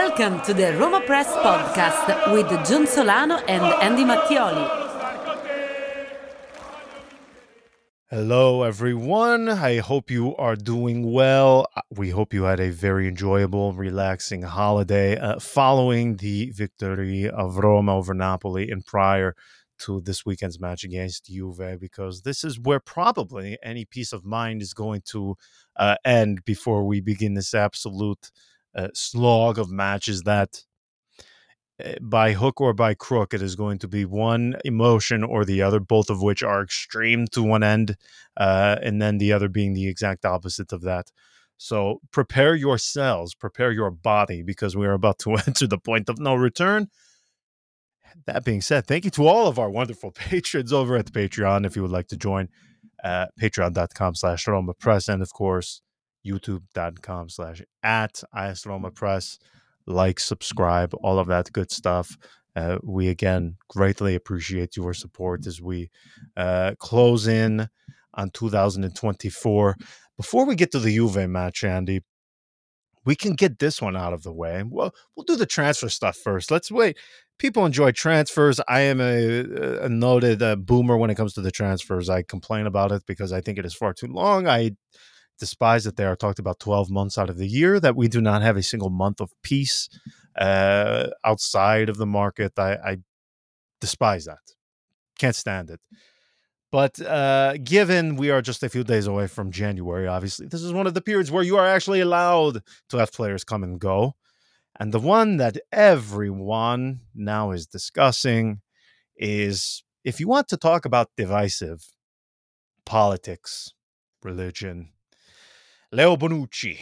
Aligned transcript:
Welcome 0.00 0.42
to 0.42 0.52
the 0.52 0.76
Roma 0.76 1.00
Press 1.00 1.26
podcast 1.36 2.30
with 2.30 2.48
John 2.68 2.86
Solano 2.86 3.36
and 3.48 3.64
Andy 3.82 4.04
Mattioli. 4.04 4.66
Hello, 8.10 8.62
everyone. 8.62 9.48
I 9.48 9.78
hope 9.78 10.10
you 10.10 10.36
are 10.36 10.54
doing 10.54 11.10
well. 11.10 11.66
We 11.90 12.10
hope 12.10 12.34
you 12.34 12.42
had 12.42 12.60
a 12.60 12.68
very 12.68 13.08
enjoyable, 13.08 13.72
relaxing 13.72 14.42
holiday 14.42 15.16
uh, 15.16 15.38
following 15.38 16.16
the 16.16 16.50
victory 16.50 17.30
of 17.30 17.56
Roma 17.56 17.96
over 17.96 18.12
Napoli 18.12 18.70
and 18.70 18.84
prior 18.84 19.34
to 19.78 20.02
this 20.02 20.26
weekend's 20.26 20.60
match 20.60 20.84
against 20.84 21.24
Juve, 21.24 21.80
because 21.80 22.20
this 22.20 22.44
is 22.44 22.60
where 22.60 22.80
probably 22.80 23.56
any 23.62 23.86
peace 23.86 24.12
of 24.12 24.26
mind 24.26 24.60
is 24.60 24.74
going 24.74 25.00
to 25.06 25.36
uh, 25.76 25.96
end 26.04 26.44
before 26.44 26.84
we 26.84 27.00
begin 27.00 27.32
this 27.32 27.54
absolute 27.54 28.30
uh, 28.76 28.88
slog 28.94 29.58
of 29.58 29.70
matches 29.70 30.22
that 30.22 30.62
Eh, 31.78 31.96
by 32.00 32.32
hook 32.32 32.60
or 32.60 32.72
by 32.72 32.94
crook, 32.94 33.34
it 33.34 33.42
is 33.42 33.54
going 33.54 33.78
to 33.78 33.88
be 33.88 34.04
one 34.04 34.56
emotion 34.64 35.22
or 35.22 35.44
the 35.44 35.60
other, 35.60 35.78
both 35.78 36.08
of 36.08 36.22
which 36.22 36.42
are 36.42 36.62
extreme 36.62 37.26
to 37.28 37.42
one 37.42 37.62
end, 37.62 37.96
uh, 38.36 38.76
and 38.82 39.00
then 39.00 39.18
the 39.18 39.32
other 39.32 39.48
being 39.48 39.74
the 39.74 39.88
exact 39.88 40.24
opposite 40.24 40.72
of 40.72 40.82
that. 40.82 41.10
So 41.58 42.00
prepare 42.12 42.54
yourselves, 42.54 43.34
prepare 43.34 43.72
your 43.72 43.90
body, 43.90 44.42
because 44.42 44.76
we 44.76 44.86
are 44.86 44.92
about 44.92 45.18
to 45.20 45.34
enter 45.46 45.66
the 45.66 45.78
point 45.78 46.08
of 46.08 46.18
no 46.18 46.34
return. 46.34 46.88
That 48.26 48.44
being 48.44 48.62
said, 48.62 48.86
thank 48.86 49.04
you 49.04 49.10
to 49.12 49.26
all 49.26 49.46
of 49.46 49.58
our 49.58 49.68
wonderful 49.68 50.10
patrons 50.14 50.72
over 50.72 50.96
at 50.96 51.06
the 51.06 51.12
Patreon. 51.12 51.66
If 51.66 51.76
you 51.76 51.82
would 51.82 51.90
like 51.90 52.08
to 52.08 52.16
join, 52.16 52.48
uh, 53.04 53.26
patreon.com 53.38 54.14
slash 54.14 54.48
Roma 54.48 54.72
Press, 54.72 55.08
and 55.08 55.20
of 55.20 55.32
course, 55.34 55.82
youtube.com 56.26 57.28
slash 57.28 57.62
at 57.82 58.22
IS 58.36 58.66
Roma 58.66 58.90
Press 58.90 59.38
like, 59.86 60.18
subscribe, 60.20 60.92
all 61.02 61.18
of 61.18 61.28
that 61.28 61.52
good 61.52 61.70
stuff. 61.70 62.16
Uh, 62.54 62.78
we 62.82 63.08
again 63.08 63.56
greatly 63.68 64.14
appreciate 64.14 64.76
your 64.76 64.94
support 64.94 65.46
as 65.46 65.60
we 65.60 65.90
uh, 66.36 66.74
close 66.78 67.26
in 67.26 67.68
on 68.14 68.30
2024. 68.30 69.76
Before 70.16 70.46
we 70.46 70.54
get 70.54 70.72
to 70.72 70.78
the 70.78 70.94
Juve 70.94 71.28
match, 71.28 71.62
Andy, 71.62 72.00
we 73.04 73.14
can 73.14 73.34
get 73.34 73.58
this 73.58 73.80
one 73.80 73.96
out 73.96 74.14
of 74.14 74.22
the 74.22 74.32
way. 74.32 74.64
Well, 74.66 74.94
we'll 75.14 75.24
do 75.24 75.36
the 75.36 75.46
transfer 75.46 75.88
stuff 75.88 76.16
first. 76.16 76.50
Let's 76.50 76.72
wait. 76.72 76.96
People 77.38 77.66
enjoy 77.66 77.92
transfers. 77.92 78.58
I 78.66 78.80
am 78.80 79.00
a, 79.00 79.84
a 79.84 79.88
noted 79.88 80.42
uh, 80.42 80.56
boomer 80.56 80.96
when 80.96 81.10
it 81.10 81.14
comes 81.14 81.34
to 81.34 81.42
the 81.42 81.50
transfers. 81.50 82.08
I 82.08 82.22
complain 82.22 82.66
about 82.66 82.90
it 82.90 83.02
because 83.06 83.32
I 83.32 83.42
think 83.42 83.58
it 83.58 83.66
is 83.66 83.74
far 83.74 83.92
too 83.92 84.08
long. 84.08 84.48
I 84.48 84.72
despise 85.38 85.84
that 85.84 85.96
they 85.96 86.04
are 86.04 86.16
talked 86.16 86.38
about 86.38 86.60
12 86.60 86.90
months 86.90 87.18
out 87.18 87.30
of 87.30 87.36
the 87.36 87.46
year, 87.46 87.78
that 87.80 87.96
we 87.96 88.08
do 88.08 88.20
not 88.20 88.42
have 88.42 88.56
a 88.56 88.62
single 88.62 88.90
month 88.90 89.20
of 89.20 89.32
peace 89.42 89.88
uh, 90.38 91.08
outside 91.24 91.88
of 91.88 91.96
the 91.96 92.06
market. 92.06 92.58
I, 92.58 92.74
I 92.74 92.96
despise 93.80 94.24
that. 94.26 94.54
Can't 95.18 95.36
stand 95.36 95.70
it. 95.70 95.80
But 96.72 97.00
uh, 97.00 97.56
given 97.58 98.16
we 98.16 98.30
are 98.30 98.42
just 98.42 98.62
a 98.62 98.68
few 98.68 98.84
days 98.84 99.06
away 99.06 99.28
from 99.28 99.50
January, 99.50 100.06
obviously, 100.06 100.46
this 100.46 100.62
is 100.62 100.72
one 100.72 100.86
of 100.86 100.94
the 100.94 101.00
periods 101.00 101.30
where 101.30 101.44
you 101.44 101.56
are 101.56 101.66
actually 101.66 102.00
allowed 102.00 102.62
to 102.90 102.96
have 102.98 103.12
players 103.12 103.44
come 103.44 103.62
and 103.62 103.80
go. 103.80 104.14
And 104.78 104.92
the 104.92 105.00
one 105.00 105.38
that 105.38 105.56
everyone 105.72 107.00
now 107.14 107.52
is 107.52 107.66
discussing 107.66 108.60
is 109.16 109.84
if 110.04 110.20
you 110.20 110.28
want 110.28 110.48
to 110.48 110.56
talk 110.56 110.84
about 110.84 111.10
divisive 111.16 111.82
politics, 112.84 113.72
religion, 114.22 114.90
Leo 115.96 116.14
Bonucci. 116.14 116.76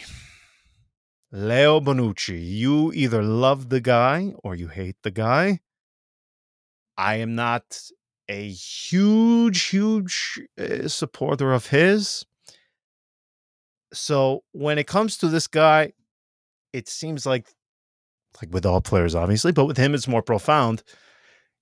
Leo 1.31 1.79
Bonucci. 1.79 2.37
You 2.37 2.91
either 2.91 3.23
love 3.23 3.69
the 3.69 3.79
guy 3.79 4.33
or 4.43 4.55
you 4.55 4.67
hate 4.67 4.97
the 5.03 5.09
guy. 5.09 5.61
I 6.97 7.15
am 7.15 7.33
not 7.33 7.79
a 8.27 8.49
huge, 8.49 9.67
huge 9.67 10.41
uh, 10.59 10.89
supporter 10.89 11.53
of 11.53 11.67
his. 11.67 12.25
So 13.93 14.43
when 14.51 14.77
it 14.77 14.85
comes 14.85 15.15
to 15.19 15.29
this 15.29 15.47
guy, 15.47 15.93
it 16.73 16.89
seems 16.89 17.25
like, 17.25 17.47
like 18.41 18.53
with 18.53 18.65
all 18.65 18.81
players, 18.81 19.15
obviously, 19.15 19.53
but 19.53 19.63
with 19.63 19.77
him, 19.77 19.93
it's 19.93 20.09
more 20.09 20.23
profound. 20.23 20.83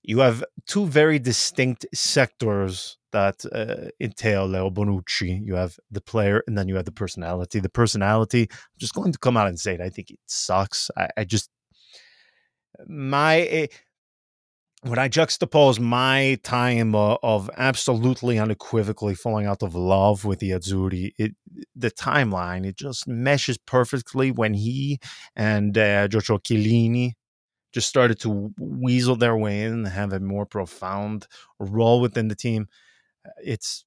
You 0.06 0.18
have 0.18 0.44
two 0.66 0.86
very 0.86 1.18
distinct 1.18 1.86
sectors 1.94 2.98
that 3.12 3.42
uh, 3.52 3.88
entail 4.00 4.46
Leo 4.46 4.68
Bonucci. 4.68 5.40
You 5.42 5.54
have 5.54 5.78
the 5.90 6.02
player, 6.02 6.42
and 6.46 6.58
then 6.58 6.68
you 6.68 6.76
have 6.76 6.84
the 6.84 6.92
personality. 6.92 7.58
The 7.58 7.70
personality, 7.70 8.48
I'm 8.50 8.78
just 8.78 8.94
going 8.94 9.12
to 9.12 9.18
come 9.18 9.38
out 9.38 9.48
and 9.48 9.58
say 9.58 9.74
it. 9.74 9.80
I 9.80 9.88
think 9.88 10.10
it 10.10 10.18
sucks. 10.26 10.90
I, 10.96 11.08
I 11.16 11.24
just 11.24 11.48
my 12.86 13.48
uh, 13.48 13.66
when 14.82 14.98
I 14.98 15.08
juxtapose 15.08 15.80
my 15.80 16.38
time 16.42 16.94
uh, 16.94 17.16
of 17.22 17.48
absolutely 17.56 18.38
unequivocally 18.38 19.14
falling 19.14 19.46
out 19.46 19.62
of 19.62 19.74
love 19.74 20.26
with 20.26 20.40
the 20.40 20.50
Azzurri, 20.50 21.12
it 21.16 21.34
the 21.74 21.90
timeline 21.90 22.66
it 22.66 22.76
just 22.76 23.08
meshes 23.08 23.56
perfectly 23.56 24.30
when 24.30 24.52
he 24.52 24.98
and 25.34 25.78
uh, 25.78 26.08
Giorgio 26.08 26.36
Chiellini 26.38 27.12
just 27.74 27.88
started 27.88 28.20
to 28.20 28.54
weasel 28.58 29.16
their 29.16 29.36
way 29.36 29.64
in 29.64 29.72
and 29.74 29.88
have 29.88 30.12
a 30.14 30.20
more 30.20 30.46
profound 30.46 31.26
role 31.60 32.00
within 32.00 32.28
the 32.28 32.36
team 32.36 32.68
it's 33.42 33.84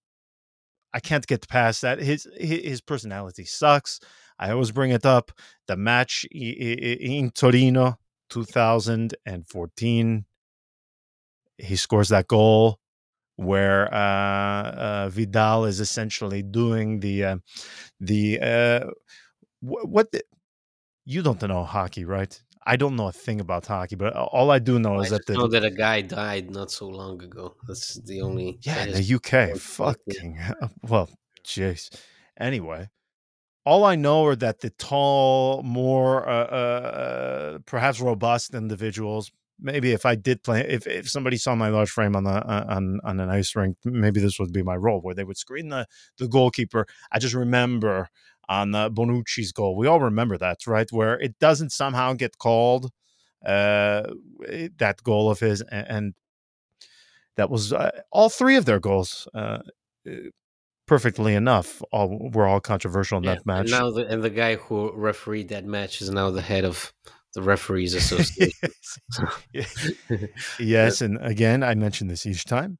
I 0.93 0.99
can't 0.99 1.27
get 1.27 1.47
past 1.47 1.81
that. 1.81 1.99
His 1.99 2.27
his 2.37 2.81
personality 2.81 3.45
sucks. 3.45 3.99
I 4.39 4.51
always 4.51 4.71
bring 4.71 4.91
it 4.91 5.05
up. 5.05 5.31
The 5.67 5.75
match 5.75 6.25
in 6.31 7.31
Torino, 7.31 7.99
2014, 8.29 10.25
he 11.57 11.75
scores 11.75 12.09
that 12.09 12.27
goal 12.27 12.79
where 13.35 13.93
uh, 13.93 14.71
uh, 14.71 15.09
Vidal 15.09 15.65
is 15.65 15.79
essentially 15.79 16.43
doing 16.43 16.99
the 16.99 17.23
uh, 17.25 17.37
the 17.99 18.39
uh, 18.41 18.87
what 19.61 20.11
the, 20.11 20.23
you 21.05 21.21
don't 21.21 21.41
know 21.41 21.63
hockey, 21.63 22.05
right? 22.05 22.41
I 22.67 22.75
don't 22.75 22.97
know 22.97 23.07
a 23.07 23.13
thing 23.13 23.39
about 23.39 23.65
hockey, 23.65 23.95
but 23.95 24.13
all 24.13 24.51
I 24.51 24.59
do 24.59 24.77
know 24.77 24.95
I 24.95 25.03
is 25.03 25.09
that 25.11 25.25
the, 25.25 25.35
know 25.35 25.47
that 25.47 25.63
a 25.63 25.71
guy 25.71 26.01
died 26.01 26.51
not 26.51 26.69
so 26.69 26.87
long 26.89 27.23
ago. 27.23 27.55
That's 27.65 27.95
the 28.01 28.21
only. 28.21 28.59
Yeah, 28.61 28.83
in 28.83 28.91
the 28.91 29.15
UK. 29.15 29.57
Fucking 29.57 30.37
well, 30.83 31.09
jeez. 31.45 31.89
Anyway, 32.37 32.89
all 33.65 33.85
I 33.85 33.95
know 33.95 34.25
are 34.25 34.35
that 34.35 34.59
the 34.59 34.69
tall, 34.71 35.63
more 35.63 36.27
uh, 36.27 36.43
uh, 36.43 37.59
perhaps 37.65 38.01
robust 38.01 38.53
individuals. 38.53 39.31
Maybe 39.59 39.93
if 39.93 40.05
I 40.05 40.15
did 40.15 40.43
play, 40.43 40.59
if, 40.67 40.85
if 40.85 41.09
somebody 41.09 41.37
saw 41.37 41.55
my 41.55 41.69
large 41.69 41.89
frame 41.89 42.15
on 42.17 42.25
the 42.25 42.31
uh, 42.31 42.65
on 42.67 42.99
on 43.05 43.21
an 43.21 43.29
ice 43.29 43.55
rink, 43.55 43.77
maybe 43.85 44.19
this 44.19 44.39
would 44.39 44.51
be 44.51 44.61
my 44.61 44.75
role, 44.75 44.99
where 44.99 45.15
they 45.15 45.23
would 45.23 45.37
screen 45.37 45.69
the 45.69 45.87
the 46.17 46.27
goalkeeper. 46.27 46.85
I 47.13 47.19
just 47.19 47.33
remember 47.33 48.09
on 48.49 48.73
uh, 48.73 48.89
Bonucci's 48.89 49.51
goal. 49.51 49.75
We 49.75 49.87
all 49.87 49.99
remember 49.99 50.37
that, 50.37 50.65
right? 50.67 50.91
Where 50.91 51.19
it 51.19 51.37
doesn't 51.39 51.71
somehow 51.71 52.13
get 52.13 52.37
called 52.37 52.91
uh, 53.45 54.03
that 54.77 55.03
goal 55.03 55.29
of 55.29 55.39
his, 55.39 55.61
and, 55.61 55.87
and 55.87 56.13
that 57.35 57.49
was 57.49 57.73
uh, 57.73 57.91
all 58.11 58.29
three 58.29 58.55
of 58.55 58.65
their 58.65 58.79
goals. 58.79 59.27
Uh, 59.33 59.59
eh, 60.07 60.29
perfectly 60.87 61.35
enough, 61.35 61.81
all 61.91 62.29
were 62.33 62.47
all 62.47 62.59
controversial 62.59 63.17
in 63.17 63.23
yeah, 63.25 63.35
that 63.35 63.45
match. 63.45 63.61
And 63.61 63.71
now, 63.71 63.91
the, 63.91 64.07
and 64.07 64.23
the 64.23 64.29
guy 64.29 64.55
who 64.55 64.91
refereed 64.93 65.49
that 65.49 65.65
match 65.65 66.01
is 66.01 66.09
now 66.09 66.31
the 66.31 66.41
head 66.41 66.65
of 66.65 66.93
the 67.33 67.41
referees 67.41 67.93
association. 68.01 68.71
yes. 69.53 69.91
yes, 70.59 71.01
and 71.01 71.17
again, 71.21 71.63
I 71.63 71.75
mention 71.75 72.07
this 72.07 72.25
each 72.25 72.45
time. 72.45 72.79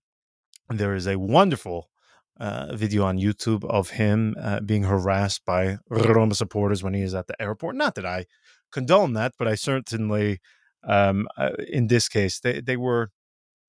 There 0.70 0.96
is 0.96 1.08
a 1.08 1.18
wonderful 1.18 1.90
uh, 2.40 2.76
video 2.76 3.04
on 3.04 3.18
YouTube 3.18 3.64
of 3.66 3.92
him 3.92 4.36
uh, 4.42 4.60
being 4.60 4.84
harassed 4.84 5.44
by 5.46 5.78
Roma 5.90 6.36
supporters 6.36 6.84
when 6.84 6.94
he 6.94 7.02
is 7.02 7.16
at 7.16 7.28
the 7.28 7.42
airport. 7.42 7.76
Not 7.76 7.96
that 7.96 8.06
I 8.06 8.26
condone 8.72 9.14
that, 9.14 9.34
but 9.38 9.48
I 9.48 9.56
certainly, 9.56 10.40
um, 10.88 11.28
uh, 11.38 11.52
in 11.68 11.88
this 11.88 12.08
case, 12.08 12.40
they, 12.40 12.62
they 12.62 12.78
were 12.78 13.12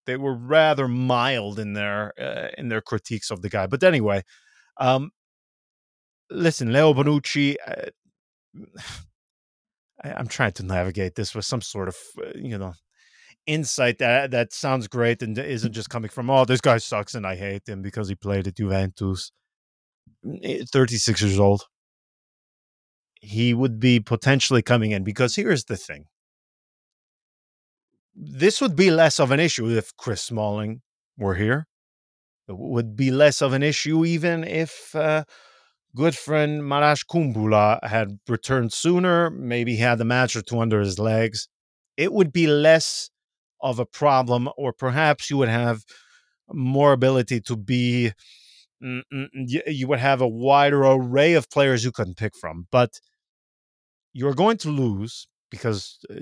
they 0.06 0.16
were 0.16 0.34
rather 0.34 0.88
mild 0.88 1.58
in 1.58 1.74
their 1.74 2.12
uh, 2.20 2.48
in 2.56 2.68
their 2.68 2.80
critiques 2.80 3.30
of 3.30 3.42
the 3.42 3.48
guy. 3.48 3.66
But 3.66 3.82
anyway, 3.82 4.22
um, 4.78 5.10
listen, 6.30 6.72
Leo 6.72 6.94
Bonucci. 6.94 7.56
Uh, 7.66 7.90
I, 10.04 10.12
I'm 10.12 10.28
trying 10.28 10.52
to 10.52 10.62
navigate 10.62 11.16
this 11.16 11.34
with 11.34 11.44
some 11.44 11.60
sort 11.60 11.88
of 11.88 11.96
you 12.34 12.56
know 12.56 12.74
insight 13.48 13.98
that 13.98 14.30
that 14.30 14.52
sounds 14.52 14.86
great 14.86 15.22
and 15.22 15.36
isn't 15.38 15.72
just 15.72 15.88
coming 15.90 16.10
from 16.10 16.30
oh 16.30 16.44
this 16.44 16.60
guy 16.60 16.78
sucks 16.78 17.14
and 17.14 17.26
I 17.26 17.34
hate 17.34 17.68
him 17.68 17.82
because 17.82 18.08
he 18.08 18.14
played 18.14 18.46
at 18.46 18.56
Juventus. 18.56 19.32
Mm, 20.24 20.40
eh, 20.42 20.64
36 20.70 21.22
years 21.22 21.40
old. 21.40 21.64
He 23.20 23.54
would 23.54 23.80
be 23.80 23.98
potentially 23.98 24.62
coming 24.62 24.92
in 24.92 25.02
because 25.02 25.34
here's 25.34 25.64
the 25.64 25.76
thing. 25.76 26.04
This 28.14 28.60
would 28.60 28.76
be 28.76 28.90
less 28.90 29.18
of 29.18 29.30
an 29.30 29.40
issue 29.40 29.68
if 29.68 29.96
Chris 29.96 30.22
Smalling 30.22 30.82
were 31.16 31.34
here. 31.34 31.66
It 32.48 32.56
would 32.56 32.96
be 32.96 33.10
less 33.10 33.42
of 33.42 33.52
an 33.52 33.62
issue 33.62 34.04
even 34.04 34.44
if 34.44 34.94
uh, 34.94 35.24
good 35.96 36.16
friend 36.16 36.62
Marash 36.62 37.04
Kumbula 37.06 37.82
had 37.84 38.18
returned 38.28 38.72
sooner, 38.72 39.30
maybe 39.30 39.72
he 39.72 39.82
had 39.82 40.00
a 40.00 40.04
match 40.04 40.36
or 40.36 40.42
two 40.42 40.60
under 40.60 40.80
his 40.80 40.98
legs, 40.98 41.48
it 41.96 42.12
would 42.12 42.32
be 42.32 42.46
less 42.46 43.10
of 43.60 43.78
a 43.78 43.86
problem, 43.86 44.48
or 44.56 44.72
perhaps 44.72 45.30
you 45.30 45.36
would 45.38 45.48
have 45.48 45.84
more 46.52 46.92
ability 46.92 47.40
to 47.42 47.56
be. 47.56 48.12
Mm, 48.82 49.02
mm, 49.12 49.26
mm, 49.36 49.62
you 49.66 49.88
would 49.88 49.98
have 49.98 50.20
a 50.20 50.28
wider 50.28 50.84
array 50.84 51.34
of 51.34 51.50
players 51.50 51.84
you 51.84 51.90
can 51.90 52.14
pick 52.14 52.32
from, 52.40 52.68
but 52.70 53.00
you're 54.12 54.34
going 54.34 54.56
to 54.58 54.68
lose 54.68 55.26
because 55.50 55.98
uh, 56.10 56.20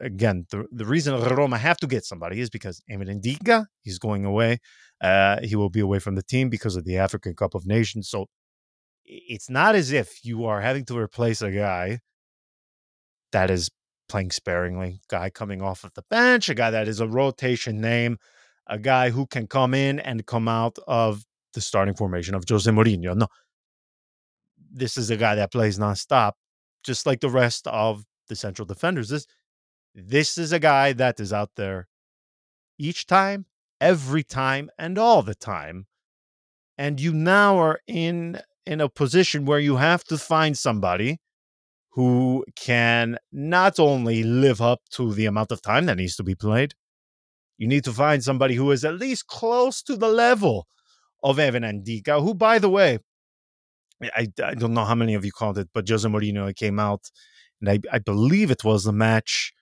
again, 0.00 0.46
the, 0.50 0.66
the 0.70 0.84
reason 0.84 1.18
Roma 1.20 1.58
have 1.58 1.78
to 1.78 1.86
get 1.86 2.04
somebody 2.04 2.40
is 2.40 2.50
because 2.50 2.82
Emil 2.90 3.08
Ndicka, 3.08 3.66
he's 3.82 3.98
going 3.98 4.24
away. 4.24 4.58
Uh, 5.00 5.38
he 5.42 5.56
will 5.56 5.70
be 5.70 5.80
away 5.80 5.98
from 5.98 6.14
the 6.14 6.22
team 6.22 6.48
because 6.48 6.76
of 6.76 6.84
the 6.84 6.96
African 6.96 7.34
Cup 7.34 7.54
of 7.54 7.66
Nations. 7.66 8.08
So 8.08 8.26
it's 9.04 9.48
not 9.48 9.74
as 9.74 9.92
if 9.92 10.24
you 10.24 10.44
are 10.44 10.60
having 10.60 10.84
to 10.86 10.98
replace 10.98 11.42
a 11.42 11.50
guy 11.50 12.00
that 13.32 13.50
is 13.50 13.70
playing 14.08 14.30
sparingly, 14.30 15.00
guy 15.08 15.30
coming 15.30 15.62
off 15.62 15.84
of 15.84 15.92
the 15.94 16.02
bench, 16.10 16.48
a 16.48 16.54
guy 16.54 16.70
that 16.70 16.88
is 16.88 17.00
a 17.00 17.06
rotation 17.06 17.80
name, 17.80 18.18
a 18.66 18.78
guy 18.78 19.10
who 19.10 19.26
can 19.26 19.46
come 19.46 19.74
in 19.74 19.98
and 20.00 20.26
come 20.26 20.48
out 20.48 20.78
of 20.86 21.24
the 21.54 21.60
starting 21.60 21.94
formation 21.94 22.34
of 22.34 22.44
Jose 22.48 22.70
Mourinho. 22.70 23.16
No, 23.16 23.26
this 24.70 24.96
is 24.96 25.10
a 25.10 25.16
guy 25.16 25.34
that 25.34 25.52
plays 25.52 25.78
nonstop, 25.78 26.32
just 26.84 27.06
like 27.06 27.20
the 27.20 27.30
rest 27.30 27.66
of 27.66 28.04
the 28.28 28.36
central 28.36 28.66
defenders. 28.66 29.08
This 29.08 29.26
this 29.94 30.38
is 30.38 30.52
a 30.52 30.58
guy 30.58 30.92
that 30.92 31.18
is 31.18 31.32
out 31.32 31.50
there 31.56 31.88
each 32.78 33.06
time, 33.06 33.46
every 33.80 34.22
time, 34.22 34.70
and 34.78 34.98
all 34.98 35.22
the 35.22 35.34
time. 35.34 35.86
And 36.76 37.00
you 37.00 37.12
now 37.12 37.58
are 37.58 37.80
in 37.86 38.40
in 38.66 38.80
a 38.80 38.88
position 38.88 39.46
where 39.46 39.58
you 39.58 39.76
have 39.76 40.04
to 40.04 40.18
find 40.18 40.56
somebody 40.56 41.18
who 41.98 42.44
can 42.54 43.18
not 43.32 43.80
only 43.80 44.22
live 44.22 44.60
up 44.60 44.80
to 44.88 45.12
the 45.12 45.26
amount 45.26 45.50
of 45.50 45.60
time 45.60 45.86
that 45.86 45.96
needs 45.96 46.14
to 46.14 46.22
be 46.22 46.36
played, 46.36 46.72
you 47.56 47.66
need 47.66 47.82
to 47.82 47.92
find 47.92 48.22
somebody 48.22 48.54
who 48.54 48.70
is 48.70 48.84
at 48.84 48.94
least 48.94 49.26
close 49.26 49.82
to 49.82 49.96
the 49.96 50.06
level 50.06 50.68
of 51.24 51.40
Evan 51.40 51.64
Ndicka, 51.64 52.22
who, 52.22 52.34
by 52.34 52.60
the 52.60 52.70
way, 52.70 53.00
I, 54.00 54.28
I 54.44 54.54
don't 54.54 54.74
know 54.74 54.84
how 54.84 54.94
many 54.94 55.14
of 55.14 55.24
you 55.24 55.32
called 55.32 55.58
it, 55.58 55.70
but 55.74 55.88
Jose 55.88 56.08
Mourinho 56.08 56.54
came 56.54 56.78
out, 56.78 57.10
and 57.60 57.68
I, 57.68 57.80
I 57.92 57.98
believe 57.98 58.52
it 58.52 58.62
was 58.62 58.84
the 58.84 58.92
match. 58.92 59.52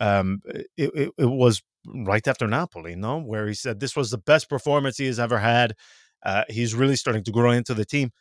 Um, 0.00 0.40
it, 0.46 0.68
it, 0.78 1.12
it 1.18 1.26
was 1.26 1.62
right 1.94 2.26
after 2.26 2.46
Napoli, 2.46 2.96
no, 2.96 3.18
where 3.20 3.46
he 3.46 3.52
said 3.52 3.80
this 3.80 3.94
was 3.94 4.10
the 4.10 4.16
best 4.16 4.48
performance 4.48 4.96
he 4.96 5.04
has 5.08 5.20
ever 5.20 5.40
had. 5.40 5.74
Uh, 6.24 6.44
he's 6.48 6.74
really 6.74 6.96
starting 6.96 7.24
to 7.24 7.32
grow 7.32 7.50
into 7.50 7.74
the 7.74 7.84
team. 7.84 8.12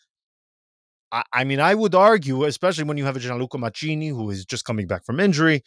I, 1.12 1.44
mean, 1.44 1.60
I 1.60 1.76
would 1.76 1.96
argue, 1.96 2.44
especially 2.44 2.84
when 2.84 2.98
you 2.98 3.06
have 3.06 3.16
a 3.16 3.20
Gianluca 3.20 3.58
Mancini 3.58 4.10
who 4.10 4.30
is 4.32 4.46
just 4.46 4.66
coming 4.66 4.88
back 4.88 5.06
from 5.06 5.20
injury, 5.20 5.64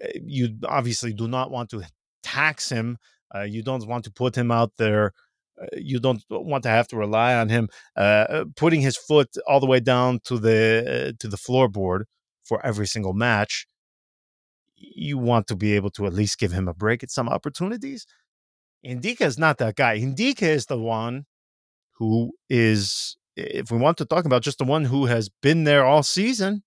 eh, 0.00 0.18
you 0.24 0.56
obviously 0.66 1.12
do 1.14 1.28
not 1.28 1.50
want 1.50 1.70
to 1.70 1.82
tax 2.22 2.68
him. 2.68 2.98
Uh, 3.34 3.42
you 3.42 3.62
don't 3.62 3.86
want 3.86 4.04
to 4.04 4.10
put 4.10 4.36
him 4.36 4.50
out 4.50 4.72
there. 4.76 5.12
Uh, 5.60 5.66
you 5.76 5.98
don't 5.98 6.22
want 6.30 6.62
to 6.64 6.68
have 6.68 6.88
to 6.88 6.96
rely 6.96 7.34
on 7.34 7.48
him 7.50 7.68
uh, 7.96 8.00
uh 8.00 8.44
putting 8.56 8.80
his 8.80 8.96
foot 8.96 9.28
all 9.46 9.60
the 9.60 9.66
way 9.66 9.80
down 9.80 10.18
to 10.24 10.38
the 10.38 11.10
uh, 11.10 11.12
to 11.18 11.28
the 11.28 11.36
floorboard 11.36 12.04
for 12.44 12.64
every 12.64 12.86
single 12.86 13.12
match. 13.12 13.66
You 14.76 15.18
want 15.18 15.46
to 15.48 15.56
be 15.56 15.74
able 15.74 15.90
to 15.90 16.06
at 16.06 16.14
least 16.14 16.38
give 16.38 16.52
him 16.52 16.68
a 16.68 16.74
break 16.74 17.02
at 17.02 17.10
some 17.10 17.28
opportunities. 17.28 18.06
Ndicka 18.84 19.22
is 19.22 19.38
not 19.38 19.58
that 19.58 19.76
guy. 19.76 19.98
Ndicka 19.98 20.42
is 20.42 20.66
the 20.66 20.78
one 20.78 21.26
who 21.98 22.32
is 22.48 23.16
if 23.36 23.70
we 23.70 23.78
want 23.78 23.98
to 23.98 24.04
talk 24.04 24.24
about 24.24 24.42
just 24.42 24.58
the 24.58 24.64
one 24.64 24.84
who 24.84 25.06
has 25.06 25.28
been 25.28 25.64
there 25.64 25.84
all 25.84 26.02
season, 26.02 26.62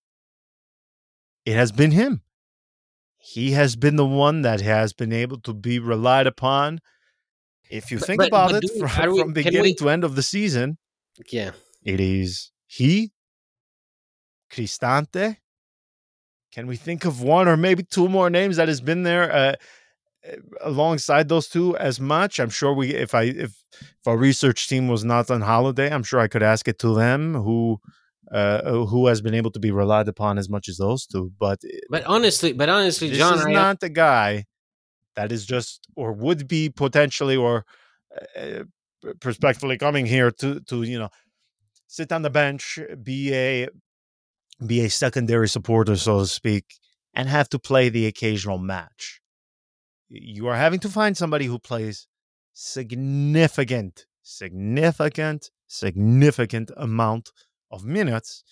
it 1.45 1.53
has 1.53 1.71
been 1.71 1.91
him. 1.91 2.21
He 3.17 3.51
has 3.51 3.75
been 3.75 3.95
the 3.95 4.05
one 4.05 4.43
that 4.43 4.61
has 4.61 4.93
been 4.93 5.11
able 5.11 5.39
to 5.41 5.53
be 5.53 5.79
relied 5.79 6.27
upon. 6.27 6.79
If 7.69 7.91
you 7.91 7.97
think 7.97 8.19
but, 8.19 8.27
about 8.27 8.51
but 8.51 8.63
it 8.63 8.71
we, 8.73 8.79
from, 8.87 9.11
we, 9.11 9.19
from 9.21 9.33
beginning 9.33 9.61
we, 9.61 9.75
to 9.75 9.89
end 9.89 10.03
of 10.03 10.15
the 10.15 10.21
season, 10.21 10.77
yeah, 11.31 11.51
it 11.83 11.99
is 11.99 12.51
he, 12.67 13.11
Cristante. 14.51 15.37
Can 16.53 16.67
we 16.67 16.77
think 16.77 17.03
of 17.03 17.21
one 17.21 17.47
or 17.47 17.57
maybe 17.57 17.83
two 17.83 18.07
more 18.07 18.29
names 18.29 18.57
that 18.57 18.67
has 18.67 18.79
been 18.79 19.03
there? 19.03 19.31
Uh, 19.31 19.55
alongside 20.61 21.29
those 21.29 21.47
two 21.47 21.77
as 21.77 21.99
much. 21.99 22.39
I'm 22.39 22.49
sure 22.49 22.73
we 22.73 22.93
if 22.93 23.13
I 23.13 23.23
if 23.23 23.53
if 23.71 24.07
our 24.07 24.17
research 24.17 24.67
team 24.67 24.87
was 24.87 25.03
not 25.03 25.29
on 25.29 25.41
holiday, 25.41 25.91
I'm 25.91 26.03
sure 26.03 26.19
I 26.19 26.27
could 26.27 26.43
ask 26.43 26.67
it 26.67 26.79
to 26.79 26.95
them 26.95 27.35
who 27.35 27.79
uh, 28.31 28.85
who 28.85 29.07
has 29.07 29.21
been 29.21 29.33
able 29.33 29.51
to 29.51 29.59
be 29.59 29.71
relied 29.71 30.07
upon 30.07 30.37
as 30.37 30.49
much 30.49 30.67
as 30.69 30.77
those 30.77 31.05
two. 31.05 31.31
But 31.39 31.59
but 31.89 32.03
honestly, 32.05 32.53
but 32.53 32.69
honestly, 32.69 33.09
this 33.09 33.17
John, 33.17 33.39
is 33.39 33.45
I 33.45 33.53
not 33.53 33.79
the 33.79 33.89
guy 33.89 34.45
that 35.15 35.31
is 35.31 35.45
just 35.45 35.87
or 35.95 36.11
would 36.13 36.47
be 36.47 36.69
potentially 36.69 37.35
or 37.35 37.65
uh, 38.37 38.63
prospectively 39.19 39.77
coming 39.77 40.05
here 40.05 40.31
to 40.31 40.59
to 40.61 40.83
you 40.83 40.99
know 40.99 41.09
sit 41.87 42.11
on 42.11 42.21
the 42.21 42.29
bench, 42.29 42.79
be 43.03 43.33
a 43.33 43.67
be 44.65 44.81
a 44.81 44.89
secondary 44.89 45.49
supporter, 45.49 45.95
so 45.95 46.19
to 46.19 46.27
speak, 46.27 46.65
and 47.13 47.29
have 47.29 47.49
to 47.49 47.59
play 47.59 47.89
the 47.89 48.05
occasional 48.07 48.57
match 48.57 49.21
you 50.09 50.47
are 50.47 50.55
having 50.55 50.79
to 50.79 50.89
find 50.89 51.17
somebody 51.17 51.45
who 51.45 51.59
plays 51.59 52.07
significant, 52.53 54.05
significant, 54.21 55.51
significant 55.67 56.71
amount 56.77 57.31
of 57.71 57.85
minutes 57.85 58.43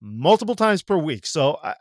multiple 0.00 0.54
times 0.54 0.82
per 0.82 0.96
week. 0.96 1.26
So, 1.26 1.54
uh, 1.54 1.74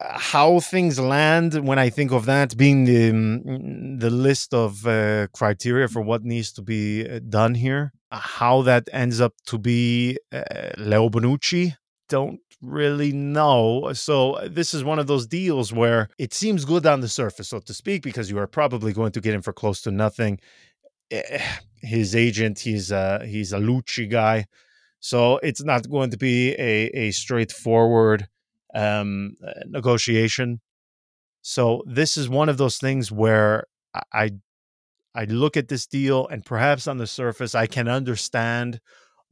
how 0.00 0.58
things 0.60 0.98
land 0.98 1.66
when 1.66 1.78
I 1.78 1.90
think 1.90 2.12
of 2.12 2.24
that 2.26 2.56
being 2.56 2.84
the 2.84 3.12
mm, 3.12 4.00
the 4.00 4.10
list 4.10 4.52
of 4.52 4.86
uh, 4.86 5.28
criteria 5.32 5.88
for 5.88 6.02
what 6.02 6.24
needs 6.24 6.52
to 6.54 6.62
be 6.62 7.08
uh, 7.08 7.20
done 7.28 7.54
here, 7.54 7.92
how 8.10 8.62
that 8.62 8.88
ends 8.92 9.20
up 9.20 9.34
to 9.46 9.58
be 9.58 10.18
uh, 10.32 10.42
Leo 10.76 11.08
Bonucci, 11.08 11.76
don't 12.12 12.40
really 12.60 13.10
know. 13.10 13.90
So 13.94 14.34
uh, 14.34 14.48
this 14.50 14.74
is 14.74 14.84
one 14.84 14.98
of 14.98 15.06
those 15.06 15.26
deals 15.26 15.72
where 15.72 16.10
it 16.18 16.34
seems 16.34 16.66
good 16.66 16.84
on 16.84 17.00
the 17.00 17.08
surface, 17.08 17.48
so 17.48 17.58
to 17.60 17.72
speak, 17.72 18.02
because 18.02 18.30
you 18.30 18.38
are 18.38 18.46
probably 18.46 18.92
going 18.92 19.12
to 19.12 19.20
get 19.22 19.32
him 19.32 19.40
for 19.40 19.54
close 19.54 19.80
to 19.82 19.90
nothing. 19.90 20.38
Eh, 21.10 21.42
his 21.80 22.14
agent, 22.14 22.58
he's 22.58 22.90
a 22.92 23.24
he's 23.24 23.52
a 23.54 23.58
Lucci 23.58 24.08
guy, 24.10 24.44
so 25.00 25.38
it's 25.38 25.64
not 25.64 25.90
going 25.90 26.10
to 26.10 26.18
be 26.18 26.52
a 26.52 26.90
a 27.04 27.10
straightforward 27.12 28.28
um, 28.74 29.36
uh, 29.46 29.52
negotiation. 29.66 30.60
So 31.40 31.82
this 31.86 32.18
is 32.18 32.28
one 32.28 32.50
of 32.50 32.58
those 32.58 32.76
things 32.76 33.10
where 33.10 33.64
I 34.12 34.32
I 35.14 35.24
look 35.24 35.56
at 35.56 35.68
this 35.68 35.86
deal 35.86 36.28
and 36.28 36.44
perhaps 36.44 36.86
on 36.86 36.98
the 36.98 37.06
surface 37.06 37.54
I 37.54 37.66
can 37.66 37.88
understand 37.88 38.80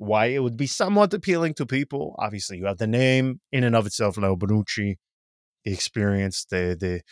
why 0.01 0.27
it 0.27 0.39
would 0.39 0.57
be 0.57 0.67
somewhat 0.67 1.13
appealing 1.13 1.53
to 1.53 1.67
people. 1.67 2.17
Obviously, 2.19 2.57
you 2.57 2.65
have 2.65 2.79
the 2.79 2.87
name 2.87 3.39
in 3.53 3.65
and 3.65 3.77
of 3.77 3.87
itself, 3.87 4.17
Leo 4.17 4.35
Bonucci, 4.35 4.97
the 5.65 5.73
experience, 5.73 6.47
the 6.47 6.75
the 6.81 7.03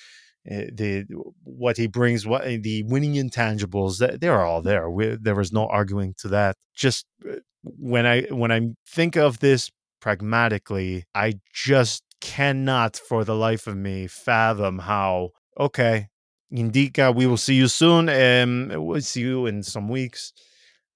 eh, 0.50 0.70
the 0.72 1.04
what 1.44 1.76
he 1.76 1.86
brings, 1.86 2.26
what 2.26 2.46
eh, 2.46 2.56
the 2.60 2.82
winning 2.84 3.14
intangibles, 3.14 3.98
they're 4.20 4.42
all 4.42 4.62
there. 4.62 4.90
We, 4.90 5.18
there 5.20 5.34
was 5.34 5.52
no 5.52 5.66
arguing 5.66 6.14
to 6.20 6.28
that. 6.28 6.56
Just 6.74 7.04
eh, 7.28 7.40
when 7.62 8.06
I 8.06 8.22
when 8.30 8.50
I 8.50 8.60
think 8.88 9.16
of 9.16 9.40
this 9.40 9.70
pragmatically, 10.00 11.04
I 11.14 11.34
just 11.52 12.02
cannot, 12.22 12.96
for 12.96 13.22
the 13.22 13.34
life 13.34 13.66
of 13.66 13.76
me, 13.76 14.06
fathom 14.06 14.78
how. 14.78 15.30
Okay, 15.60 16.08
Ndicka, 16.50 17.14
we 17.14 17.26
will 17.26 17.36
see 17.36 17.56
you 17.56 17.68
soon. 17.68 18.08
Um, 18.08 18.72
we'll 18.82 19.02
see 19.02 19.20
you 19.20 19.44
in 19.44 19.62
some 19.62 19.90
weeks. 19.90 20.32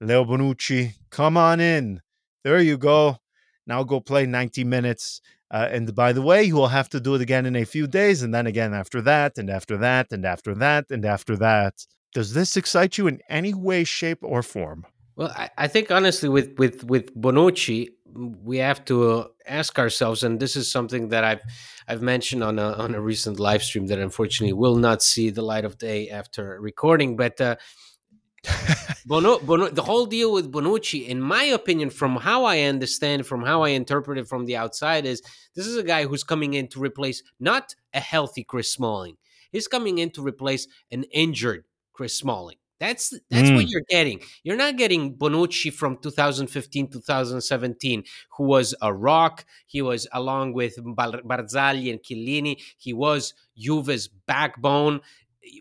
Leo 0.02 0.24
Bonucci, 0.24 0.94
come 1.10 1.36
on 1.36 1.60
in. 1.60 2.00
There 2.42 2.60
you 2.60 2.76
go. 2.76 3.18
Now 3.66 3.84
go 3.84 4.00
play 4.00 4.26
90 4.26 4.64
minutes. 4.64 5.20
Uh, 5.48 5.68
and 5.70 5.94
by 5.94 6.12
the 6.12 6.22
way, 6.22 6.42
you 6.42 6.56
will 6.56 6.68
have 6.68 6.88
to 6.88 6.98
do 6.98 7.14
it 7.14 7.20
again 7.20 7.46
in 7.46 7.54
a 7.54 7.64
few 7.64 7.86
days, 7.86 8.22
and 8.22 8.34
then 8.34 8.46
again 8.46 8.74
after 8.74 9.00
that, 9.02 9.36
and 9.36 9.50
after 9.50 9.76
that, 9.76 10.10
and 10.10 10.24
after 10.24 10.54
that, 10.54 10.86
and 10.90 11.04
after 11.04 11.36
that. 11.36 11.86
Does 12.14 12.34
this 12.34 12.56
excite 12.56 12.98
you 12.98 13.06
in 13.06 13.20
any 13.28 13.54
way, 13.54 13.84
shape, 13.84 14.18
or 14.22 14.42
form? 14.42 14.86
Well, 15.14 15.32
I, 15.36 15.50
I 15.58 15.68
think 15.68 15.90
honestly, 15.90 16.28
with 16.28 16.58
with 16.58 16.84
with 16.84 17.14
Bonucci, 17.14 17.90
we 18.42 18.58
have 18.58 18.84
to 18.86 19.10
uh, 19.10 19.26
ask 19.46 19.78
ourselves, 19.78 20.22
and 20.22 20.40
this 20.40 20.56
is 20.56 20.72
something 20.72 21.10
that 21.10 21.22
I've 21.22 21.42
I've 21.86 22.02
mentioned 22.02 22.42
on 22.42 22.58
a 22.58 22.72
on 22.72 22.94
a 22.94 23.00
recent 23.00 23.38
live 23.38 23.62
stream 23.62 23.86
that 23.88 23.98
unfortunately 23.98 24.54
will 24.54 24.76
not 24.76 25.02
see 25.02 25.28
the 25.28 25.42
light 25.42 25.66
of 25.66 25.78
day 25.78 26.10
after 26.10 26.58
recording, 26.60 27.14
but. 27.14 27.40
Uh, 27.40 27.56
Bono, 29.06 29.38
Bono, 29.38 29.68
the 29.68 29.82
whole 29.82 30.06
deal 30.06 30.32
with 30.32 30.50
Bonucci, 30.52 31.06
in 31.06 31.20
my 31.20 31.44
opinion, 31.44 31.90
from 31.90 32.16
how 32.16 32.44
I 32.44 32.60
understand, 32.62 33.26
from 33.26 33.44
how 33.44 33.62
I 33.62 33.70
interpret 33.70 34.18
it 34.18 34.28
from 34.28 34.46
the 34.46 34.56
outside, 34.56 35.06
is 35.06 35.22
this 35.54 35.66
is 35.66 35.76
a 35.76 35.82
guy 35.82 36.04
who's 36.06 36.24
coming 36.24 36.54
in 36.54 36.68
to 36.68 36.80
replace 36.80 37.22
not 37.40 37.74
a 37.94 38.00
healthy 38.00 38.44
Chris 38.44 38.72
Smalling. 38.72 39.16
He's 39.50 39.68
coming 39.68 39.98
in 39.98 40.10
to 40.10 40.22
replace 40.22 40.66
an 40.90 41.04
injured 41.12 41.64
Chris 41.92 42.14
Smalling. 42.16 42.56
That's 42.80 43.10
that's 43.30 43.48
what 43.50 43.66
Mm. 43.66 43.70
you're 43.70 43.84
getting. 43.88 44.20
You're 44.42 44.56
not 44.56 44.76
getting 44.76 45.14
Bonucci 45.14 45.72
from 45.72 45.98
2015 45.98 46.88
2017, 46.90 48.02
who 48.36 48.44
was 48.44 48.74
a 48.82 48.92
rock. 48.92 49.44
He 49.66 49.82
was 49.82 50.08
along 50.12 50.54
with 50.54 50.74
Bar- 50.82 51.22
Barzagli 51.24 51.90
and 51.92 52.02
Chiellini. 52.02 52.60
He 52.78 52.92
was 52.92 53.34
Juve's 53.56 54.08
backbone. 54.08 55.00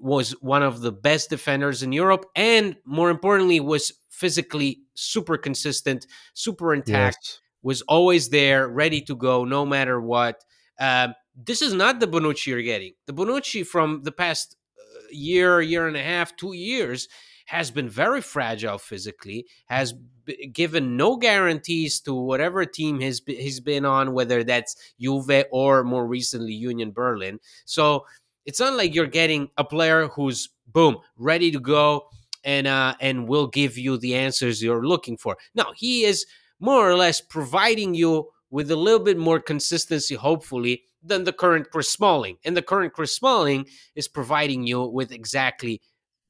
Was 0.02 0.32
one 0.42 0.64
of 0.64 0.82
the 0.82 0.92
best 0.92 1.30
defenders 1.30 1.82
in 1.84 1.92
Europe, 1.92 2.26
and 2.36 2.76
more 2.86 3.10
importantly, 3.10 3.60
was 3.60 3.92
physically 4.10 4.82
super 4.94 5.38
consistent, 5.38 6.06
super 6.34 6.74
intact 6.74 7.18
Yes. 7.22 7.40
was 7.64 7.82
always 7.84 8.30
there, 8.30 8.68
ready 8.68 9.02
to 9.02 9.16
go, 9.16 9.44
no 9.46 9.66
matter 9.66 10.00
what. 10.00 10.44
Um, 10.80 11.16
this 11.36 11.62
is 11.62 11.74
not 11.74 12.00
the 12.00 12.08
Bonucci 12.08 12.48
you're 12.48 12.62
getting. 12.62 12.94
The 13.08 13.14
Bonucci 13.14 13.66
from 13.66 14.04
the 14.04 14.12
past 14.12 14.56
uh, 14.78 14.84
year, 15.12 15.62
year 15.62 15.88
and 15.88 15.98
a 15.98 16.04
half, 16.04 16.36
two 16.36 16.54
years 16.54 17.08
has 17.46 17.72
been 17.72 17.90
very 17.90 18.22
fragile 18.22 18.78
physically, 18.78 19.46
has 19.66 19.94
b- 19.94 20.48
given 20.54 20.96
no 20.96 21.18
guarantees 21.18 22.00
to 22.02 22.14
whatever 22.14 22.66
team 22.66 23.00
he's, 23.00 23.20
be- 23.20 23.36
he's 23.36 23.60
been 23.60 23.86
on, 23.86 24.14
whether 24.14 24.44
that's 24.44 24.76
Juve 25.00 25.46
or 25.52 25.84
more 25.84 26.06
recently 26.08 26.54
Union 26.54 26.92
Berlin. 26.92 27.40
So 27.66 28.06
it's 28.45 28.60
not 28.60 28.74
like 28.74 28.95
you're 28.95 29.07
getting 29.07 29.50
a 29.57 29.63
player 29.63 30.07
who's 30.07 30.50
boom 30.67 30.98
ready 31.17 31.51
to 31.51 31.60
go 31.60 32.07
and 32.43 32.67
uh, 32.67 32.95
and 33.00 33.27
will 33.27 33.48
give 33.48 33.77
you 33.77 33.98
the 33.98 34.15
answers 34.15 34.63
you're 34.63 34.86
looking 34.86 35.17
for. 35.17 35.38
No, 35.55 35.65
he 35.75 36.03
is 36.03 36.25
more 36.60 36.89
or 36.89 36.95
less 36.95 37.21
providing 37.21 37.93
you 37.93 38.29
with 38.50 38.69
a 38.71 38.75
little 38.75 39.00
bit 39.00 39.17
more 39.17 39.39
consistency, 39.39 40.15
hopefully, 40.15 40.83
than 41.03 41.24
the 41.24 41.33
current 41.33 41.69
Chris 41.71 41.89
Smalling. 41.89 42.38
And 42.43 42.55
the 42.55 42.62
current 42.62 42.93
Chris 42.93 43.15
Smalling 43.15 43.65
is 43.95 44.07
providing 44.07 44.67
you 44.67 44.83
with 44.83 45.12
exactly 45.12 45.81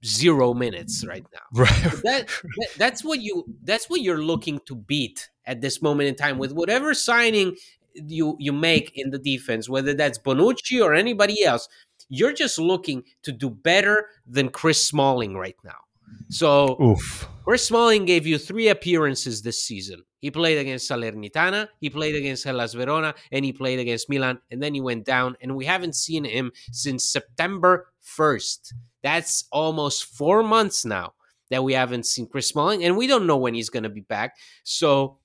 zero 0.06 0.54
minutes 0.54 1.06
right 1.06 1.26
now. 1.34 1.40
Right. 1.54 1.84
That, 2.04 2.28
that 2.28 2.70
that's 2.78 3.04
what 3.04 3.22
you 3.22 3.46
that's 3.64 3.90
what 3.90 4.02
you're 4.02 4.24
looking 4.24 4.60
to 4.66 4.76
beat 4.76 5.30
at 5.46 5.62
this 5.62 5.82
moment 5.82 6.10
in 6.10 6.16
time 6.16 6.38
with 6.38 6.54
whatever 6.54 6.94
signing 6.94 7.56
you 7.94 8.36
you 8.40 8.54
make 8.54 8.92
in 8.96 9.12
the 9.12 9.20
defense, 9.20 9.70
whether 9.70 9.94
that's 9.94 10.18
Bonucci 10.18 10.84
or 10.84 10.94
anybody 10.94 11.44
else. 11.44 11.68
You're 12.14 12.34
just 12.34 12.60
looking 12.60 13.06
to 13.24 13.32
do 13.32 13.50
better 13.50 14.08
than 14.28 14.50
Chris 14.50 14.86
Smalling 14.86 15.38
right 15.38 15.56
now. 15.64 15.80
So 16.28 16.78
Oof. 16.82 17.30
Chris 17.46 17.66
Smalling 17.66 18.04
gave 18.04 18.28
you 18.28 18.38
three 18.38 18.68
appearances 18.68 19.42
this 19.42 19.64
season. 19.64 20.04
He 20.20 20.30
played 20.30 20.58
against 20.58 20.92
Salernitana, 20.92 21.70
he 21.80 21.90
played 21.90 22.16
against 22.16 22.44
Hellas 22.44 22.74
Verona, 22.74 23.16
and 23.32 23.46
he 23.46 23.54
played 23.54 23.80
against 23.80 24.10
Milan, 24.10 24.40
and 24.52 24.62
then 24.62 24.74
he 24.74 24.82
went 24.82 25.06
down. 25.06 25.38
And 25.42 25.56
we 25.56 25.66
haven't 25.66 25.96
seen 25.96 26.26
him 26.26 26.52
since 26.74 27.06
September 27.06 27.88
1st. 28.04 28.74
That's 29.02 29.46
almost 29.50 30.04
four 30.04 30.44
months 30.44 30.84
now 30.84 31.14
that 31.50 31.64
we 31.64 31.74
haven't 31.74 32.06
seen 32.06 32.28
Chris 32.28 32.48
Smalling, 32.48 32.84
and 32.84 32.98
we 32.98 33.08
don't 33.08 33.26
know 33.26 33.38
when 33.38 33.54
he's 33.54 33.70
going 33.70 33.84
to 33.84 33.90
be 33.90 34.02
back. 34.02 34.36
So, 34.64 35.18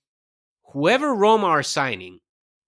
whoever 0.73 1.15
Roma 1.15 1.47
are 1.47 1.65
signing, 1.65 2.21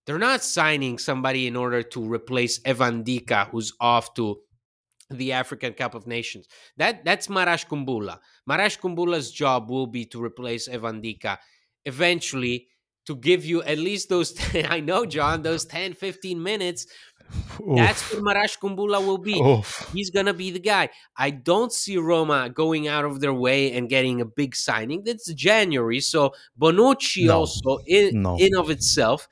they're 0.09 0.19
not 0.19 0.43
signing 0.43 0.97
somebody 0.97 1.47
in 1.47 1.55
order 1.55 1.83
to 1.83 2.00
replace 2.03 2.61
Evan 2.65 3.05
Ndicka, 3.05 3.50
who's 3.50 3.75
off 3.79 4.15
to 4.15 4.38
the 5.11 5.33
African 5.33 5.75
Cup 5.75 5.95
of 5.95 6.07
Nations. 6.07 6.47
That 6.79 7.05
that's 7.05 7.27
Marash 7.27 7.67
Kumbula. 7.69 8.19
Marash 8.49 8.79
Kumbula's 8.81 9.31
job 9.31 9.69
will 9.71 9.87
be 9.87 10.07
to 10.07 10.25
replace 10.25 10.67
Evan 10.67 11.03
Ndicka 11.03 11.37
eventually 11.85 12.69
to 13.05 13.17
give 13.17 13.45
you 13.45 13.62
at 13.62 13.77
least 13.79 14.09
those 14.09 14.33
10, 14.53 14.67
I 14.71 14.81
know 14.81 15.05
John 15.05 15.43
those 15.43 15.67
10 15.67 15.93
15 15.93 16.43
minutes 16.43 16.87
that's 17.77 18.03
Oof. 18.12 18.23
what 18.23 18.37
Marash 18.37 18.59
Kumbula 18.59 19.05
will 19.05 19.19
be 19.19 19.38
Oof. 19.41 19.91
he's 19.93 20.09
gonna 20.11 20.33
be 20.35 20.50
the 20.50 20.59
guy 20.61 20.88
I 21.17 21.31
don't 21.31 21.73
see 21.73 21.97
Roma 21.99 22.49
going 22.49 22.88
out 22.88 23.05
of 23.05 23.21
their 23.21 23.35
way 23.35 23.73
and 23.73 23.88
getting 23.88 24.21
a 24.23 24.25
big 24.25 24.57
signing 24.57 25.03
that's 25.05 25.31
January 25.35 26.00
so 26.00 26.33
Bonucci 26.61 27.27
No. 27.27 27.41
also 27.41 27.79
in 27.87 28.23
No. 28.23 28.37
in 28.38 28.55
of 28.57 28.71
itself 28.71 29.29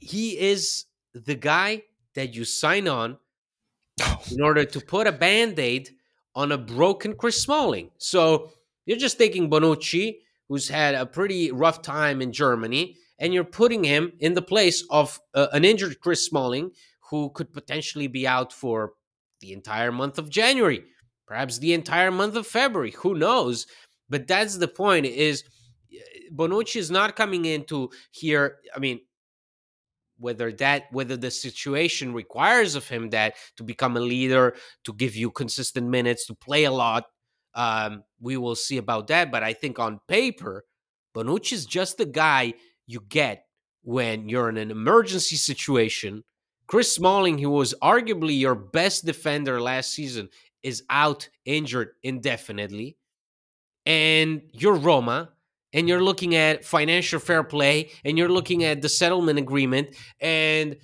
he 0.00 0.38
is 0.38 0.86
the 1.14 1.34
guy 1.34 1.82
that 2.14 2.34
you 2.34 2.44
sign 2.44 2.88
on 2.88 3.18
in 4.30 4.42
order 4.42 4.64
to 4.64 4.80
put 4.80 5.06
a 5.06 5.12
band-aid 5.12 5.90
on 6.34 6.52
a 6.52 6.58
broken 6.58 7.14
Chris 7.14 7.40
Smalling. 7.42 7.90
So 7.98 8.50
you're 8.86 8.98
just 8.98 9.18
taking 9.18 9.50
Bonucci, 9.50 10.16
who's 10.48 10.68
had 10.68 10.94
a 10.94 11.06
pretty 11.06 11.52
rough 11.52 11.82
time 11.82 12.22
in 12.22 12.32
Germany, 12.32 12.96
and 13.18 13.34
you're 13.34 13.44
putting 13.44 13.84
him 13.84 14.12
in 14.18 14.34
the 14.34 14.42
place 14.42 14.84
of 14.90 15.20
uh, 15.34 15.48
an 15.52 15.64
injured 15.64 16.00
Chris 16.00 16.24
Smalling, 16.24 16.72
who 17.10 17.30
could 17.30 17.52
potentially 17.52 18.06
be 18.06 18.26
out 18.26 18.52
for 18.52 18.92
the 19.40 19.52
entire 19.52 19.92
month 19.92 20.18
of 20.18 20.30
January, 20.30 20.82
perhaps 21.26 21.58
the 21.58 21.74
entire 21.74 22.10
month 22.10 22.36
of 22.36 22.46
February. 22.46 22.92
Who 22.92 23.14
knows? 23.14 23.66
But 24.08 24.26
that's 24.26 24.56
the 24.56 24.68
point. 24.68 25.06
Is 25.06 25.44
uh, 25.92 25.98
Bonucci 26.34 26.76
is 26.76 26.90
not 26.90 27.16
coming 27.16 27.44
into 27.44 27.90
here. 28.12 28.56
I 28.74 28.78
mean, 28.78 29.00
whether 30.20 30.52
that 30.52 30.84
whether 30.92 31.16
the 31.16 31.30
situation 31.30 32.12
requires 32.12 32.74
of 32.74 32.86
him 32.88 33.10
that 33.10 33.34
to 33.56 33.64
become 33.64 33.96
a 33.96 34.00
leader 34.00 34.54
to 34.84 34.92
give 34.92 35.16
you 35.16 35.30
consistent 35.30 35.88
minutes 35.88 36.26
to 36.26 36.34
play 36.34 36.64
a 36.64 36.70
lot 36.70 37.04
um, 37.54 38.04
we 38.20 38.36
will 38.36 38.54
see 38.54 38.76
about 38.76 39.08
that. 39.08 39.30
But 39.30 39.42
i 39.42 39.52
think 39.52 39.78
on 39.78 40.00
paper 40.08 40.64
bonucci 41.16 41.54
is 41.54 41.66
just 41.66 41.98
the 41.98 42.06
guy 42.06 42.54
you 42.86 43.00
get 43.08 43.46
when 43.82 44.28
you're 44.28 44.48
in 44.48 44.56
an 44.56 44.70
emergency 44.70 45.36
situation. 45.36 46.22
Chris 46.66 46.94
smalling 46.94 47.38
who 47.38 47.50
was 47.50 47.74
arguably 47.82 48.38
your 48.38 48.54
best 48.54 49.04
defender 49.04 49.60
last 49.60 49.92
season 49.92 50.28
is 50.62 50.84
out 50.90 51.28
injured 51.44 51.90
indefinitely. 52.02 52.96
And 53.86 54.42
you're 54.52 54.76
roma 54.76 55.30
and 55.72 55.88
you're 55.88 56.02
looking 56.02 56.34
at 56.34 56.64
financial 56.64 57.20
fair 57.20 57.42
play 57.42 57.90
and 58.04 58.18
you're 58.18 58.28
looking 58.28 58.64
at 58.64 58.82
the 58.82 58.88
settlement 58.88 59.38
agreement 59.38 59.90
and 60.20 60.76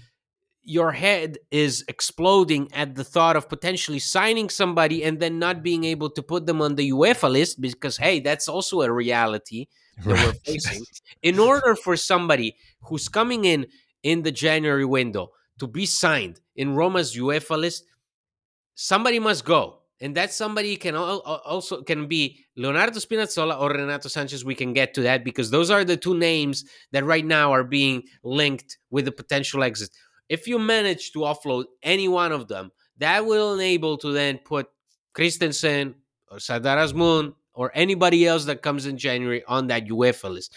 your 0.63 0.91
head 0.91 1.39
is 1.51 1.85
exploding 1.87 2.69
at 2.73 2.97
the 2.97 3.05
thought 3.05 3.37
of 3.37 3.49
potentially 3.49 4.01
signing 4.01 4.49
somebody 4.49 5.05
and 5.05 5.21
then 5.21 5.39
not 5.39 5.63
being 5.63 5.85
able 5.85 6.11
to 6.11 6.23
put 6.23 6.45
them 6.45 6.61
on 6.61 6.75
the 6.75 6.91
UEFA 6.91 7.31
list 7.31 7.61
because 7.61 7.97
hey 7.97 8.21
that's 8.21 8.49
also 8.49 8.83
a 8.83 8.91
reality 8.91 9.67
that 10.05 10.27
we're 10.27 10.33
facing. 10.45 10.85
In 11.23 11.39
order 11.39 11.75
for 11.77 11.97
somebody 11.97 12.57
who's 12.83 13.09
coming 13.09 13.45
in 13.45 13.67
in 14.03 14.23
the 14.23 14.33
January 14.33 14.85
window 14.85 15.31
to 15.59 15.67
be 15.67 15.87
signed 15.87 16.41
in 16.57 16.75
Roma's 16.75 17.17
UEFA 17.17 17.59
list 17.59 17.85
somebody 18.75 19.19
must 19.19 19.45
go 19.45 19.79
and 20.01 20.15
that 20.17 20.33
somebody 20.33 20.77
can 20.77 20.95
al- 20.95 21.23
al- 21.27 21.43
also 21.45 21.83
can 21.83 22.07
be 22.07 22.45
Leonardo 22.57 22.99
Spinazzola 22.99 23.59
or 23.59 23.71
Renato 23.71 24.09
Sanches. 24.09 24.45
We 24.45 24.55
can 24.55 24.73
get 24.73 24.95
to 24.95 25.03
that 25.03 25.25
because 25.25 25.51
those 25.51 25.71
are 25.71 25.85
the 25.85 25.97
two 25.97 26.17
names 26.17 26.65
that 26.93 27.05
right 27.05 27.25
now 27.25 27.53
are 27.53 27.65
being 27.65 28.03
linked 28.23 28.79
with 28.91 29.09
a 29.09 29.13
potential 29.13 29.63
exit. 29.63 29.91
If 30.29 30.47
you 30.47 30.59
manage 30.59 31.13
to 31.13 31.21
offload 31.21 31.65
any 31.83 32.09
one 32.09 32.33
of 32.33 32.49
them, 32.49 32.73
that 32.99 33.25
will 33.25 33.55
enable 33.55 33.97
to 33.99 34.13
then 34.13 34.39
put 34.39 34.69
Christensen 35.15 35.95
or 36.31 36.41
Sardar 36.41 36.79
Azmoun 36.79 37.35
or 37.55 37.71
anybody 37.75 38.27
else 38.27 38.45
that 38.47 38.63
comes 38.63 38.87
in 38.87 38.99
January 38.99 39.43
on 39.47 39.67
that 39.69 39.87
UEFA 39.87 40.31
list. 40.31 40.55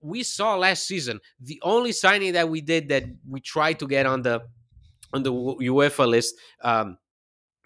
We 0.00 0.22
saw 0.22 0.56
last 0.56 0.86
season 0.86 1.20
the 1.40 1.60
only 1.62 1.92
signing 1.92 2.32
that 2.34 2.48
we 2.48 2.60
did 2.60 2.88
that 2.88 3.04
we 3.28 3.40
tried 3.40 3.78
to 3.80 3.86
get 3.86 4.06
on 4.06 4.22
the 4.22 4.42
on 5.12 5.22
the 5.22 5.32
UEFA 5.32 6.06
list. 6.06 6.34
Um, 6.62 6.98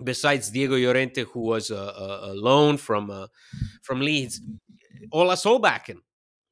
besides 0.03 0.51
Diego 0.51 0.77
Llorente, 0.77 1.25
who 1.25 1.41
was 1.41 1.71
a, 1.71 1.75
a, 1.77 2.33
a 2.33 2.35
loan 2.35 2.77
from 2.77 3.11
uh, 3.11 3.27
from 3.83 4.01
Leeds, 4.01 4.41
Ola 5.13 5.35
Solbakken. 5.35 5.99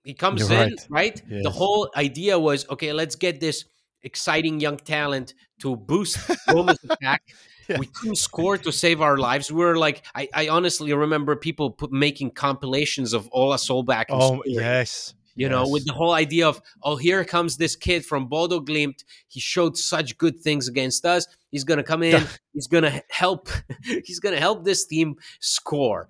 He 0.05 0.15
comes 0.15 0.49
You're 0.49 0.63
in, 0.63 0.77
right. 0.89 1.21
right? 1.29 1.43
The 1.43 1.51
whole 1.51 1.91
idea 1.97 2.39
was 2.39 2.69
okay, 2.71 2.93
let's 2.93 3.17
get 3.17 3.41
this 3.41 3.65
exciting 4.03 4.61
young 4.61 4.77
talent 4.77 5.35
to 5.61 5.77
boost 5.77 6.19
Roma's 6.49 6.79
attack. 6.91 7.23
Yeah. 7.69 7.79
We 7.79 7.87
couldn't 7.87 8.17
score 8.17 8.57
to 8.57 8.73
save 8.73 9.03
our 9.03 9.19
lives. 9.19 9.53
We 9.53 9.63
were 9.63 9.77
like, 9.77 10.03
I, 10.15 10.29
I 10.33 10.49
honestly 10.49 10.95
remember 10.95 11.37
people 11.37 11.71
put, 11.71 11.93
making 11.93 12.31
compilations 12.31 13.13
of 13.13 13.29
Ola 13.31 13.57
Solbakken. 13.57 14.07
Oh 14.11 14.37
scoring 14.37 14.43
yes. 14.47 15.15
You 15.39 15.49
know, 15.49 15.69
with 15.69 15.87
the 15.87 15.93
whole 15.93 16.13
idea 16.13 16.49
of, 16.49 16.61
oh, 16.83 16.97
here 16.97 17.25
comes 17.25 17.57
this 17.57 17.77
kid 17.77 18.05
from 18.05 18.27
Bodo 18.27 18.61
Glimt. 18.61 19.05
He 19.29 19.39
showed 19.39 19.77
such 19.77 20.19
good 20.19 20.41
things 20.41 20.67
against 20.67 21.07
us. 21.07 21.27
He's 21.51 21.65
gonna 21.65 21.85
come 21.85 22.03
in. 22.03 22.25
he's 22.53 22.67
gonna 22.67 23.03
help. 23.09 23.49
he's 24.05 24.19
gonna 24.21 24.41
help 24.41 24.65
this 24.65 24.85
team 24.85 25.17
score. 25.41 26.09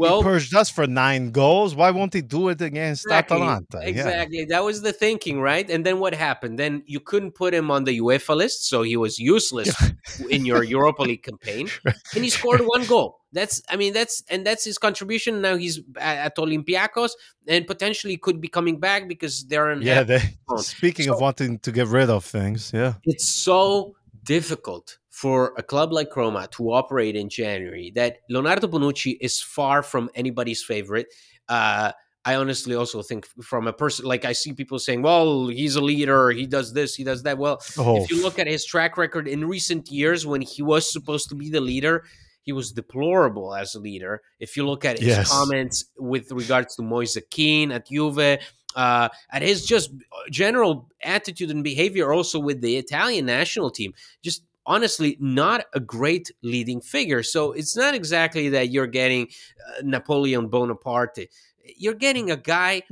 Well, 0.00 0.22
he 0.22 0.24
purged 0.24 0.54
us 0.54 0.70
for 0.70 0.86
nine 0.86 1.30
goals. 1.30 1.74
Why 1.74 1.90
won't 1.90 2.14
he 2.14 2.22
do 2.22 2.48
it 2.48 2.62
against 2.62 3.04
exactly, 3.04 3.36
Atalanta? 3.36 3.80
Yeah. 3.82 3.88
exactly. 3.88 4.44
That 4.46 4.64
was 4.64 4.80
the 4.80 4.94
thinking, 4.94 5.42
right? 5.42 5.68
And 5.68 5.84
then 5.84 5.98
what 5.98 6.14
happened? 6.14 6.58
Then 6.58 6.82
you 6.86 7.00
couldn't 7.00 7.32
put 7.32 7.52
him 7.52 7.70
on 7.70 7.84
the 7.84 7.98
UEFA 8.00 8.34
list, 8.34 8.66
so 8.66 8.80
he 8.80 8.96
was 8.96 9.18
useless 9.18 9.76
in 10.30 10.46
your 10.46 10.64
Europa 10.64 11.02
League 11.02 11.22
campaign. 11.22 11.68
And 12.14 12.24
he 12.24 12.30
scored 12.30 12.62
one 12.64 12.86
goal. 12.86 13.20
That's, 13.32 13.62
I 13.68 13.76
mean, 13.76 13.92
that's 13.92 14.22
and 14.30 14.46
that's 14.46 14.64
his 14.64 14.78
contribution. 14.78 15.42
Now 15.42 15.56
he's 15.56 15.80
at, 15.98 16.34
Olympiacos 16.36 17.10
and 17.46 17.66
potentially 17.66 18.16
could 18.16 18.40
be 18.40 18.48
coming 18.48 18.80
back 18.80 19.06
because 19.06 19.46
they're 19.46 19.70
in 19.70 19.82
Yeah. 19.82 20.02
They, 20.02 20.22
speaking 20.56 21.10
of 21.10 21.20
wanting 21.20 21.58
to 21.58 21.72
get 21.72 21.88
rid 21.88 22.08
of 22.08 22.24
things, 22.24 22.72
yeah. 22.72 22.94
it's 23.04 23.28
so 23.28 23.94
difficult 24.24 24.99
for 25.10 25.52
a 25.58 25.62
club 25.62 25.92
like 25.92 26.14
Roma 26.16 26.48
to 26.52 26.72
operate 26.72 27.16
in 27.16 27.28
January 27.28 27.90
that 27.96 28.18
Leonardo 28.30 28.68
Bonucci 28.68 29.18
is 29.20 29.42
far 29.42 29.82
from 29.82 30.08
anybody's 30.14 30.62
favorite. 30.62 31.08
Uh, 31.48 31.92
I 32.24 32.34
honestly 32.36 32.74
also 32.76 33.02
think 33.02 33.26
from 33.42 33.66
a 33.66 33.72
person 33.72 34.04
like 34.04 34.24
I 34.24 34.32
see 34.32 34.52
people 34.52 34.78
saying, 34.78 35.02
"Well, 35.02 35.48
he's 35.48 35.74
a 35.76 35.80
leader. 35.80 36.30
He 36.30 36.46
does 36.46 36.72
this. 36.72 36.94
He 36.94 37.02
does 37.02 37.22
that." 37.24 37.38
Well, 37.38 37.60
Oh, 37.78 38.02
if 38.02 38.10
you 38.10 38.22
look 38.22 38.38
at 38.38 38.46
his 38.46 38.64
track 38.64 38.96
record 38.96 39.26
in 39.26 39.46
recent 39.46 39.90
years, 39.90 40.26
when 40.26 40.42
he 40.42 40.62
was 40.62 40.90
supposed 40.90 41.28
to 41.30 41.34
be 41.34 41.48
the 41.50 41.60
leader, 41.62 42.04
he 42.42 42.52
was 42.52 42.72
deplorable 42.72 43.54
as 43.54 43.74
a 43.74 43.80
leader. 43.80 44.22
If 44.38 44.56
you 44.56 44.66
look 44.66 44.84
at 44.84 44.98
his 44.98 45.08
Yes. 45.08 45.30
comments 45.30 45.86
with 45.98 46.30
regards 46.30 46.76
to 46.76 46.82
Moise 46.82 47.18
Kean 47.30 47.72
at 47.72 47.88
Juve, 47.88 48.38
uh, 48.76 49.08
at 49.32 49.42
his 49.42 49.64
just 49.64 49.90
general 50.30 50.88
attitude 51.02 51.50
and 51.50 51.64
behavior, 51.64 52.12
also 52.12 52.38
with 52.38 52.60
the 52.60 52.76
Italian 52.76 53.24
national 53.26 53.70
team, 53.70 53.94
just 54.22 54.42
honestly 54.66 55.16
not 55.20 55.64
a 55.74 55.80
great 55.80 56.30
leading 56.42 56.80
figure. 56.80 57.22
So 57.22 57.52
it's 57.52 57.76
not 57.76 57.94
exactly 57.94 58.48
that 58.50 58.70
you're 58.70 58.86
getting 58.86 59.28
uh, 59.68 59.82
Napoleon 59.82 60.48
Bonaparte. 60.48 61.28
You're 61.76 61.94
getting 61.94 62.30
a 62.30 62.36
guy 62.36 62.82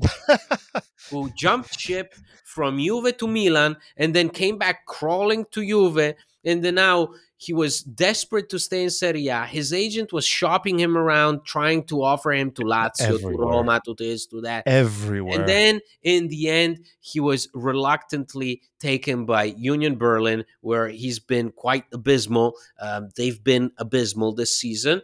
who 1.11 1.31
jumped 1.37 1.79
ship 1.79 2.15
from 2.45 2.79
Juve 2.79 3.17
to 3.19 3.27
Milan 3.27 3.77
and 3.97 4.15
then 4.15 4.31
came 4.31 4.59
back 4.59 4.87
crawling 4.87 5.47
to 5.53 5.65
Juve. 5.65 6.15
And 6.45 6.64
then 6.64 6.76
now 6.76 7.09
he 7.37 7.52
was 7.52 7.83
desperate 7.83 8.49
to 8.50 8.59
stay 8.59 8.83
in 8.85 8.90
Serie 8.90 9.28
A. 9.28 9.45
His 9.45 9.73
agent 9.73 10.12
was 10.12 10.25
shopping 10.25 10.78
him 10.78 10.97
around, 10.97 11.45
trying 11.45 11.85
to 11.85 12.02
offer 12.02 12.33
him 12.33 12.50
to 12.52 12.62
Lazio, 12.62 13.14
Everywhere. 13.14 13.33
to 13.33 13.38
Roma, 13.38 13.80
to 13.85 13.95
this, 13.95 14.26
to 14.26 14.40
that. 14.42 14.64
everywhere. 14.66 15.38
And 15.38 15.49
then 15.49 15.80
in 16.02 16.28
the 16.28 16.49
end, 16.49 16.85
he 17.00 17.21
was 17.21 17.49
reluctantly 17.54 18.62
taken 18.80 19.25
by 19.26 19.45
Union 19.45 19.97
Berlin, 19.97 20.45
where 20.61 20.88
he's 20.88 21.18
been 21.18 21.50
quite 21.50 21.85
abysmal. 21.92 22.54
Um, 22.80 23.11
they've 23.16 23.42
been 23.42 23.73
abysmal 23.78 24.33
this 24.35 24.57
season. 24.57 25.02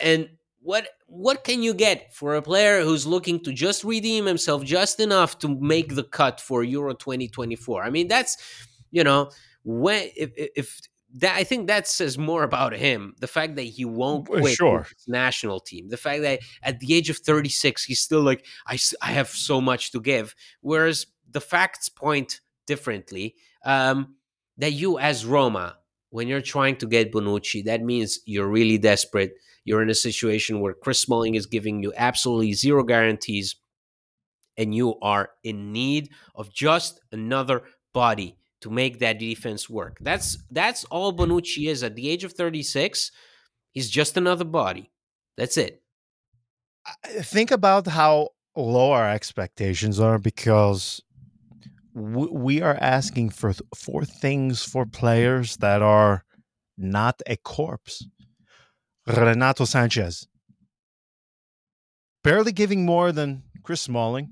And 0.00 0.28
what 0.60 0.88
what 1.06 1.44
can 1.44 1.62
you 1.62 1.74
get 1.74 2.12
for 2.12 2.34
a 2.34 2.42
player 2.42 2.82
who's 2.82 3.06
looking 3.06 3.40
to 3.44 3.52
just 3.52 3.84
redeem 3.84 4.26
himself 4.26 4.62
just 4.64 5.00
enough 5.00 5.38
to 5.38 5.48
make 5.48 5.94
the 5.94 6.04
cut 6.04 6.40
for 6.40 6.62
Euro 6.62 6.92
2024? 6.94 7.82
I 7.82 7.90
mean, 7.90 8.08
that's 8.08 8.36
you 8.90 9.04
know 9.04 9.30
when 9.68 10.08
if, 10.16 10.30
if- 10.36 10.80
that 11.14 11.36
I 11.36 11.44
think 11.44 11.68
that 11.68 11.88
says 11.88 12.18
more 12.18 12.42
about 12.42 12.74
him. 12.74 13.14
The 13.18 13.26
fact 13.26 13.56
that 13.56 13.62
he 13.62 13.84
won't 13.86 14.28
Uh, 14.28 14.40
quit 14.40 14.56
sure. 14.56 14.82
his 14.82 15.08
national 15.08 15.58
team. 15.58 15.88
The 15.88 15.96
fact 15.96 16.20
that 16.22 16.40
at 16.62 16.80
the 16.80 16.92
age 16.94 17.08
of 17.08 17.16
36, 17.16 17.82
he's 17.84 18.00
still 18.00 18.20
like, 18.20 18.44
I, 18.66 18.78
I 19.00 19.12
have 19.12 19.28
so 19.30 19.58
much 19.62 19.90
to 19.92 20.00
give. 20.02 20.34
Whereas 20.60 21.06
the 21.30 21.40
facts 21.40 21.88
point 21.88 22.40
differently. 22.66 23.34
Um, 23.64 24.16
that 24.58 24.72
you, 24.72 24.98
as 24.98 25.24
Roma, 25.24 25.78
when 26.10 26.28
you're 26.28 26.42
trying 26.42 26.76
to 26.76 26.86
get 26.86 27.10
Bonucci, 27.12 27.64
that 27.64 27.80
means 27.82 28.20
you're 28.26 28.48
really 28.48 28.76
desperate. 28.76 29.32
You're 29.64 29.82
in 29.82 29.90
a 29.90 29.94
situation 29.94 30.60
where 30.60 30.74
Chris 30.74 31.00
Smalling 31.00 31.36
is 31.36 31.46
giving 31.46 31.82
you 31.82 31.92
absolutely 31.96 32.52
zero 32.52 32.82
guarantees, 32.84 33.56
and 34.56 34.74
you 34.74 34.98
are 35.00 35.30
in 35.42 35.72
need 35.72 36.10
of 36.34 36.52
just 36.52 37.00
another 37.12 37.62
body 37.94 38.36
to 38.60 38.70
make 38.70 38.98
that 38.98 39.18
defense 39.18 39.68
work. 39.68 39.98
That's 40.00 40.38
that's 40.50 40.84
all 40.84 41.12
Bonucci 41.12 41.68
is 41.68 41.82
at 41.82 41.94
the 41.94 42.08
age 42.08 42.24
of 42.24 42.32
36. 42.32 43.10
He's 43.72 43.90
just 43.90 44.16
another 44.16 44.44
body. 44.44 44.90
That's 45.36 45.56
it. 45.56 45.82
Think 47.06 47.50
about 47.50 47.86
how 47.86 48.30
low 48.56 48.92
our 48.92 49.08
expectations 49.08 50.00
are 50.00 50.18
because 50.18 51.00
we 51.94 52.60
are 52.60 52.76
asking 52.80 53.30
for 53.30 53.52
for 53.74 54.04
things 54.04 54.64
for 54.64 54.86
players 54.86 55.56
that 55.58 55.82
are 55.82 56.24
not 56.76 57.20
a 57.26 57.36
corpse. 57.36 58.06
Renato 59.06 59.64
Sanches 59.64 60.26
barely 62.22 62.52
giving 62.52 62.84
more 62.84 63.12
than 63.12 63.42
Chris 63.62 63.80
Smalling. 63.80 64.30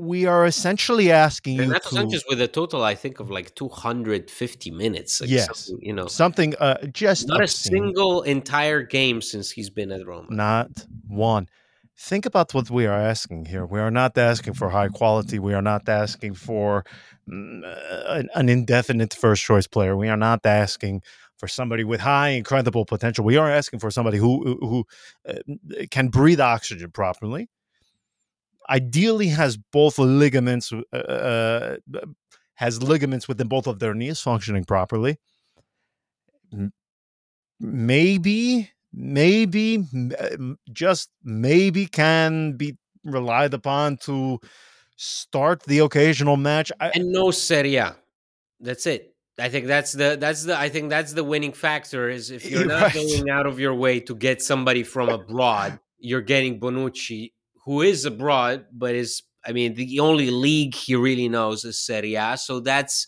We 0.00 0.24
are 0.26 0.46
essentially 0.46 1.12
asking 1.12 1.56
you 1.56 1.62
Renato 1.62 1.90
to 1.90 1.94
Sanches 1.96 2.22
with 2.28 2.40
a 2.40 2.48
total, 2.48 2.82
I 2.82 2.94
think, 2.94 3.20
of 3.20 3.30
like 3.30 3.54
250 3.54 4.70
minutes. 4.70 5.20
Like 5.20 5.30
Yes. 5.30 5.66
something, 5.66 5.86
you 5.86 5.92
know, 5.92 6.06
something 6.06 6.54
uh, 6.58 6.86
just 6.86 7.28
not 7.28 7.42
a 7.42 7.48
single 7.48 8.22
entire 8.22 8.82
game 8.82 9.20
since 9.20 9.50
he's 9.50 9.68
been 9.68 9.92
at 9.92 10.06
Roma. 10.06 10.26
not 10.30 10.86
one. 11.06 11.48
Think 11.98 12.24
about 12.24 12.54
what 12.54 12.70
we 12.70 12.86
are 12.86 12.98
asking 12.98 13.44
here. 13.44 13.66
We 13.66 13.78
are 13.78 13.90
not 13.90 14.16
asking 14.16 14.54
for 14.54 14.70
high 14.70 14.88
quality. 14.88 15.38
We 15.38 15.52
are 15.52 15.60
not 15.60 15.86
asking 15.86 16.32
for 16.32 16.82
mm, 17.28 17.62
uh, 17.62 18.14
an, 18.14 18.28
an 18.34 18.48
indefinite 18.48 19.12
first 19.12 19.42
choice 19.44 19.66
player. 19.66 19.94
We 19.94 20.08
are 20.08 20.16
not 20.16 20.46
asking 20.46 21.02
for 21.36 21.46
somebody 21.46 21.84
with 21.84 22.00
high 22.00 22.30
incredible 22.30 22.86
potential. 22.86 23.22
We 23.24 23.36
are 23.36 23.50
asking 23.50 23.80
for 23.80 23.90
somebody 23.90 24.16
who 24.16 24.32
who 24.44 24.66
who, 24.66 24.84
uh, 25.28 25.84
can 25.90 26.08
breathe 26.08 26.40
oxygen 26.40 26.90
properly. 26.90 27.50
Ideally, 28.70 29.28
has 29.28 29.56
both 29.56 29.98
ligaments 29.98 30.72
uh, 30.72 30.96
uh, 30.96 31.76
has 32.54 32.82
ligaments 32.82 33.26
within 33.28 33.48
both 33.48 33.66
of 33.66 33.78
their 33.80 33.94
knees 33.94 34.20
functioning 34.20 34.64
properly. 34.64 35.18
Maybe 37.58 38.70
maybe 38.92 39.84
uh, 40.18 40.54
just 40.72 41.10
maybe 41.22 41.86
can 41.86 42.52
be 42.56 42.76
relied 43.04 43.52
upon 43.54 43.96
to 43.98 44.38
start 44.96 45.62
the 45.64 45.78
occasional 45.80 46.36
match 46.36 46.72
I, 46.80 46.90
and 46.94 47.12
no 47.12 47.30
Serie 47.30 47.76
A. 47.76 47.96
That's 48.60 48.86
it. 48.86 49.14
I 49.38 49.48
think 49.48 49.66
that's 49.66 49.92
the 49.92 50.16
that's 50.18 50.44
the 50.44 50.58
I 50.58 50.68
think 50.70 50.90
that's 50.90 51.12
the 51.12 51.24
winning 51.24 51.52
factor 51.52 52.08
is 52.08 52.30
if 52.30 52.50
you're 52.50 52.66
not 52.74 52.82
Right. 52.82 52.94
going 52.94 53.30
out 53.30 53.46
of 53.46 53.58
your 53.60 53.74
way 53.74 54.00
to 54.00 54.14
get 54.14 54.42
somebody 54.42 54.82
from 54.82 55.08
abroad, 55.08 55.78
you're 55.98 56.20
getting 56.22 56.58
Bonucci, 56.60 57.32
who 57.70 57.82
is 57.82 58.04
abroad, 58.04 58.66
but 58.72 58.96
is 58.96 59.22
I 59.46 59.52
mean 59.52 59.74
the 59.74 60.00
only 60.00 60.28
league 60.28 60.74
he 60.74 60.96
really 60.96 61.28
knows 61.28 61.64
is 61.64 61.78
Serie 61.78 62.16
A. 62.16 62.36
So 62.36 62.58
that's 62.58 63.06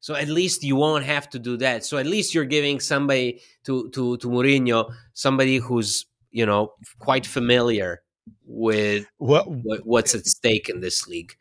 so 0.00 0.14
at 0.14 0.28
least 0.28 0.64
you 0.64 0.76
won't 0.76 1.04
have 1.04 1.28
to 1.30 1.38
do 1.38 1.58
that. 1.58 1.84
So 1.84 1.98
at 1.98 2.06
least 2.06 2.34
you're 2.34 2.46
giving 2.46 2.80
somebody 2.80 3.42
to 3.64 3.90
to 3.90 4.16
to 4.16 4.28
Mourinho, 4.28 4.94
somebody 5.12 5.58
who's 5.58 6.06
you 6.30 6.46
know 6.46 6.72
quite 7.00 7.26
familiar 7.26 8.00
with 8.46 9.04
what 9.18 9.44
what, 9.46 9.80
what's 9.84 10.14
at 10.14 10.24
stake 10.24 10.70
in 10.70 10.80
this 10.80 11.06
league. 11.06 11.34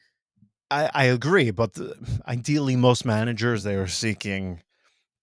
I, 0.70 0.90
I 0.94 1.06
agree 1.06 1.52
but 1.52 1.80
uh, 1.80 1.94
ideally 2.28 2.76
most 2.76 3.06
managers 3.06 3.64
they 3.64 3.76
are 3.76 3.88
seeking 3.88 4.62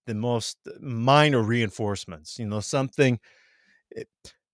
the 0.07 0.15
most 0.15 0.57
minor 0.81 1.43
reinforcements 1.43 2.39
you 2.39 2.47
know 2.47 2.61
something 2.61 3.19
eh, 3.97 4.05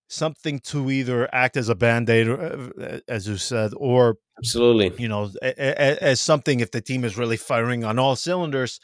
something 0.09 0.59
to 0.59 0.89
either 0.91 1.29
act 1.33 1.55
as 1.55 1.69
a 1.69 1.75
band-aid 1.75 2.27
uh, 2.27 2.99
as 3.07 3.27
you 3.27 3.37
said 3.37 3.71
or 3.77 4.17
Absolutely. 4.39 4.91
you 5.01 5.07
know, 5.07 5.31
as 5.41 6.19
something 6.19 6.59
if 6.59 6.71
the 6.71 6.81
team 6.81 7.03
is 7.03 7.17
really 7.17 7.37
firing 7.37 7.83
on 7.83 7.99
all 7.99 8.15
cylinders, 8.15 8.79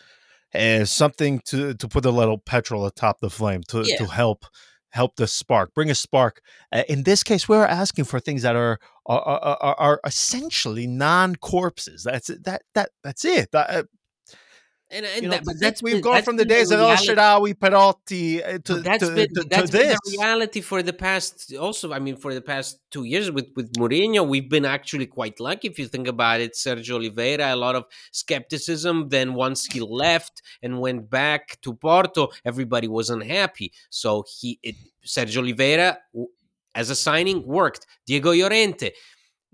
as 0.54 0.92
something 0.92 1.40
to 1.46 1.74
to 1.74 1.88
put 1.88 2.06
a 2.06 2.12
little 2.12 2.38
petrol 2.38 2.86
atop 2.86 3.20
the 3.20 3.30
flame 3.30 3.64
to 3.70 3.84
Yeah. 3.86 3.98
to 3.98 4.06
help 4.06 4.46
help 4.90 5.18
the 5.18 5.28
spark, 5.28 5.74
bring 5.74 5.90
a 5.90 5.96
spark. 5.96 6.42
Uh, 6.72 6.84
in 6.88 7.04
this 7.04 7.22
case, 7.24 7.50
we're 7.50 7.66
asking 7.66 8.06
for 8.06 8.20
things 8.20 8.44
that 8.44 8.56
are 8.56 8.80
are 9.06 9.22
are, 9.22 9.76
are, 9.80 10.00
essentially 10.06 10.88
non 10.88 11.36
corpses. 11.36 12.04
That's 12.04 12.30
it. 12.30 12.44
That 12.46 12.62
that 12.76 12.90
that's 13.04 13.26
it. 13.26 13.50
That, 14.92 14.96
uh, 14.96 14.98
And, 14.98 15.06
and 15.06 15.16
you 15.24 15.30
know, 15.30 15.36
that, 15.36 15.46
but 15.46 15.56
that's 15.60 15.82
we've 15.82 15.96
been- 15.96 16.02
gone 16.02 16.24
from 16.24 16.38
the 16.38 16.46
days 16.46 16.72
of 16.72 16.80
El 16.80 16.88
reality- 16.88 17.54
Perotti 17.54 18.42
uh, 18.42 18.60
to, 18.66 18.74
that's 18.82 19.08
to, 19.08 19.16
been 19.16 19.28
to, 19.34 19.44
that's 19.50 19.72
to 19.72 19.78
been 19.78 19.90
the 19.90 20.18
reality 20.18 20.62
for 20.62 20.84
the 20.84 20.94
past 20.94 21.54
also 21.56 21.92
I 21.92 22.00
mean 22.00 22.16
for 22.18 22.34
the 22.34 22.42
past 22.42 22.80
two 22.92 23.04
years 23.04 23.32
with 23.32 23.48
with 23.56 23.74
Mourinho 23.74 24.28
we've 24.28 24.50
been 24.50 24.66
actually 24.66 25.08
quite 25.08 25.40
lucky. 25.40 25.68
If 25.68 25.80
you 25.80 25.88
think 25.88 26.08
about 26.08 26.40
it 26.40 26.54
Sergio 26.54 26.96
Oliveira 26.96 27.54
a 27.54 27.56
lot 27.56 27.76
of 27.76 27.86
skepticism 28.12 29.10
then 29.10 29.34
once 29.34 29.66
he 29.66 29.80
left 29.80 30.42
and 30.62 30.80
went 30.80 31.10
back 31.10 31.60
to 31.62 31.74
Porto 31.74 32.30
everybody 32.44 32.88
was 32.88 33.10
unhappy. 33.10 33.72
So 33.90 34.24
he 34.40 34.60
it, 34.64 34.76
Sergio 35.06 35.40
Oliveira 35.40 35.98
as 36.76 36.90
a 36.90 36.96
signing 36.96 37.46
worked. 37.48 37.86
Diego 38.06 38.32
Llorente 38.34 38.92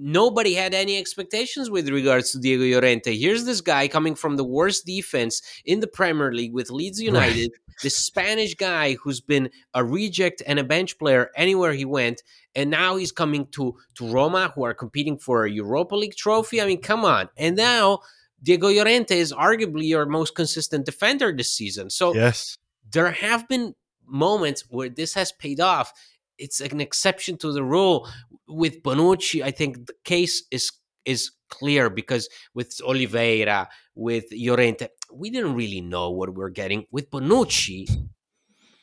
nobody 0.02 0.56
had 0.56 0.74
any 0.74 0.98
expectations 0.98 1.70
with 1.70 1.88
regards 1.88 2.32
to 2.32 2.40
Diego 2.40 2.64
Llorente. 2.64 3.16
Here's 3.16 3.46
this 3.46 3.62
guy 3.62 3.88
coming 3.88 4.16
from 4.16 4.36
the 4.36 4.44
worst 4.44 4.86
defense 4.86 5.42
in 5.64 5.80
the 5.80 5.88
Premier 5.88 6.34
League 6.34 6.54
with 6.54 6.72
Leeds 6.72 7.00
United, 7.12 7.52
this 7.84 7.96
Spanish 7.96 8.56
guy 8.56 8.96
who's 8.96 9.22
been 9.22 9.50
a 9.74 9.84
reject 9.86 10.42
and 10.48 10.58
a 10.58 10.64
bench 10.64 10.98
player 10.98 11.30
anywhere 11.36 11.74
he 11.74 11.86
went, 11.86 12.24
and 12.56 12.70
now 12.70 12.96
he's 12.96 13.12
coming 13.12 13.46
to 13.52 13.76
to 13.96 14.12
Roma, 14.12 14.52
who 14.56 14.66
are 14.66 14.74
competing 14.74 15.18
for 15.18 15.46
a 15.46 15.52
Europa 15.52 15.96
League 15.96 16.16
trophy. 16.16 16.62
I 16.62 16.66
mean, 16.66 16.82
come 16.82 17.06
on! 17.06 17.30
And 17.38 17.56
now 17.56 18.00
Diego 18.44 18.70
Llorente 18.70 19.18
is 19.18 19.32
arguably 19.32 19.88
your 19.88 20.06
most 20.06 20.36
consistent 20.36 20.86
defender 20.86 21.32
this 21.32 21.54
season. 21.54 21.90
So 21.90 22.14
yes. 22.14 22.58
there 22.92 23.12
have 23.12 23.48
been 23.48 23.76
moments 24.06 24.66
where 24.70 24.90
this 24.90 25.14
has 25.14 25.32
paid 25.32 25.60
off. 25.60 25.94
It's 26.42 26.60
an 26.62 26.82
exception 26.82 27.38
to 27.38 27.52
the 27.52 27.64
rule. 27.64 28.08
With 28.48 28.84
Bonucci, 28.84 29.42
I 29.44 29.52
think 29.52 29.88
the 29.88 29.94
case 30.04 30.44
is 30.52 30.72
is 31.06 31.32
clear 31.50 31.90
because 31.90 32.30
with 32.54 32.70
Oliveira, 32.84 33.70
with 33.96 34.26
Llorente, 34.32 34.88
we 35.14 35.30
didn't 35.30 35.56
really 35.56 35.82
know 35.82 36.12
what 36.12 36.34
we're 36.34 36.50
getting. 36.50 36.86
With 36.92 37.10
Bonucci, 37.12 37.88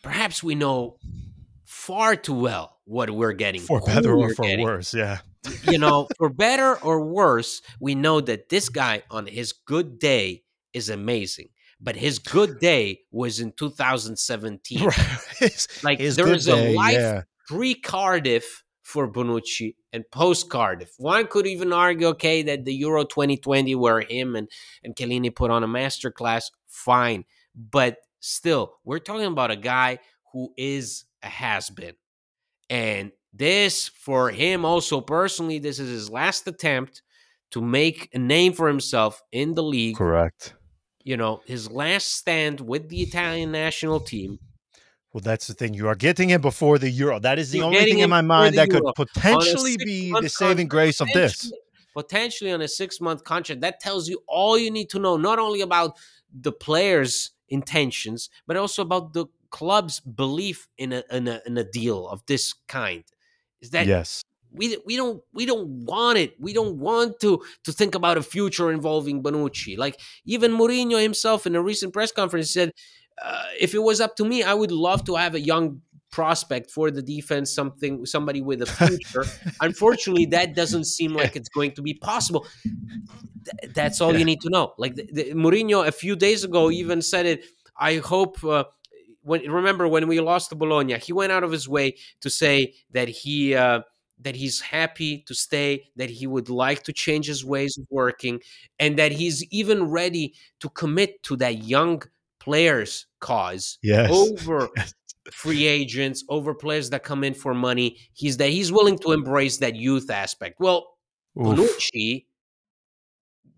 perhaps 0.03 0.43
we 0.43 0.55
know 0.55 0.97
far 1.65 2.17
too 2.17 2.35
well 2.35 2.79
what 2.85 3.11
we're 3.11 3.33
getting. 3.35 3.61
For 3.61 3.81
better 3.81 4.15
or 4.15 4.35
for 4.35 4.43
getting. 4.43 4.65
worse, 4.65 4.95
yeah. 4.95 5.19
you 5.71 5.79
know, 5.79 6.09
for 6.19 6.29
better 6.29 6.77
or 6.77 7.05
worse, 7.05 7.63
we 7.81 7.95
know 7.95 8.21
that 8.21 8.49
this 8.49 8.69
guy 8.69 9.03
on 9.11 9.27
his 9.27 9.53
good 9.53 9.99
day 9.99 10.43
is 10.73 10.89
amazing. 10.89 11.49
But 11.81 11.95
his 11.95 12.19
good 12.19 12.59
day 12.59 13.03
was 13.13 13.39
in 13.39 13.53
2017. 13.53 14.85
Right. 14.85 14.95
His- 15.39 15.69
Like 15.85 16.01
his 16.01 16.17
there 16.17 16.27
is 16.35 16.49
a 16.49 16.57
day, 16.57 16.75
life 16.75 16.95
yeah. 16.95 17.23
Pre 17.49 17.75
Cardiff 17.75 18.63
for 18.83 19.11
Bonucci 19.11 19.75
and 19.93 20.05
post 20.11 20.49
Cardiff. 20.49 20.93
One 20.99 21.27
could 21.27 21.47
even 21.47 21.73
argue, 21.73 22.09
okay, 22.09 22.43
that 22.43 22.65
the 22.65 22.75
Euro 22.75 23.05
2020 23.05 23.75
where 23.75 24.01
him 24.01 24.37
and, 24.37 24.49
and 24.85 24.95
Chiellini 24.95 25.35
put 25.35 25.51
on 25.51 25.65
a 25.65 25.69
masterclass, 25.69 26.45
fine. 26.67 27.25
But 27.55 27.97
still, 28.21 28.75
we're 28.85 28.99
talking 28.99 29.27
about 29.27 29.51
a 29.51 29.57
guy 29.57 29.99
who 30.33 30.53
is 30.57 31.05
a 31.23 31.27
has 31.27 31.71
been. 31.71 31.95
And 32.71 33.13
this, 33.33 33.89
for 33.89 34.31
him 34.31 34.65
also 34.65 35.01
personally, 35.01 35.59
this 35.59 35.79
is 35.79 35.91
his 35.91 36.11
last 36.11 36.47
attempt 36.47 37.03
to 37.51 37.61
make 37.61 38.11
a 38.15 38.19
name 38.19 38.53
for 38.53 38.69
himself 38.69 39.23
in 39.33 39.55
the 39.55 39.63
league. 39.63 39.97
Correct. 39.97 40.55
You 41.03 41.17
know, 41.17 41.41
his 41.47 41.71
last 41.71 42.15
stand 42.15 42.61
with 42.61 42.89
the 42.89 43.01
Italian 43.01 43.53
national 43.53 44.01
team. 44.01 44.39
Well, 45.13 45.23
that's 45.23 45.47
the 45.47 45.55
thing. 45.55 45.75
You 45.75 45.89
are 45.89 45.95
getting 45.95 46.29
him 46.29 46.41
before 46.41 46.79
the 46.79 46.91
Euro. 46.91 47.19
That 47.19 47.39
is 47.39 47.51
the 47.51 47.59
You're 47.59 47.67
only 47.67 47.85
thing 47.85 48.01
in 48.01 48.11
my 48.11 48.21
mind 48.21 48.57
that 48.57 48.71
could 48.71 48.85
potentially 48.95 49.77
be 49.79 50.13
the 50.13 50.29
saving 50.29 50.69
grace 50.69 51.01
of 51.01 51.09
this. 51.15 51.35
potentially- 51.37 51.61
Potentially 51.95 52.53
on 52.53 52.61
a 52.61 52.69
six 52.69 53.01
month 53.01 53.25
contract. 53.25 53.63
That 53.63 53.81
tells 53.81 54.09
you 54.09 54.23
all 54.29 54.57
you 54.57 54.71
need 54.71 54.89
to 54.91 55.01
know, 55.01 55.17
not 55.17 55.41
only 55.41 55.63
about 55.63 55.97
the 56.33 56.53
players' 56.53 57.33
intentions, 57.49 58.31
but 58.47 58.57
also 58.57 58.83
about 58.83 59.15
the 59.15 59.27
club's 59.51 59.99
belief 59.99 60.69
in 60.77 60.93
a 60.93 61.03
in 61.11 61.27
a, 61.27 61.41
in 61.45 61.59
a 61.59 61.65
deal 61.65 62.07
of 62.07 62.25
this 62.27 62.55
kind. 62.69 63.03
Is 63.61 63.71
that 63.71 63.87
yes. 63.87 64.23
we 64.53 64.77
we 64.87 64.97
don't 64.97 65.25
we 65.33 65.45
don't 65.45 65.67
want 65.87 66.19
it. 66.19 66.35
We 66.39 66.53
don't 66.53 66.79
want 66.79 67.19
to 67.21 67.43
to 67.65 67.73
think 67.73 67.97
about 67.97 68.17
a 68.17 68.23
future 68.23 68.71
involving 68.71 69.21
Bonucci. 69.23 69.77
Like 69.77 69.99
even 70.25 70.53
Mourinho 70.53 71.03
himself 71.03 71.47
in 71.47 71.57
a 71.57 71.63
recent 71.63 71.93
press 71.93 72.13
conference 72.13 72.53
said, 72.53 72.71
uh, 73.25 73.45
"If 73.61 73.75
it 73.75 73.83
was 73.83 74.01
up 74.01 74.17
to 74.17 74.25
me, 74.25 74.43
I 74.43 74.55
would 74.55 74.73
love 74.73 75.05
to 75.05 75.17
have 75.17 75.35
a 75.35 75.41
young 75.41 75.83
prospect 76.11 76.71
for 76.71 76.91
the 76.91 77.03
defense, 77.03 77.53
something 77.55 78.07
somebody 78.07 78.41
with 78.41 78.63
a 78.63 78.67
future." 78.89 79.25
Unfortunately, 79.61 80.27
that 80.27 80.55
doesn't 80.55 80.85
seem 80.85 81.13
like 81.15 81.37
it's 81.37 81.49
going 81.49 81.73
to 81.73 81.83
be 81.83 81.95
possible. 81.95 82.47
Th- 82.65 83.73
that's 83.75 84.01
all 84.01 84.13
Yeah. 84.13 84.19
you 84.19 84.25
need 84.25 84.41
to 84.43 84.51
know. 84.51 84.75
Like 84.79 84.95
the, 84.95 85.09
the, 85.13 85.25
Mourinho 85.35 85.87
a 85.87 85.93
few 85.93 86.17
days 86.17 86.45
ago 86.45 86.71
even 86.71 87.03
said 87.03 87.27
it. 87.27 87.45
I 87.79 87.97
hope. 87.97 88.43
Uh, 88.45 88.65
when 89.23 89.43
remember 89.51 89.87
when 89.87 90.09
we 90.09 90.21
lost 90.21 90.49
to 90.51 90.57
Bologna, 90.57 90.97
he 90.99 91.13
went 91.13 91.33
out 91.33 91.45
of 91.45 91.51
his 91.53 91.69
way 91.69 91.97
to 92.23 92.31
say 92.31 92.75
that 92.93 93.09
he 93.09 93.55
uh, 93.55 93.81
that 94.21 94.35
he's 94.37 94.61
happy 94.61 95.23
to 95.27 95.35
stay, 95.35 95.85
that 95.97 96.09
he 96.11 96.27
would 96.27 96.49
like 96.49 96.83
to 96.85 96.93
change 96.93 97.27
his 97.27 97.45
ways 97.45 97.77
of 97.79 97.85
working, 97.91 98.41
and 98.79 98.99
that 98.99 99.13
he's 99.13 99.45
even 99.51 99.85
ready 99.85 100.35
to 100.61 100.69
commit 100.71 101.23
to 101.25 101.37
that 101.37 101.63
young 101.65 102.03
players 102.41 103.07
cause 103.21 103.79
Yes. 103.83 104.11
over 104.11 104.69
Yes. 104.77 104.95
free 105.33 105.67
agents, 105.67 106.25
over 106.29 106.55
players 106.55 106.91
that 106.91 107.03
come 107.03 107.23
in 107.25 107.35
for 107.35 107.55
money. 107.55 107.99
He's 108.15 108.37
that 108.39 108.51
he's 108.51 108.73
willing 108.73 108.99
to 109.01 109.13
embrace 109.13 109.59
that 109.59 109.77
youth 109.77 110.11
aspect. 110.11 110.57
Well, 110.61 110.87
Oof. 111.39 111.57
Bonucci 111.59 112.25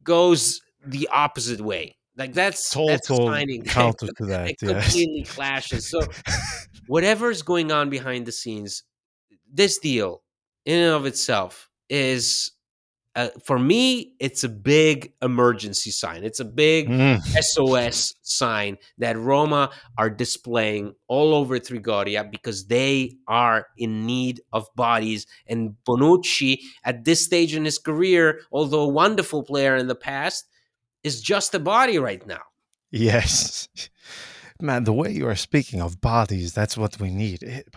goes 0.03 0.61
the 0.85 1.09
opposite 1.13 1.61
way. 1.61 1.97
Like 2.17 2.33
that's 2.35 2.69
that's 2.75 3.07
Total 3.07 3.27
signing 3.29 3.63
that 3.63 3.69
counter 3.73 4.09
to 4.19 4.27
that. 4.27 4.51
it 4.51 4.57
Yes. 4.63 4.85
completely 4.85 5.23
clashes. 5.25 5.89
So 5.89 6.01
whatever's 6.87 7.43
going 7.43 7.73
on 7.73 7.89
behind 7.91 8.27
the 8.27 8.33
scenes, 8.33 8.83
this 9.51 9.79
deal 9.79 10.23
in 10.65 10.79
and 10.81 10.95
of 10.95 11.07
itself 11.07 11.69
is 11.89 12.53
uh, 13.17 13.29
for 13.45 13.59
me, 13.59 14.15
it's 14.21 14.45
a 14.45 14.49
big 14.49 15.13
emergency 15.21 15.91
sign. 15.91 16.23
It's 16.23 16.41
a 16.41 16.45
big 16.45 16.89
Mm, 16.89 17.21
SOS 17.43 18.15
sign 18.23 18.79
that 18.99 19.19
Roma 19.19 19.71
are 19.99 20.09
displaying 20.11 20.95
all 21.09 21.35
over 21.35 21.59
Trigoria 21.59 22.31
because 22.31 22.67
they 22.67 23.17
are 23.27 23.67
in 23.77 24.07
need 24.07 24.41
of 24.53 24.67
bodies. 24.77 25.27
And 25.47 25.75
Bonucci, 25.87 26.61
at 26.85 27.05
this 27.05 27.25
stage 27.25 27.55
in 27.55 27.65
his 27.65 27.79
career, 27.79 28.41
although 28.53 28.83
a 28.83 28.89
wonderful 28.89 29.43
player 29.43 29.77
in 29.77 29.89
the 29.89 29.97
past, 29.97 30.47
is 31.03 31.21
just 31.21 31.55
a 31.55 31.59
body 31.59 31.99
right 31.99 32.25
now. 32.27 32.43
yes. 32.91 33.69
Man, 34.63 34.85
the 34.85 34.93
way 34.93 35.11
you 35.11 35.27
are 35.27 35.37
speaking 35.37 35.81
of 35.81 36.03
bodies, 36.03 36.53
that's 36.53 36.77
what 36.77 37.01
we 37.01 37.11
need. 37.11 37.43
It- 37.43 37.69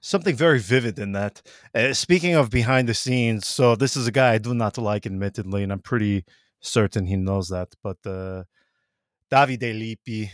something 0.00 0.34
very 0.34 0.58
vivid 0.58 0.98
in 0.98 1.12
that. 1.12 1.42
Uh, 1.74 1.92
speaking 1.92 2.34
of 2.34 2.50
behind 2.50 2.88
the 2.88 2.94
scenes, 2.94 3.46
so 3.46 3.76
this 3.76 3.96
is 3.96 4.06
a 4.06 4.12
guy 4.12 4.32
I 4.32 4.38
do 4.38 4.54
not 4.54 4.78
like, 4.78 5.06
admittedly, 5.06 5.62
and 5.62 5.72
I'm 5.72 5.80
pretty 5.80 6.24
certain 6.60 7.06
he 7.06 7.16
knows 7.16 7.48
that. 7.48 7.68
But 7.82 7.98
uh, 8.06 8.44
Davide 9.30 9.78
Lippi, 9.78 10.30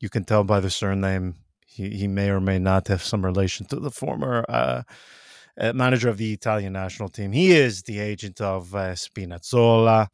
you 0.00 0.08
can 0.08 0.24
tell 0.24 0.44
by 0.44 0.60
the 0.60 0.70
surname, 0.70 1.36
he, 1.66 1.90
he 1.90 2.08
may 2.08 2.30
or 2.30 2.40
may 2.40 2.58
not 2.58 2.88
have 2.88 3.02
some 3.02 3.24
relation 3.24 3.66
to 3.66 3.76
the 3.76 3.90
former 3.90 4.44
uh, 4.48 4.82
uh, 5.58 5.72
manager 5.72 6.08
of 6.08 6.18
the 6.18 6.32
Italian 6.32 6.72
national 6.72 7.08
team. 7.08 7.32
He 7.32 7.52
is 7.52 7.82
the 7.82 8.00
agent 8.00 8.40
of 8.40 8.74
uh, 8.74 8.92
Spinazzola. 8.92 10.08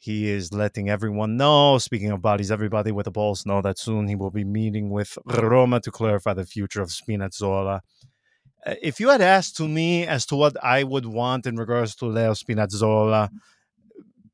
He 0.00 0.30
is 0.30 0.50
letting 0.50 0.88
everyone 0.88 1.36
know, 1.36 1.76
speaking 1.76 2.10
of 2.10 2.22
bodies, 2.22 2.50
everybody 2.50 2.90
with 2.90 3.04
the 3.04 3.10
balls 3.10 3.44
know 3.44 3.60
that 3.60 3.78
soon 3.78 4.08
he 4.08 4.16
will 4.16 4.30
be 4.30 4.44
meeting 4.44 4.88
with 4.88 5.18
Roma 5.26 5.78
to 5.80 5.90
clarify 5.90 6.32
the 6.32 6.46
future 6.46 6.80
of 6.80 6.88
Spinazzola. 6.88 7.80
Uh, 8.66 8.74
If 8.82 8.98
you 8.98 9.10
had 9.10 9.20
asked 9.20 9.58
to 9.58 9.68
me 9.68 10.06
as 10.06 10.24
to 10.26 10.36
what 10.36 10.56
I 10.64 10.84
would 10.84 11.04
want 11.04 11.46
in 11.46 11.56
regards 11.56 11.94
to 11.96 12.06
Leo 12.06 12.32
Spinazzola, 12.32 13.28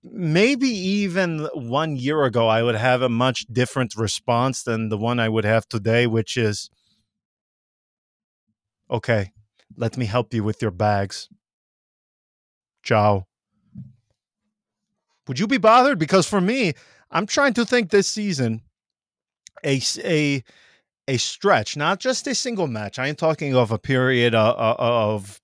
maybe 0.05 0.69
even 0.69 1.49
one 1.55 1.97
year 1.97 2.23
ago, 2.23 2.47
I 2.47 2.63
would 2.63 2.77
have 2.77 3.03
a 3.03 3.09
much 3.09 3.45
different 3.53 3.97
response 3.97 4.63
than 4.63 4.89
the 4.89 4.99
one 4.99 5.19
I 5.19 5.29
would 5.29 5.45
have 5.45 5.69
today, 5.69 6.07
which 6.07 6.37
is 6.37 6.71
okay, 8.89 9.33
let 9.77 9.97
me 9.97 10.07
help 10.07 10.33
you 10.33 10.45
with 10.45 10.63
your 10.63 10.71
bags. 10.71 11.29
Ciao. 12.85 13.27
Would 15.29 15.39
you 15.39 15.47
be 15.47 15.59
bothered? 15.59 15.99
Because 15.99 16.27
for 16.27 16.41
me, 16.41 16.75
I'm 17.11 17.27
trying 17.27 17.55
to 17.55 17.65
think 17.65 17.91
this 17.91 18.09
season 18.09 18.63
a 19.65 19.81
a 20.05 20.43
a 21.09 21.17
stretch, 21.19 21.77
not 21.77 22.01
just 22.01 22.27
a 22.27 22.35
single 22.35 22.67
match. 22.67 22.99
I 22.99 23.09
am 23.09 23.15
talking 23.15 23.55
of 23.55 23.71
a 23.71 23.79
period 23.79 24.35
uh, 24.35 24.51
uh, 24.51 24.75
of 24.79 25.41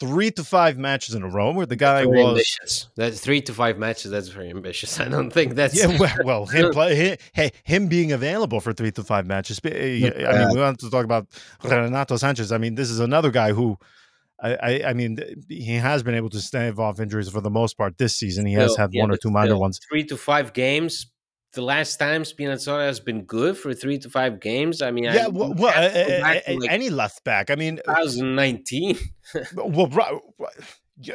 three 0.00 0.30
to 0.30 0.42
five 0.42 0.78
matches 0.78 1.14
in 1.14 1.22
a 1.22 1.28
row 1.28 1.52
where 1.52 1.66
the 1.66 1.76
guy 1.76 2.04
very 2.04 2.22
was. 2.22 2.28
ambitious. 2.28 2.88
That's 2.96 3.20
three 3.20 3.42
to 3.42 3.52
five 3.52 3.78
matches. 3.78 4.10
That's 4.10 4.28
very 4.28 4.48
ambitious. 4.48 4.98
I 5.04 5.08
don't 5.08 5.30
think 5.30 5.54
that's 5.54 5.76
Yeah, 5.76 5.98
well, 5.98 6.16
well 6.24 6.46
him, 6.46 6.70
play, 6.72 7.10
hi- 7.10 7.18
hey, 7.34 7.52
him 7.64 7.88
being 7.88 8.12
available 8.12 8.60
for 8.60 8.72
three 8.72 8.92
to 8.92 9.04
five 9.04 9.26
matches. 9.26 9.60
uh, 9.64 9.68
I 9.68 9.72
I 10.26 10.38
mean, 10.38 10.54
we 10.54 10.60
want 10.60 10.80
to 10.80 10.90
talk 10.90 11.04
about 11.04 11.26
Renato 11.62 12.14
Sanches. 12.14 12.52
I 12.52 12.58
mean, 12.58 12.74
this 12.76 12.90
is 12.90 12.98
another 12.98 13.30
guy 13.30 13.52
who, 13.52 13.76
I, 14.42 14.54
I, 14.54 14.82
I 14.88 14.92
mean, 14.94 15.18
he 15.48 15.74
has 15.74 16.02
been 16.02 16.14
able 16.14 16.30
to 16.30 16.40
stave 16.40 16.78
off 16.78 17.00
injuries 17.00 17.28
for 17.28 17.40
the 17.40 17.50
most 17.50 17.76
part 17.76 17.98
this 17.98 18.16
season. 18.16 18.46
He 18.46 18.54
has 18.54 18.76
had 18.76 18.90
yeah, 18.92 19.02
one 19.02 19.10
or 19.10 19.16
two 19.16 19.30
minor 19.30 19.58
ones. 19.58 19.80
Three 19.88 20.04
to 20.04 20.16
five 20.16 20.52
games. 20.52 21.10
The 21.52 21.62
last 21.62 21.96
time 21.96 22.22
Spinazzola 22.22 22.86
has 22.86 23.00
been 23.00 23.24
good 23.24 23.58
for 23.58 23.74
three 23.74 23.98
to 23.98 24.08
five 24.08 24.40
games. 24.40 24.82
I 24.82 24.92
mean, 24.92 25.04
Yeah, 25.04 25.26
I, 25.26 25.28
well, 25.28 25.52
well 25.52 25.74
uh, 25.74 26.20
uh, 26.22 26.54
like, 26.56 26.70
any 26.70 26.90
left 26.90 27.24
back. 27.24 27.50
I 27.50 27.56
mean, 27.56 27.80
2019. 27.84 28.96
well, 29.54 29.90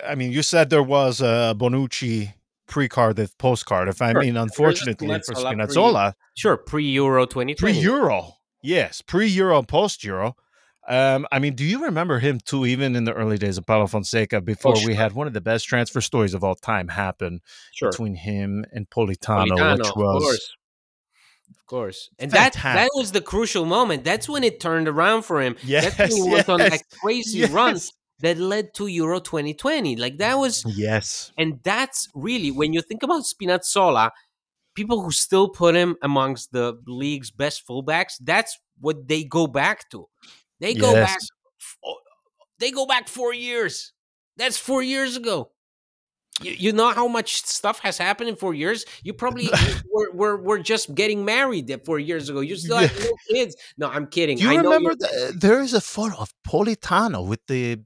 I 0.05 0.15
mean, 0.15 0.31
you 0.31 0.43
said 0.43 0.69
there 0.69 0.83
was 0.83 1.21
a 1.21 1.55
Bonucci 1.57 2.33
pre-Cardiff, 2.67 3.37
postcard. 3.37 3.87
If 3.87 4.01
I 4.01 4.11
Sure. 4.11 4.21
mean, 4.21 4.37
unfortunately 4.37 5.07
for 5.07 5.33
Spinazzola 5.33 6.11
pre- 6.13 6.19
Sure, 6.35 6.57
pre 6.57 6.83
Euro 6.91 7.25
2020. 7.25 7.55
pre-Euro, 7.55 8.33
yes, 8.61 9.01
pre-Euro, 9.01 9.61
post-Euro. 9.63 10.35
Um, 10.87 11.25
I 11.31 11.39
mean, 11.39 11.55
do 11.55 11.63
you 11.63 11.83
remember 11.85 12.19
him 12.19 12.39
too? 12.39 12.65
Even 12.65 12.95
in 12.95 13.05
the 13.05 13.13
early 13.13 13.37
days 13.37 13.57
of 13.57 13.65
Paulo 13.65 13.87
Fonseca, 13.87 14.41
before 14.41 14.73
we 14.73 14.81
sure. 14.81 14.95
had 14.95 15.13
one 15.13 15.27
of 15.27 15.33
the 15.33 15.41
best 15.41 15.67
transfer 15.67 16.01
stories 16.01 16.33
of 16.33 16.43
all 16.43 16.55
time 16.55 16.89
happen 16.89 17.41
Sure. 17.73 17.89
between 17.89 18.15
him 18.15 18.65
and 18.71 18.89
Politano, 18.89 19.47
Politano, 19.47 19.77
which 19.79 19.87
of 19.87 19.95
was 19.95 20.23
course. 20.23 20.55
Of 21.49 21.65
course. 21.67 22.09
And 22.19 22.31
that 22.31 22.53
that 22.53 22.89
was 22.93 23.11
the 23.11 23.21
crucial 23.21 23.65
moment. 23.65 24.03
That's 24.03 24.29
when 24.29 24.43
it 24.43 24.59
turned 24.59 24.87
around 24.87 25.23
for 25.23 25.41
him. 25.41 25.55
yes, 25.63 25.95
That's 25.95 26.13
when 26.13 26.23
he 26.23 26.31
went 26.33 26.49
on 26.49 26.59
that 26.59 26.71
yes, 26.73 26.83
crazy 27.01 27.39
yes, 27.39 27.51
run 27.51 27.79
that 28.19 28.37
led 28.37 28.73
to 28.75 28.87
Euro 28.87 29.19
2020. 29.19 29.95
Like 29.95 30.17
that 30.19 30.37
was 30.37 30.63
yes, 30.77 31.31
and 31.37 31.59
that's 31.63 32.07
really 32.13 32.51
when 32.51 32.73
you 32.73 32.81
think 32.81 33.01
about 33.01 33.23
Spinazzola, 33.23 34.11
people 34.75 35.01
who 35.01 35.11
still 35.11 35.49
put 35.49 35.75
him 35.75 35.95
amongst 36.03 36.51
the 36.51 36.79
league's 36.85 37.31
best 37.31 37.67
fullbacks, 37.67 38.13
that's 38.21 38.59
what 38.79 39.07
they 39.07 39.23
go 39.23 39.47
back 39.47 39.89
to. 39.89 40.07
They 40.59 40.73
go 40.73 40.93
back 40.93 41.19
yes. 41.19 41.27
f- 41.61 41.95
they 42.59 42.71
go 42.71 42.85
back 42.85 43.07
4 43.07 43.33
years. 43.33 43.91
That's 44.37 44.57
four 44.57 44.81
years 44.81 45.15
ago. 45.15 45.51
You, 46.41 46.51
you 46.51 46.73
know 46.73 46.91
how 46.91 47.07
much 47.07 47.37
stuff 47.43 47.79
has 47.79 47.97
happened 47.97 48.29
in 48.29 48.35
four 48.35 48.53
years? 48.53 48.85
You 49.03 49.13
probably 49.13 49.49
were, 49.93 50.11
were, 50.11 50.37
were 50.37 50.59
just 50.59 50.93
getting 50.93 51.23
married 51.23 51.73
four 51.85 51.99
years 51.99 52.27
ago. 52.29 52.41
You 52.41 52.57
still 52.57 52.77
have 52.77 52.99
no 52.99 53.11
kids. 53.29 53.55
No, 53.77 53.89
I'm 53.89 54.07
kidding. 54.07 54.37
Do 54.37 54.43
you 54.43 54.51
I 54.51 54.55
remember 54.55 54.95
the, 54.95 55.33
there 55.37 55.61
is 55.61 55.73
a 55.73 55.79
photo 55.81 56.17
of 56.17 56.33
Politano 56.45 57.25
with 57.25 57.39
the 57.47 57.79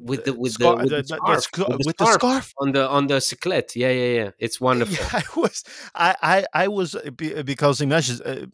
with 0.00 0.24
the 0.24 0.32
with 0.34 0.56
the, 0.58 0.74
with 0.76 0.90
the, 0.90 1.02
the- 1.02 1.04
scarf, 1.04 1.42
scar- 1.42 1.66
with 1.68 1.78
the 1.78 1.84
with 1.86 1.96
scarf 1.96 2.14
scarf. 2.14 2.54
on 2.58 2.72
the 2.72 2.88
on 2.88 3.06
the 3.08 3.14
cyclet. 3.16 3.74
Yeah, 3.74 3.90
yeah, 3.90 4.22
yeah. 4.22 4.30
It's 4.38 4.60
wonderful. 4.66 4.94
Yeah, 4.94 5.20
I 5.20 5.40
was, 5.40 5.64
I, 5.94 6.16
I, 6.22 6.46
I 6.64 6.68
was 6.68 6.94
uh, 6.94 7.10
because 7.10 7.80
messaged, 7.80 8.22
uh, 8.24 8.46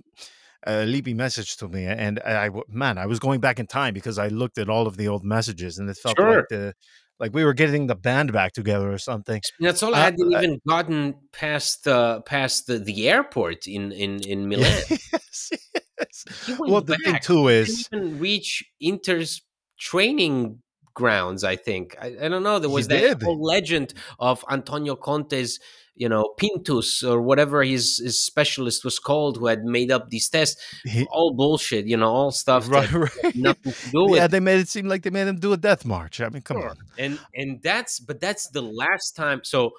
uh, 0.66 0.84
Lippi 0.86 1.14
messaged 1.14 1.58
to 1.58 1.68
me, 1.68 1.84
and 1.86 2.20
I, 2.20 2.50
man, 2.68 2.98
I 2.98 3.06
was 3.06 3.18
going 3.18 3.40
back 3.40 3.58
in 3.58 3.66
time 3.66 3.94
because 3.94 4.18
I 4.18 4.28
looked 4.28 4.58
at 4.58 4.68
all 4.68 4.86
of 4.86 4.96
the 4.96 5.08
old 5.08 5.24
messages, 5.24 5.78
and 5.78 5.88
it 5.90 5.96
felt 5.96 6.16
Sure. 6.16 6.36
like 6.36 6.48
the, 6.48 6.74
like 7.18 7.34
we 7.34 7.44
were 7.44 7.54
getting 7.54 7.86
the 7.86 7.94
band 7.94 8.32
back 8.32 8.52
together 8.52 8.92
or 8.92 8.98
something. 8.98 9.40
That's 9.60 9.82
all. 9.82 9.94
Uh, 9.94 9.98
hadn't 9.98 10.34
uh, 10.34 10.38
even 10.38 10.60
gotten 10.68 11.14
past 11.32 11.84
the 11.84 12.20
past 12.26 12.66
the, 12.66 12.78
the 12.78 13.08
airport 13.08 13.66
in 13.66 13.92
in 13.92 14.20
in 14.20 14.48
Milan. 14.50 14.82
yes, 14.88 15.50
yes. 15.98 16.24
Well, 16.58 16.80
the 16.80 16.96
thing 17.04 17.18
too 17.22 17.48
is, 17.48 17.88
reach 17.92 18.64
Inter's 18.80 19.42
training 19.78 20.62
grounds. 20.94 21.44
I 21.44 21.56
think 21.56 21.96
I, 22.00 22.14
I 22.22 22.28
don't 22.28 22.42
know. 22.42 22.58
There 22.58 22.70
was 22.70 22.88
that 22.88 23.22
whole 23.22 23.42
legend 23.42 23.94
of 24.18 24.44
Antonio 24.50 24.96
Conte's, 24.96 25.58
you 25.94 26.08
know, 26.08 26.34
Pintus 26.38 27.02
or 27.02 27.20
whatever 27.20 27.62
his 27.62 27.98
his 27.98 28.18
specialist 28.18 28.84
was 28.84 28.98
called, 28.98 29.36
who 29.36 29.46
had 29.46 29.64
made 29.64 29.90
up 29.90 30.08
these 30.10 30.28
tests. 30.28 30.60
he, 30.84 31.06
All 31.10 31.34
bullshit, 31.34 31.86
you 31.86 31.96
know, 31.96 32.08
all 32.10 32.30
stuff 32.30 32.68
right, 32.70 32.90
right. 33.24 33.34
nothing 33.34 33.72
to 33.72 33.90
do 33.90 34.04
with 34.06 34.16
yeah, 34.16 34.26
they 34.26 34.40
made 34.40 34.60
it 34.60 34.68
seem 34.68 34.86
like 34.88 35.02
they 35.02 35.10
made 35.10 35.28
him 35.28 35.36
do 35.38 35.52
a 35.52 35.56
death 35.56 35.84
march. 35.84 36.20
I 36.20 36.28
mean, 36.30 36.42
come 36.42 36.56
Sure. 36.58 36.70
on. 36.70 36.76
And 36.98 37.18
and 37.34 37.60
that's 37.62 38.00
but 38.00 38.20
that's 38.20 38.48
the 38.48 38.62
last 38.62 39.14
time. 39.16 39.40
So 39.44 39.72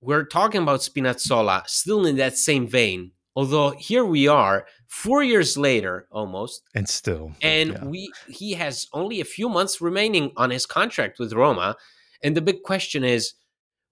we're 0.00 0.24
talking 0.24 0.62
about 0.62 0.80
Spinazzola 0.80 1.66
still 1.68 2.06
in 2.06 2.16
that 2.16 2.36
same 2.36 2.66
vein. 2.66 3.12
Although 3.34 3.70
here 3.70 4.04
we 4.04 4.28
are, 4.28 4.66
four 4.88 5.22
years 5.22 5.56
later, 5.56 6.06
almost, 6.10 6.62
And 6.74 6.86
still, 6.86 7.32
and 7.40 7.70
yeah. 7.72 7.84
we 7.86 8.12
he 8.28 8.52
has 8.52 8.88
only 8.92 9.20
a 9.20 9.24
few 9.24 9.48
months 9.48 9.80
remaining 9.80 10.32
on 10.36 10.50
his 10.50 10.66
contract 10.66 11.18
with 11.18 11.32
Roma. 11.32 11.76
And 12.22 12.36
the 12.36 12.42
big 12.42 12.62
question 12.62 13.02
is, 13.04 13.32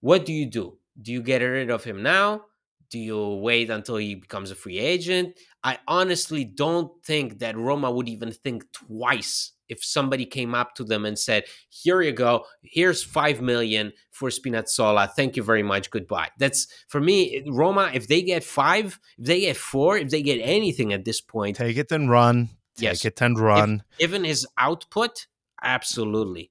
what 0.01 0.25
do 0.27 0.31
you 0.33 0.45
do? 0.45 0.77
Do 0.99 1.11
you 1.11 1.21
get 1.21 1.41
rid 1.41 1.69
of 1.69 1.83
him 1.83 2.01
now? 2.03 2.45
Do 2.89 2.99
you 2.99 3.35
wait 3.35 3.69
until 3.69 3.95
he 3.97 4.15
becomes 4.15 4.51
a 4.51 4.55
free 4.55 4.77
agent? 4.79 5.37
I 5.63 5.79
honestly 5.87 6.43
don't 6.43 6.91
think 7.05 7.39
that 7.39 7.55
Roma 7.55 7.89
would 7.89 8.09
even 8.09 8.31
think 8.31 8.65
twice 8.73 9.53
if 9.69 9.81
somebody 9.85 10.25
came 10.25 10.53
up 10.53 10.75
to 10.75 10.83
them 10.83 11.05
and 11.05 11.17
said, 11.17 11.45
"Here 11.69 12.01
you 12.01 12.11
go. 12.11 12.45
Here's 12.61 13.01
5 13.01 13.41
million 13.41 13.93
for 14.11 14.27
Spinazzola. 14.27 15.09
Thank 15.15 15.37
you 15.37 15.43
very 15.43 15.63
much. 15.63 15.89
Goodbye." 15.89 16.29
That's 16.37 16.67
for 16.89 16.99
me 16.99 17.41
Roma 17.47 17.89
if 17.93 18.07
they 18.07 18.21
get 18.21 18.43
5, 18.43 18.99
if 19.17 19.25
they 19.25 19.39
get 19.41 19.55
4, 19.55 19.97
if 19.99 20.09
they 20.09 20.21
get 20.21 20.39
anything 20.43 20.91
at 20.91 21.05
this 21.05 21.21
point, 21.21 21.55
take 21.55 21.77
it 21.77 21.91
and 21.93 22.09
run. 22.09 22.49
Take 22.75 22.83
Yes. 22.83 23.05
it 23.05 23.21
and 23.21 23.39
run. 23.39 23.83
given 23.99 24.25
his 24.25 24.45
output, 24.57 25.27
absolutely. 25.63 26.50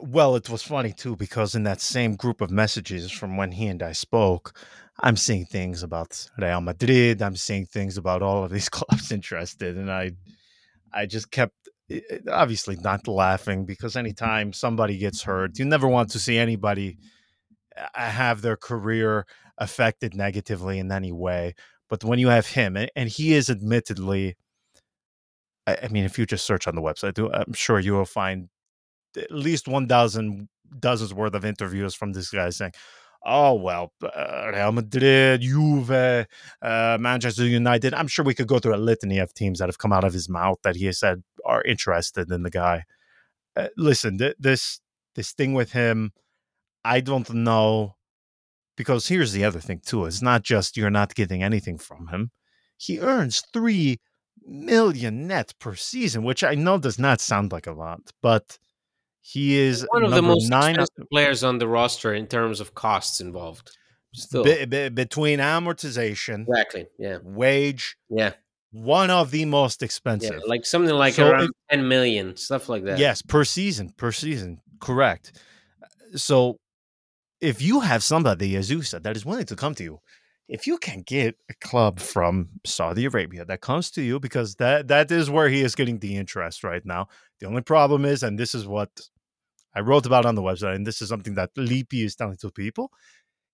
Well, 0.00 0.36
it 0.36 0.48
was 0.48 0.62
funny 0.62 0.92
too 0.92 1.16
because 1.16 1.54
in 1.54 1.64
that 1.64 1.80
same 1.80 2.14
group 2.14 2.40
of 2.40 2.50
messages 2.50 3.10
from 3.10 3.36
when 3.36 3.52
he 3.52 3.66
and 3.66 3.82
I 3.82 3.92
spoke, 3.92 4.56
I'm 5.00 5.16
seeing 5.16 5.44
things 5.46 5.82
about 5.82 6.28
Real 6.38 6.60
Madrid. 6.60 7.22
I'm 7.22 7.36
seeing 7.36 7.66
things 7.66 7.96
about 7.96 8.22
all 8.22 8.44
of 8.44 8.50
these 8.50 8.68
clubs 8.78 9.12
interested, 9.12 9.76
and 9.76 9.90
I, 9.90 10.12
I 10.92 11.06
just 11.06 11.30
kept 11.30 11.54
eh, 11.90 12.00
eh, 12.10 12.18
obviously 12.30 12.76
not 12.76 13.08
laughing 13.08 13.66
because 13.66 13.96
anytime 13.96 14.52
somebody 14.52 14.98
gets 14.98 15.22
hurt, 15.22 15.58
you 15.58 15.64
never 15.64 15.88
want 15.88 16.10
to 16.10 16.18
see 16.18 16.38
anybody 16.38 16.98
uh, 17.76 17.84
have 17.94 18.42
their 18.42 18.56
career 18.56 19.26
affected 19.58 20.14
negatively 20.14 20.78
in 20.78 20.92
any 20.92 21.12
way. 21.12 21.54
But 21.88 22.04
when 22.04 22.18
you 22.18 22.28
have 22.28 22.48
him, 22.48 22.76
and 22.76 23.08
he 23.08 23.34
is 23.34 23.50
admittedly, 23.50 24.36
I 25.66 25.88
mean, 25.88 26.04
if 26.04 26.18
you 26.18 26.26
just 26.26 26.46
search 26.46 26.66
on 26.66 26.74
the 26.74 26.82
website, 26.82 27.18
I'm 27.18 27.52
sure 27.52 27.78
you 27.78 27.92
will 27.92 28.04
find 28.06 28.48
at 29.16 29.30
least 29.30 29.68
one 29.68 29.86
dozen 29.86 30.48
dozens 30.78 31.14
worth 31.14 31.34
of 31.34 31.44
interviews 31.44 31.94
from 31.94 32.12
this 32.12 32.30
guy 32.30 32.50
saying, 32.50 32.72
"Oh 33.24 33.54
well, 33.54 33.92
uh, 34.02 34.50
Real 34.52 34.72
Madrid, 34.72 35.40
Juve, 35.42 35.90
uh, 35.90 36.98
Manchester 37.00 37.46
United." 37.46 37.94
I'm 37.94 38.08
sure 38.08 38.24
we 38.24 38.34
could 38.34 38.48
go 38.48 38.58
through 38.58 38.74
a 38.74 38.86
litany 38.90 39.18
of 39.18 39.34
teams 39.34 39.58
that 39.58 39.68
have 39.68 39.78
come 39.78 39.92
out 39.92 40.04
of 40.04 40.12
his 40.12 40.28
mouth 40.28 40.58
that 40.62 40.76
he 40.76 40.86
has 40.86 40.98
said 40.98 41.22
are 41.44 41.62
interested 41.62 42.30
in 42.30 42.42
the 42.42 42.50
guy. 42.50 42.84
Uh, 43.56 43.68
listen, 43.76 44.18
th- 44.18 44.36
this 44.38 44.80
this 45.14 45.32
thing 45.32 45.54
with 45.54 45.72
him, 45.72 46.12
I 46.84 47.00
don't 47.00 47.30
know 47.34 47.96
because 48.76 49.08
here's 49.08 49.32
the 49.32 49.44
other 49.44 49.60
thing 49.60 49.80
too: 49.84 50.04
it's 50.06 50.22
not 50.22 50.42
just 50.42 50.76
you're 50.76 50.90
not 50.90 51.14
getting 51.14 51.42
anything 51.42 51.78
from 51.78 52.08
him. 52.08 52.30
He 52.76 53.00
earns 53.00 53.42
three 53.52 53.98
million 54.46 55.26
net 55.26 55.52
per 55.58 55.74
season, 55.74 56.22
which 56.24 56.44
I 56.44 56.54
know 56.54 56.78
does 56.78 56.98
not 56.98 57.20
sound 57.20 57.52
like 57.52 57.66
a 57.66 57.72
lot, 57.72 58.00
but 58.22 58.58
he 59.30 59.58
is 59.58 59.86
One 59.90 60.04
of 60.04 60.12
the 60.12 60.22
most 60.22 60.48
nine 60.48 60.76
expensive 60.76 61.10
players 61.10 61.44
on 61.44 61.58
the 61.58 61.68
roster 61.68 62.14
in 62.14 62.26
terms 62.26 62.60
of 62.60 62.74
costs 62.74 63.20
involved. 63.20 63.76
Still, 64.14 64.42
be- 64.42 64.64
be- 64.64 64.88
between 64.88 65.38
amortization, 65.38 66.46
exactly. 66.48 66.86
Yeah, 66.98 67.18
wage, 67.22 67.98
yeah, 68.08 68.32
one 68.70 69.10
of 69.10 69.30
the 69.30 69.44
most 69.44 69.82
yeah. 69.82 69.84
expensive. 69.84 70.40
Like 70.46 70.64
something 70.64 70.94
like 70.94 71.14
So 71.14 71.28
around 71.28 71.44
if- 71.44 71.50
ten 71.70 71.86
million, 71.88 72.36
stuff 72.36 72.70
like 72.70 72.84
that. 72.84 72.98
Yes, 72.98 73.20
per 73.20 73.44
season, 73.44 73.90
per 73.98 74.10
season, 74.12 74.60
correct. 74.80 75.38
So, 76.16 76.56
if 77.42 77.60
you 77.60 77.80
have 77.80 78.02
somebody, 78.02 78.56
as 78.56 78.70
you 78.70 78.80
said, 78.80 79.02
that 79.04 79.14
is 79.14 79.26
willing 79.26 79.44
to 79.46 79.56
come 79.56 79.74
to 79.74 79.84
you, 79.84 80.00
if 80.48 80.66
you 80.66 80.78
can 80.78 81.02
get 81.02 81.36
a 81.50 81.54
club 81.60 82.00
from 82.00 82.48
Saudi 82.64 83.04
Arabia 83.04 83.44
that 83.44 83.60
comes 83.60 83.90
to 83.90 84.00
you, 84.02 84.18
because 84.18 84.54
that 84.54 84.88
that 84.88 85.10
is 85.12 85.28
where 85.28 85.50
he 85.50 85.60
is 85.60 85.74
getting 85.74 85.98
the 85.98 86.16
interest 86.16 86.64
right 86.64 86.84
now. 86.86 87.08
The 87.40 87.46
only 87.46 87.60
problem 87.60 88.06
is, 88.06 88.22
and 88.22 88.38
this 88.38 88.54
is 88.54 88.66
what 88.66 88.88
I 89.78 89.80
wrote 89.80 90.06
about 90.06 90.26
on 90.26 90.34
the 90.34 90.42
website, 90.42 90.74
and 90.74 90.84
this 90.84 91.00
is 91.00 91.08
something 91.08 91.34
that 91.34 91.50
Lippi 91.56 92.02
is 92.02 92.16
telling 92.16 92.36
to 92.38 92.50
people. 92.50 92.90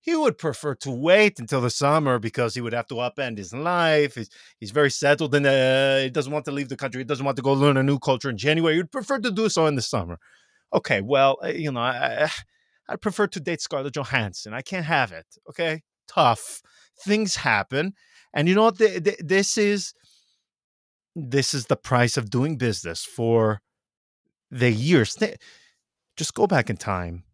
He 0.01 0.17
would 0.17 0.39
prefer 0.39 0.75
to 0.77 0.91
wait 0.91 1.39
until 1.39 1.61
the 1.61 1.69
summer 1.69 2.19
because 2.19 2.55
he 2.55 2.63
would 2.63 2.73
have 2.73 2.87
to 2.87 2.95
upend 2.95 3.37
his 3.37 3.53
life. 3.53 4.15
He's, 4.15 4.31
he's 4.59 4.71
very 4.71 4.91
settled 4.91 5.35
and 5.35 5.45
the, 5.45 6.01
he 6.05 6.11
doesn't 6.11 6.33
want 6.33 6.47
to 6.47 6.51
leave 6.51 6.71
the 6.71 6.79
country. 6.79 7.01
He 7.01 7.05
doesn't 7.05 7.25
want 7.25 7.37
to 7.37 7.43
go 7.43 7.53
learn 7.53 7.77
a 7.77 7.83
new 7.83 7.99
culture 7.99 8.31
in 8.31 8.39
January. 8.39 8.77
He'd 8.77 8.91
prefer 8.91 9.19
to 9.19 9.31
do 9.31 9.51
so 9.51 9.67
in 9.67 9.75
the 9.75 9.83
summer. 9.83 10.19
Okay, 10.73 11.03
well, 11.03 11.37
uh, 11.45 11.49
you 11.49 11.71
know, 11.71 11.81
I, 11.81 12.31
I 12.89 12.97
prefer 13.03 13.27
to 13.27 13.41
date 13.41 13.61
Scarlett 13.61 13.95
Johansson. 13.95 14.55
I 14.55 14.63
can't 14.63 14.87
have 14.87 15.13
it. 15.13 15.27
Okay, 15.51 15.83
tough. 16.09 16.63
Things 17.05 17.37
happen, 17.37 17.93
and 18.33 18.49
you 18.49 18.55
know 18.55 18.65
what? 18.65 18.79
Th- 18.79 19.03
th- 19.03 19.21
this 19.21 19.59
is 19.59 19.93
this 21.15 21.53
is 21.53 21.67
the 21.67 21.77
price 21.77 22.17
of 22.17 22.31
doing 22.31 22.57
business 22.57 23.05
for 23.05 23.61
the 24.51 24.71
years. 24.71 25.17
Just 26.17 26.35
go 26.35 26.47
back 26.47 26.71
in 26.71 26.77
time. 26.77 27.25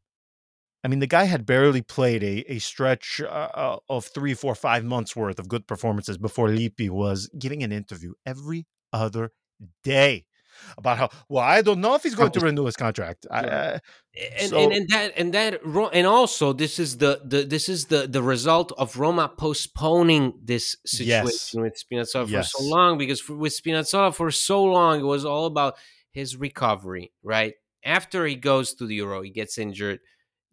I 0.82 0.88
mean, 0.88 1.00
the 1.00 1.06
guy 1.06 1.24
had 1.24 1.44
barely 1.44 1.82
played 1.82 2.22
a, 2.22 2.50
a 2.52 2.58
stretch 2.58 3.20
uh, 3.20 3.26
uh, 3.26 3.76
of 3.90 4.06
three, 4.06 4.32
four, 4.32 4.54
five 4.54 4.82
months 4.84 5.14
worth 5.14 5.38
of 5.38 5.46
good 5.48 5.66
performances 5.66 6.16
before 6.16 6.48
Lippi 6.48 6.88
was 6.88 7.28
giving 7.38 7.62
an 7.62 7.70
interview 7.70 8.14
every 8.24 8.66
other 8.92 9.32
day 9.84 10.24
about 10.78 10.96
how, 10.98 11.08
well, 11.28 11.44
I 11.44 11.60
don't 11.60 11.80
know 11.82 11.94
if 11.94 12.02
he's 12.02 12.14
going 12.14 12.32
to 12.32 12.40
renew 12.40 12.64
his 12.64 12.76
contract. 12.76 13.26
I, 13.30 13.40
uh, 13.40 13.78
and, 14.38 14.48
So- 14.50 14.58
and 14.58 14.72
and 14.72 14.88
that 14.88 15.12
and 15.18 15.34
that 15.34 15.60
and 15.92 16.06
also 16.06 16.52
this 16.54 16.78
is 16.78 16.96
the, 16.96 17.20
the 17.24 17.44
this 17.44 17.68
is 17.68 17.86
the 17.86 18.06
the 18.06 18.22
result 18.22 18.72
of 18.78 18.98
Roma 18.98 19.28
postponing 19.36 20.32
this 20.42 20.76
situation 20.86 21.62
Yes. 21.62 21.62
with 21.62 21.84
Spinazzola 21.90 22.28
for 22.30 22.42
so 22.42 22.64
long 22.64 22.96
because 22.98 23.20
for, 23.20 23.36
with 23.36 23.52
Spinazzola 23.52 24.14
for 24.14 24.30
so 24.30 24.64
long 24.64 25.00
it 25.00 25.04
was 25.04 25.24
all 25.26 25.44
about 25.46 25.76
his 26.10 26.36
recovery 26.36 27.12
right 27.22 27.54
after 27.84 28.26
he 28.26 28.34
goes 28.34 28.74
to 28.74 28.86
the 28.86 28.96
Euro 28.96 29.22
he 29.22 29.30
gets 29.30 29.58
injured 29.58 30.00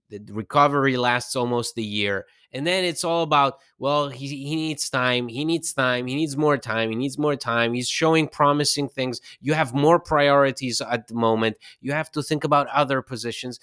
the 0.10 0.22
recovery 0.32 0.98
lasts 0.98 1.36
almost 1.36 1.78
a 1.78 1.82
year 1.82 2.26
and 2.54 2.66
then 2.66 2.84
it's 2.84 3.04
all 3.04 3.24
about 3.24 3.60
well 3.78 4.10
he, 4.10 4.28
he 4.28 4.56
needs 4.56 4.90
time 4.90 5.28
he 5.28 5.44
needs 5.44 5.74
time 5.74 6.08
he 6.08 6.16
needs 6.16 6.38
more 6.38 6.58
time 6.58 6.90
he 6.90 6.96
needs 6.96 7.18
more 7.18 7.36
time 7.36 7.74
he's 7.74 7.90
showing 7.90 8.28
promising 8.28 8.88
things 8.88 9.20
you 9.42 9.54
have 9.54 9.74
more 9.74 10.00
priorities 10.00 10.82
at 10.82 11.08
the 11.08 11.14
moment 11.14 11.58
you 11.82 11.92
have 11.92 12.12
to 12.12 12.24
think 12.24 12.44
about 12.44 12.68
other 12.68 13.02
positions. 13.02 13.60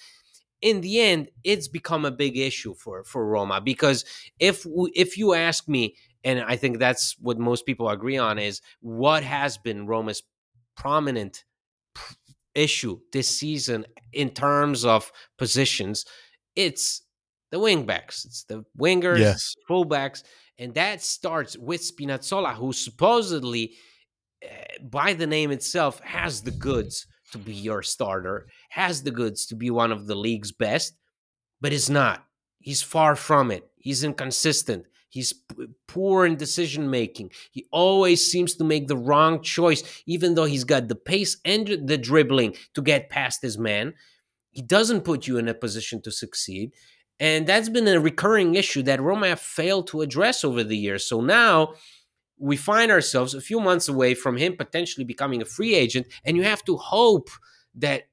In 0.61 0.81
the 0.81 1.00
end 1.00 1.29
it's 1.42 1.68
become 1.68 2.05
a 2.05 2.11
big 2.11 2.37
issue 2.37 2.74
for 2.74 3.05
for 3.05 3.27
Roma 3.27 3.61
because 3.61 4.05
if 4.38 4.66
if 4.94 5.18
you 5.18 5.35
ask 5.35 5.68
me 5.68 5.96
and 6.22 6.40
I 6.40 6.57
think 6.57 6.79
that's 6.79 7.16
what 7.20 7.38
most 7.38 7.66
people 7.66 7.88
agree 7.88 8.16
on 8.16 8.38
is 8.38 8.62
what 8.81 9.22
has 9.22 9.59
been 9.59 9.87
Roma's 9.87 10.22
prominent 10.74 11.44
issue 12.55 12.99
this 13.12 13.29
season 13.29 13.85
in 14.12 14.31
terms 14.31 14.85
of 14.85 15.11
positions 15.38 16.05
it's 16.57 17.03
the 17.51 17.59
wingbacks 17.59 18.25
it's 18.25 18.45
the 18.45 18.64
wingers 18.79 19.19
Yes. 19.21 19.55
fullbacks 19.69 20.23
and 20.59 20.75
that 20.75 21.03
starts 21.03 21.57
with 21.59 21.81
Spinazzola 21.83 22.55
who 22.55 22.73
supposedly 22.73 23.75
eh, 24.43 24.64
by 24.83 25.14
the 25.14 25.27
name 25.27 25.51
itself 25.51 26.01
has 26.01 26.43
the 26.43 26.51
goods 26.53 27.07
to 27.33 27.38
be 27.38 27.53
your 27.55 27.83
starter, 27.83 28.47
has 28.71 29.03
the 29.03 29.11
goods 29.11 29.47
to 29.47 29.57
be 29.57 29.69
one 29.71 29.90
of 29.90 30.07
the 30.07 30.14
league's 30.14 30.53
best, 30.53 30.95
but 31.61 31.73
is 31.73 31.90
not. 31.90 32.25
He's 32.61 32.81
far 32.83 33.17
from 33.17 33.51
it. 33.51 33.64
He's 33.77 34.05
inconsistent. 34.05 34.85
He's 35.14 35.33
poor 35.87 36.27
in 36.27 36.35
decision 36.35 36.90
making. 36.90 37.31
He 37.53 37.68
always 37.70 38.29
seems 38.29 38.57
to 38.57 38.64
make 38.64 38.88
the 38.88 38.96
wrong 38.96 39.42
choice, 39.42 39.85
even 40.07 40.35
though 40.35 40.44
he's 40.44 40.64
got 40.64 40.88
the 40.88 40.96
pace 40.96 41.37
and 41.44 41.68
the 41.87 41.96
dribbling 41.96 42.57
to 42.74 42.83
get 42.83 43.11
past 43.11 43.40
his 43.40 43.57
man. 43.57 43.94
He 44.50 44.61
doesn't 44.61 45.03
put 45.03 45.29
you 45.29 45.38
in 45.38 45.46
a 45.46 45.55
position 45.55 46.03
to 46.03 46.11
succeed. 46.11 46.72
And 47.20 47.46
that's 47.46 47.68
been 47.68 47.87
a 47.87 48.00
recurring 48.00 48.57
issue 48.57 48.83
that 48.83 49.00
Roma 49.00 49.29
have 49.29 49.38
failed 49.38 49.87
to 49.87 50.00
address 50.00 50.42
over 50.42 50.64
the 50.64 50.77
years. 50.77 51.05
So 51.05 51.20
now 51.20 51.74
we 52.37 52.57
find 52.57 52.90
ourselves 52.90 53.35
a 53.35 53.40
few 53.40 53.61
months 53.61 53.87
away 53.87 54.14
from 54.14 54.37
him 54.37 54.57
potentially 54.57 55.05
becoming 55.05 55.40
a 55.40 55.44
free 55.44 55.77
agent. 55.77 56.09
And 56.24 56.37
you 56.37 56.42
have 56.42 56.64
to 56.64 56.77
hope 56.77 57.31
that 57.77 58.09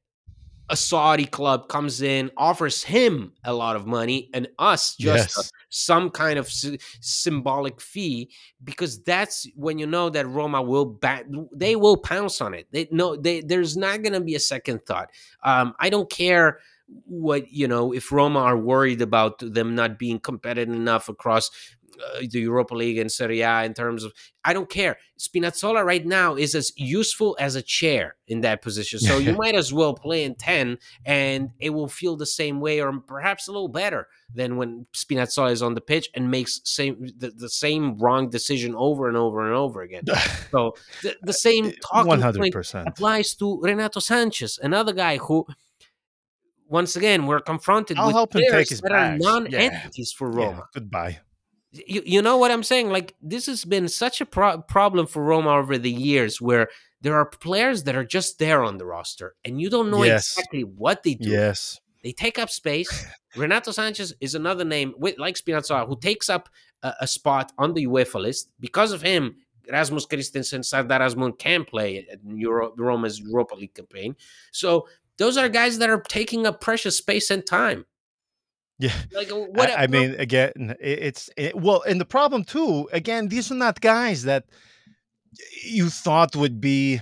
a 0.72 0.76
Saudi 0.78 1.26
club 1.26 1.68
comes 1.68 2.02
in, 2.02 2.32
offers 2.38 2.82
him 2.82 3.34
a 3.44 3.54
lot 3.54 3.76
of 3.76 3.86
money, 3.86 4.30
and 4.34 4.48
us 4.58 4.96
just 4.96 5.36
Yes. 5.36 5.38
a- 5.38 5.52
some 5.70 6.10
kind 6.10 6.40
of 6.40 6.50
sy- 6.50 6.78
symbolic 7.02 7.80
fee, 7.82 8.32
because 8.64 9.04
that's 9.04 9.46
when 9.56 9.78
you 9.78 9.86
know 9.86 10.10
that 10.10 10.28
Roma 10.28 10.62
will 10.62 10.86
ba- 10.86 11.26
they 11.54 11.76
will 11.76 11.98
pounce 11.98 12.42
on 12.42 12.54
it. 12.54 12.68
They 12.72 12.88
no, 12.92 13.16
they 13.16 13.42
there's 13.42 13.76
not 13.78 14.02
going 14.02 14.14
to 14.14 14.22
be 14.22 14.36
a 14.36 14.40
second 14.40 14.86
thought. 14.86 15.10
Um, 15.44 15.74
I 15.80 15.90
don't 15.90 16.10
care 16.10 16.60
what 17.06 17.52
you 17.52 17.68
know 17.68 17.94
if 17.94 18.12
Roma 18.12 18.40
are 18.40 18.58
worried 18.58 19.02
about 19.02 19.40
them 19.40 19.76
not 19.76 20.00
being 20.00 20.20
competitive 20.20 20.74
enough 20.74 21.08
across 21.10 21.52
uh, 22.16 22.20
the 22.30 22.40
Europa 22.42 22.74
League 22.76 22.98
and 22.98 23.12
Serie 23.12 23.42
A 23.42 23.64
in 23.64 23.74
terms 23.74 24.04
of 24.04 24.14
I 24.44 24.54
don't 24.54 24.70
care. 24.70 24.98
Spinazzola 25.20 25.84
right 25.86 26.04
now 26.06 26.36
is 26.36 26.56
as 26.56 26.72
useful 26.76 27.38
as 27.40 27.56
a 27.56 27.62
chair 27.62 28.16
in 28.28 28.42
that 28.42 28.62
position. 28.64 29.00
So 29.00 29.18
you 29.20 29.34
might 29.38 29.54
as 29.56 29.72
well 29.72 29.94
play 29.94 30.24
in 30.24 30.34
10 30.36 30.78
and 31.06 31.50
it 31.60 31.70
will 31.72 31.88
feel 31.88 32.16
the 32.16 32.26
same 32.26 32.60
way 32.60 32.82
or 32.82 32.92
perhaps 33.02 33.48
a 33.48 33.52
little 33.52 33.68
better 33.68 34.08
than 34.34 34.58
when 34.58 34.88
Spinazzola 34.94 35.52
is 35.52 35.62
on 35.62 35.76
the 35.76 35.82
pitch 35.82 36.10
and 36.16 36.32
makes 36.32 36.60
same 36.64 37.08
the, 37.18 37.30
the 37.30 37.50
same 37.50 37.98
wrong 38.00 38.30
decision 38.30 38.74
over 38.76 39.08
and 39.08 39.16
over 39.18 39.46
and 39.46 39.54
over 39.56 39.82
again. 39.84 40.04
So 40.52 40.76
the, 41.04 41.16
the 41.22 41.34
same 41.34 41.74
talking 41.92 42.20
hundred 42.22 42.40
point 42.40 42.54
percent. 42.54 42.88
applies 42.88 43.36
to 43.36 43.60
Renato 43.62 44.00
Sanches, 44.00 44.58
another 44.60 44.94
guy 44.94 45.18
who 45.18 45.46
once 46.68 46.96
again 46.96 47.28
we're 47.28 47.42
confronted 47.42 47.98
I'll 47.98 48.08
with 48.08 48.16
help 48.16 48.34
him 48.36 48.42
take 48.42 48.50
players 48.50 48.70
his 48.70 48.82
that 48.82 48.90
bags. 48.92 49.26
are 49.26 49.30
Yeah. 49.32 49.32
non-entities 49.40 50.14
for 50.14 50.32
Roma 50.32 50.52
Yeah, 50.58 50.64
goodbye. 50.74 51.20
You, 51.72 52.02
you 52.06 52.22
know 52.22 52.38
what 52.38 52.52
I'm 52.52 52.64
saying? 52.64 52.90
Like 52.90 53.16
this 53.22 53.46
has 53.46 53.64
been 53.66 53.88
such 53.88 54.20
a 54.22 54.26
pro- 54.26 54.62
problem 54.62 55.08
for 55.08 55.24
Roma 55.24 55.52
over 55.52 55.78
the 55.78 55.92
years, 55.92 56.42
where 56.42 56.68
there 57.02 57.16
are 57.16 57.26
players 57.26 57.84
that 57.84 57.96
are 57.96 58.04
just 58.04 58.40
there 58.40 58.62
on 58.64 58.78
the 58.78 58.86
roster, 58.86 59.36
and 59.46 59.60
you 59.62 59.70
don't 59.70 59.90
know 59.90 60.04
Yes. 60.04 60.34
exactly 60.38 60.64
what 60.64 61.04
they 61.04 61.16
do. 61.16 61.30
Yes. 61.30 61.80
They 62.04 62.12
take 62.12 62.38
up 62.40 62.50
space. 62.50 63.06
Renato 63.38 63.72
Sanches 63.72 64.12
is 64.20 64.36
another 64.36 64.66
name, 64.66 64.94
with, 64.98 65.18
like 65.20 65.36
Spinazzola, 65.36 65.88
who 65.88 65.98
takes 66.00 66.30
up 66.30 66.50
a, 66.84 66.94
a 67.02 67.08
spot 67.08 67.52
on 67.58 67.74
the 67.74 67.86
UEFA 67.88 68.20
list. 68.20 68.50
Because 68.60 68.92
of 68.92 69.02
him, 69.04 69.36
Rasmus 69.72 70.08
Kristensen, 70.08 70.66
Sardar 70.66 71.00
Azmoun 71.00 71.38
can 71.38 71.64
play 71.64 72.06
at 72.12 72.20
Euro, 72.26 72.74
Roma's 72.76 73.20
Europa 73.20 73.56
League 73.56 73.76
campaign. 73.76 74.16
So 74.52 74.88
those 75.18 75.38
are 75.38 75.48
guys 75.48 75.78
that 75.78 75.90
are 75.90 76.02
taking 76.02 76.46
up 76.48 76.60
precious 76.60 76.98
space 76.98 77.30
and 77.30 77.46
time. 77.46 77.86
Yeah. 78.82 78.94
Like 79.14 79.30
what? 79.30 79.70
I, 79.70 79.84
I 79.84 79.88
mean, 79.88 80.16
again, 80.18 80.76
it's 80.80 81.30
it, 81.38 81.56
well, 81.56 81.84
and 81.88 82.02
the 82.02 82.06
problem 82.06 82.44
too. 82.44 82.90
Again, 82.92 83.28
these 83.28 83.52
are 83.52 83.56
not 83.56 83.80
guys 83.80 84.24
that 84.24 84.46
you 85.64 85.90
thought 85.92 86.36
would 86.36 86.60
be 86.60 87.00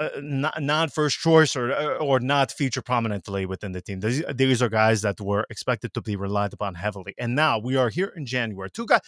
uh, 0.00 0.08
not, 0.20 0.60
not 0.60 0.92
first 0.92 1.20
choice 1.20 1.54
or 1.54 1.72
uh, 1.72 1.98
or 1.98 2.18
not 2.18 2.50
feature 2.50 2.82
prominently 2.82 3.46
within 3.46 3.70
the 3.70 3.80
team. 3.80 4.00
These, 4.00 4.24
these 4.34 4.60
are 4.60 4.68
guys 4.68 5.02
that 5.02 5.20
were 5.20 5.46
expected 5.50 5.94
to 5.94 6.00
be 6.00 6.16
relied 6.16 6.52
upon 6.52 6.74
heavily, 6.74 7.14
and 7.16 7.36
now 7.36 7.60
we 7.60 7.76
are 7.76 7.88
here 7.88 8.12
in 8.16 8.26
January. 8.26 8.70
Two 8.70 8.86
guys, 8.86 9.02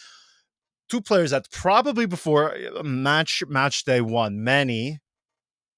two 0.87 1.01
players 1.01 1.31
that 1.31 1.51
probably 1.51 2.05
before 2.05 2.55
uh, 2.55 2.83
match 2.83 3.43
match 3.49 3.83
day 3.83 3.99
one, 3.99 4.41
many 4.41 4.99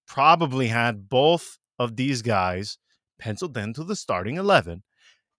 probably 0.06 0.68
had 0.68 1.10
both 1.10 1.58
of 1.80 1.96
these 1.96 2.22
guys 2.22 2.78
penciled 3.18 3.58
into 3.58 3.84
the 3.84 3.96
starting 3.96 4.38
eleven. 4.38 4.84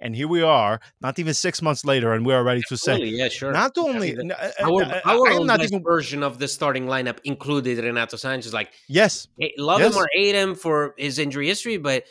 And 0.00 0.14
here 0.14 0.28
we 0.28 0.42
are, 0.42 0.80
not 1.00 1.18
even 1.18 1.34
six 1.34 1.60
months 1.60 1.84
later, 1.84 2.12
and 2.12 2.24
we're 2.24 2.42
ready 2.44 2.62
to 2.68 2.76
say, 2.76 2.98
yeah, 2.98 3.28
sure. 3.28 3.52
not 3.52 3.76
only, 3.76 4.16
uh, 4.16 4.50
our, 4.60 4.84
our 4.84 5.28
I 5.28 5.32
am 5.32 5.40
own 5.40 5.46
not 5.46 5.60
even, 5.62 5.82
version 5.82 6.22
of 6.22 6.38
the 6.38 6.46
starting 6.46 6.86
lineup 6.86 7.18
included 7.24 7.78
Renato 7.82 8.16
Sanches. 8.16 8.52
Like, 8.52 8.72
yes, 8.88 9.26
love 9.58 9.80
Yes. 9.80 9.94
him 9.94 10.00
or 10.00 10.08
hate 10.12 10.34
him 10.36 10.54
for 10.54 10.94
his 10.96 11.18
injury 11.18 11.48
history, 11.48 11.78
but 11.78 12.04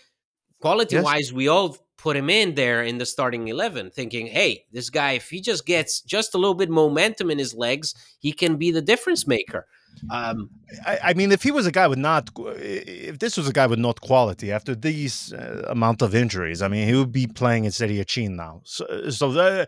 quality 0.60 1.00
wise, 1.00 1.32
we 1.32 1.47
all 1.47 1.78
put 1.97 2.17
him 2.17 2.30
in 2.30 2.56
there 2.56 2.84
in 2.84 2.97
the 2.97 3.06
starting 3.06 3.47
11, 3.47 3.91
thinking, 3.91 4.28
hey, 4.28 4.65
this 4.71 4.89
guy, 4.89 5.13
if 5.13 5.30
he 5.30 5.41
just 5.41 5.65
gets 5.65 6.02
just 6.02 6.36
a 6.36 6.38
little 6.38 6.56
bit 6.56 6.69
momentum 6.69 7.32
in 7.32 7.38
his 7.38 7.54
legs, 7.54 7.95
he 8.19 8.34
can 8.34 8.58
be 8.58 8.69
the 8.71 8.82
difference 8.82 9.26
maker. 9.26 9.65
Um, 10.10 10.50
I, 10.86 11.00
I 11.04 11.14
mean, 11.14 11.32
if 11.32 11.44
he 11.44 11.52
was 11.52 11.66
a 11.66 11.72
guy 11.72 11.88
with 11.88 12.00
not, 12.00 12.30
if 12.38 13.20
this 13.20 13.38
was 13.38 13.48
a 13.48 13.54
guy 13.54 13.68
with 13.68 13.80
not 13.80 14.02
quality 14.02 14.52
after 14.52 14.76
these 14.76 15.34
uh, 15.34 15.66
amount 15.68 16.02
of 16.02 16.16
injuries, 16.16 16.62
I 16.62 16.68
mean, 16.68 16.88
he 16.88 16.96
would 16.96 17.12
be 17.12 17.28
playing 17.28 17.66
in 17.66 17.72
Serie 17.72 18.04
C 18.08 18.28
now. 18.28 18.62
So, 18.64 19.10
so 19.10 19.32
the, 19.32 19.68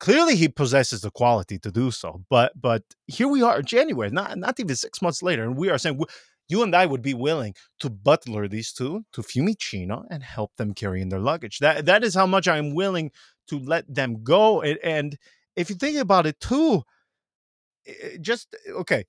clearly 0.00 0.36
he 0.36 0.48
possesses 0.48 1.00
the 1.02 1.10
quality 1.10 1.58
to 1.58 1.70
do 1.70 1.90
so. 1.90 2.24
But, 2.28 2.52
but 2.60 2.82
here 3.06 3.28
we 3.28 3.42
are, 3.42 3.58
in 3.60 3.66
January, 3.66 4.10
not 4.10 4.38
not 4.38 4.58
even 4.60 4.76
six 4.76 5.00
months 5.02 5.22
later, 5.22 5.44
and 5.44 5.56
we 5.56 5.70
are 5.70 5.78
saying 5.78 6.00
you 6.48 6.62
and 6.62 6.74
I 6.74 6.86
would 6.86 7.02
be 7.02 7.14
willing 7.14 7.54
to 7.80 7.90
butler 7.90 8.48
these 8.48 8.72
two 8.72 9.04
to 9.12 9.22
Fiumicino 9.22 10.04
and 10.10 10.22
help 10.22 10.56
them 10.56 10.72
carry 10.72 11.02
in 11.02 11.10
their 11.10 11.20
luggage. 11.20 11.58
That 11.58 11.86
that 11.86 12.02
is 12.04 12.14
how 12.14 12.26
much 12.26 12.48
I'm 12.48 12.74
willing 12.74 13.10
to 13.48 13.58
let 13.58 13.92
them 13.92 14.22
go. 14.22 14.62
And, 14.62 14.78
and 14.82 15.18
if 15.56 15.68
you 15.70 15.76
think 15.76 15.98
about 15.98 16.26
it 16.26 16.40
too, 16.40 16.82
just 18.20 18.54
okay 18.70 19.04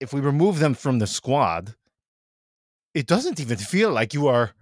if 0.00 0.12
we 0.12 0.20
remove 0.20 0.58
them 0.58 0.74
from 0.74 0.98
the 0.98 1.06
squad, 1.06 1.74
it 2.94 3.06
doesn't 3.06 3.38
even 3.40 3.58
feel 3.58 3.90
like 3.92 4.14
you 4.14 4.28
are 4.28 4.52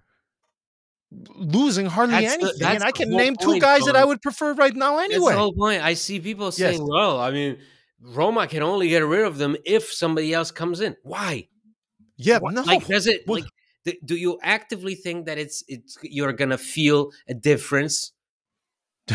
losing 1.35 1.87
hardly 1.87 2.21
That's 2.25 2.37
the- 2.37 2.43
anything. 2.43 2.67
and 2.67 2.83
I 2.83 2.91
can 2.91 3.09
name 3.09 3.35
two 3.35 3.47
point, 3.47 3.61
guys 3.61 3.85
that 3.85 3.95
I 3.95 4.05
would 4.05 4.21
prefer 4.21 4.53
right 4.53 4.75
now 4.75 4.97
That's 4.97 5.11
anyway. 5.13 5.33
the 5.33 5.39
whole 5.39 5.53
point. 5.53 5.81
I 5.83 5.95
see 5.95 6.19
people 6.19 6.51
saying, 6.51 6.85
well, 6.87 7.19
I 7.19 7.31
mean, 7.31 7.57
Roma 8.01 8.47
can 8.47 8.61
only 8.61 8.89
get 8.89 8.99
rid 9.03 9.25
of 9.25 9.37
them 9.37 9.55
if 9.65 9.91
somebody 9.91 10.33
else 10.33 10.51
comes 10.51 10.81
in. 10.81 10.95
Why? 11.03 11.47
yeah, 12.17 12.37
Why? 12.39 12.51
no. 12.51 12.61
Like, 12.61 12.85
does 12.87 13.07
it 13.07 13.23
Well- 13.27 13.41
like? 13.41 13.49
Do, 14.05 14.15
you 14.15 14.37
actively 14.43 14.93
think 14.93 15.25
that 15.25 15.39
it's 15.39 15.63
it's 15.67 15.97
you're 16.03 16.33
gonna 16.33 16.59
feel 16.59 17.11
a 17.27 17.33
difference 17.33 18.11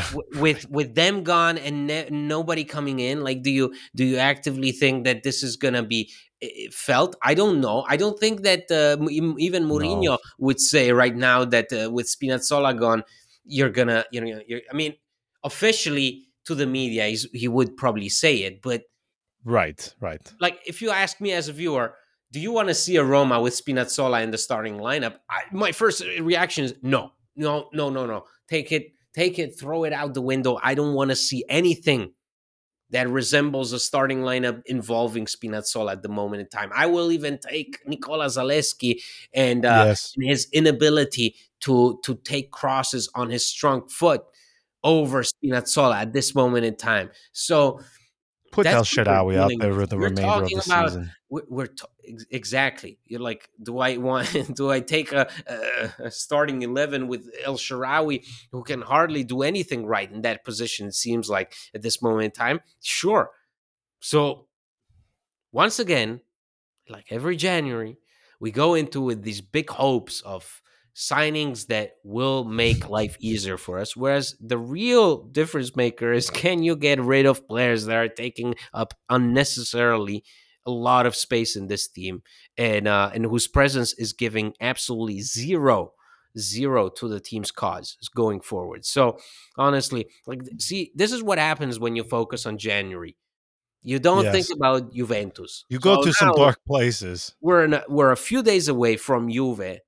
with 0.35 0.68
with 0.70 0.94
them 0.94 1.22
gone 1.22 1.59
and 1.59 1.87
ne- 1.87 2.09
nobody 2.11 2.64
coming 2.64 3.00
in? 3.00 3.22
Like, 3.22 3.42
do 3.42 3.50
you 3.50 3.74
do 3.94 4.04
you 4.04 4.16
actively 4.18 4.72
think 4.72 5.04
that 5.04 5.22
this 5.22 5.42
is 5.42 5.57
gonna 5.57 5.83
be 5.83 6.12
eh, 6.42 6.48
eh, 6.48 6.68
felt? 6.72 7.16
I 7.22 7.35
don't 7.35 7.61
know. 7.61 7.85
I 7.88 7.96
don't 7.96 8.18
think 8.18 8.42
that 8.42 8.70
uh, 8.70 9.02
even 9.11 9.64
Mourinho 9.64 10.04
No. 10.04 10.18
would 10.38 10.61
say 10.61 10.92
right 10.92 11.14
now 11.14 11.44
that 11.44 11.72
uh, 11.72 11.90
with 11.90 12.07
Spinazzola 12.07 12.78
gone, 12.78 13.04
you're 13.44 13.70
gonna 13.70 14.04
you 14.12 14.20
know. 14.20 14.40
You're, 14.46 14.61
I 14.70 14.74
mean, 14.74 14.94
officially 15.44 16.26
to 16.46 16.54
the 16.54 16.66
media, 16.66 17.07
he's, 17.07 17.26
he 17.33 17.48
would 17.48 17.76
probably 17.76 18.09
say 18.09 18.38
it, 18.38 18.61
but 18.62 18.83
right, 19.44 19.94
right. 20.00 20.33
like 20.40 20.59
if 20.66 20.83
you 20.83 20.90
ask 20.90 21.20
me 21.20 21.33
as 21.33 21.48
a 21.48 21.52
viewer, 21.52 21.94
do 22.33 22.40
you 22.40 22.52
want 22.52 22.68
to 22.68 22.74
see 22.74 22.96
a 22.96 23.04
Roma 23.04 23.40
with 23.40 23.54
Spinazzola 23.54 24.22
in 24.22 24.30
the 24.30 24.38
starting 24.38 24.78
lineup? 24.78 25.16
I, 25.30 25.42
my 25.52 25.72
first 25.72 26.02
reaction 26.20 26.64
is 26.64 26.74
no, 26.83 27.12
no, 27.37 27.68
no, 27.72 27.90
no, 27.90 28.07
no. 28.07 28.24
Take 28.48 28.72
it, 28.72 28.93
take 29.14 29.38
it, 29.38 29.59
throw 29.59 29.85
it 29.85 29.92
out 29.92 30.14
the 30.14 30.22
window. 30.22 30.59
I 30.62 30.74
don't 30.74 30.94
want 30.94 31.11
to 31.11 31.16
see 31.16 31.44
anything 31.48 32.12
that 32.90 33.09
resembles 33.09 33.72
a 33.72 33.81
starting 33.81 34.20
lineup 34.20 34.62
involving 34.66 35.27
Spinazzola 35.27 35.92
at 35.92 36.03
the 36.03 36.09
moment 36.09 36.42
in 36.42 36.48
time. 36.48 36.70
I 36.74 36.87
will 36.87 37.11
even 37.11 37.38
take 37.38 37.81
Nicola 37.87 38.27
Zalewski 38.27 39.03
and 39.33 39.64
uh, 39.64 39.85
yes. 39.88 40.12
and 40.16 40.27
his 40.27 40.48
inability 40.52 41.37
to 41.60 41.98
to 42.04 42.15
take 42.17 42.50
crosses 42.50 43.08
on 43.15 43.31
his 43.31 43.46
strong 43.46 43.88
foot 43.88 44.23
over 44.85 45.23
Spinazzola 45.23 45.96
at 45.96 46.12
this 46.12 46.35
moment 46.35 46.67
in 46.67 46.77
time. 46.77 47.10
So 47.33 47.81
Put 48.55 48.67
El 48.67 48.73
that's 48.85 48.96
what 48.96 49.07
we're 49.07 49.13
Shaarawy 49.13 49.37
out 49.37 49.48
dealing 49.48 49.59
there 49.59 49.71
with. 49.71 49.79
with 49.81 49.90
the 49.90 49.96
We're 49.98 50.09
remainder 50.11 50.42
of 50.44 50.48
the 50.48 50.63
about- 50.67 50.88
season. 50.88 51.13
we're, 51.29 51.42
we're 51.48 51.67
t- 51.67 51.85
exactly 52.31 52.98
you're 53.07 53.21
like 53.21 53.48
do 53.63 53.79
i 53.79 53.96
want 53.96 54.29
do 54.55 54.71
i 54.71 54.79
take 54.81 55.11
a, 55.13 55.27
a, 55.46 56.05
a 56.07 56.11
starting 56.11 56.61
11 56.63 57.09
with 57.09 57.31
el 57.44 57.57
shaarawy 57.57 58.23
who 58.52 58.63
can 58.63 58.83
hardly 58.83 59.25
do 59.25 59.42
anything 59.42 59.87
right 59.87 60.13
in 60.13 60.21
that 60.23 60.44
position 60.44 60.87
it 60.88 60.94
seems 60.94 61.31
like 61.31 61.55
at 61.75 61.81
this 61.83 62.02
moment 62.02 62.25
in 62.27 62.31
time 62.31 62.61
sure 62.83 63.31
so 64.00 64.46
once 65.50 65.79
again 65.79 66.21
like 66.90 67.07
every 67.11 67.37
january 67.37 67.96
we 68.38 68.50
go 68.50 68.75
into 68.75 69.00
with 69.00 69.23
these 69.23 69.40
big 69.40 69.71
hopes 69.71 70.21
of 70.21 70.61
signings 70.94 71.66
that 71.66 71.92
will 72.04 72.44
make 72.44 72.88
life 72.98 73.16
easier 73.20 73.56
for 73.56 73.78
us 73.78 73.96
whereas 73.96 74.36
the 74.40 74.58
real 74.58 75.22
difference 75.24 75.74
maker 75.76 76.12
is 76.12 76.30
can 76.42 76.62
you 76.62 76.76
get 76.76 77.00
rid 77.00 77.26
of 77.26 77.46
players 77.48 77.86
that 77.86 77.96
are 77.96 78.08
taking 78.08 78.54
up 78.72 78.94
unnecessarily 79.08 80.24
a 80.66 80.70
lot 80.70 81.04
of 81.06 81.14
space 81.14 81.56
in 81.56 81.66
this 81.66 81.88
team 81.88 82.22
and 82.56 82.88
uh, 82.88 83.10
and 83.14 83.26
whose 83.26 83.46
presence 83.46 83.92
is 83.94 84.12
giving 84.12 84.54
absolutely 84.60 85.20
zero 85.20 85.92
zero 86.38 86.88
to 86.88 87.08
the 87.08 87.20
team's 87.20 87.50
cause 87.50 87.96
going 88.14 88.40
forward. 88.40 88.84
So 88.84 89.18
honestly, 89.56 90.08
like 90.26 90.40
see, 90.58 90.90
this 90.94 91.12
is 91.12 91.22
what 91.22 91.38
happens 91.38 91.78
when 91.78 91.96
you 91.96 92.02
focus 92.02 92.46
on 92.46 92.58
January. 92.58 93.16
You 93.82 93.98
don't 93.98 94.24
Yes. 94.24 94.32
think 94.32 94.46
about 94.56 94.92
Juventus. 94.94 95.64
You 95.68 95.78
go 95.78 95.96
So 95.96 96.02
to 96.04 96.12
some 96.12 96.32
dark 96.32 96.58
places. 96.66 97.34
We're 97.40 97.64
in 97.64 97.74
a, 97.74 97.84
we're 97.88 98.10
a 98.10 98.16
few 98.16 98.42
days 98.42 98.68
away 98.68 98.96
from 98.96 99.28
Juve. 99.30 99.80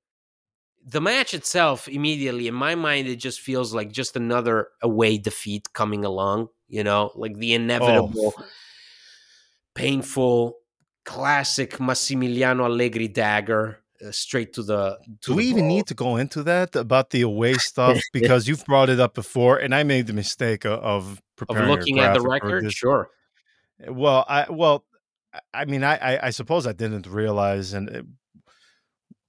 The 0.89 1.01
match 1.01 1.34
itself, 1.34 1.89
immediately 1.89 2.47
in 2.47 2.55
my 2.55 2.76
mind, 2.76 3.09
it 3.09 3.16
just 3.16 3.41
feels 3.41 3.74
like 3.74 3.91
just 3.91 4.14
another 4.14 4.68
away 4.80 5.18
defeat 5.18 5.72
coming 5.72 6.05
along. 6.05 6.49
You 6.68 6.84
know, 6.84 7.11
like 7.16 7.37
the 7.37 7.55
inevitable, 7.55 8.34
painful, 9.74 10.59
classic 11.05 11.78
Massimiliano 11.78 12.64
Allegri 12.64 13.09
dagger 13.09 13.78
uh, 14.05 14.11
straight 14.11 14.53
to 14.55 14.62
the. 14.62 14.99
To 15.22 15.30
Do 15.32 15.37
we 15.37 15.45
the 15.45 15.51
even 15.51 15.68
need 15.68 15.87
to 15.87 15.95
go 15.95 16.16
into 16.16 16.43
that 16.45 16.76
about 16.76 17.11
the 17.11 17.22
away 17.22 17.55
stuff? 17.70 18.01
Because 18.12 18.49
you've 18.49 18.64
brought 18.64 18.89
it 18.89 19.01
up 19.01 19.14
before, 19.14 19.59
and 19.59 19.74
I 19.74 19.82
made 19.82 20.07
the 20.07 20.12
mistake 20.12 20.64
of 20.66 21.20
of 21.49 21.59
looking 21.68 21.99
at 21.99 22.14
the 22.14 22.20
record? 22.20 22.72
Sure. 22.72 23.09
Well, 23.89 24.24
I 24.28 24.47
well, 24.51 24.84
I- 25.53 25.64
mean, 25.66 25.84
I, 25.84 25.97
I 25.97 26.26
I 26.26 26.30
suppose 26.30 26.66
I 26.66 26.72
didn't 26.72 27.07
realize, 27.07 27.72
and 27.72 27.89
it, 27.89 28.05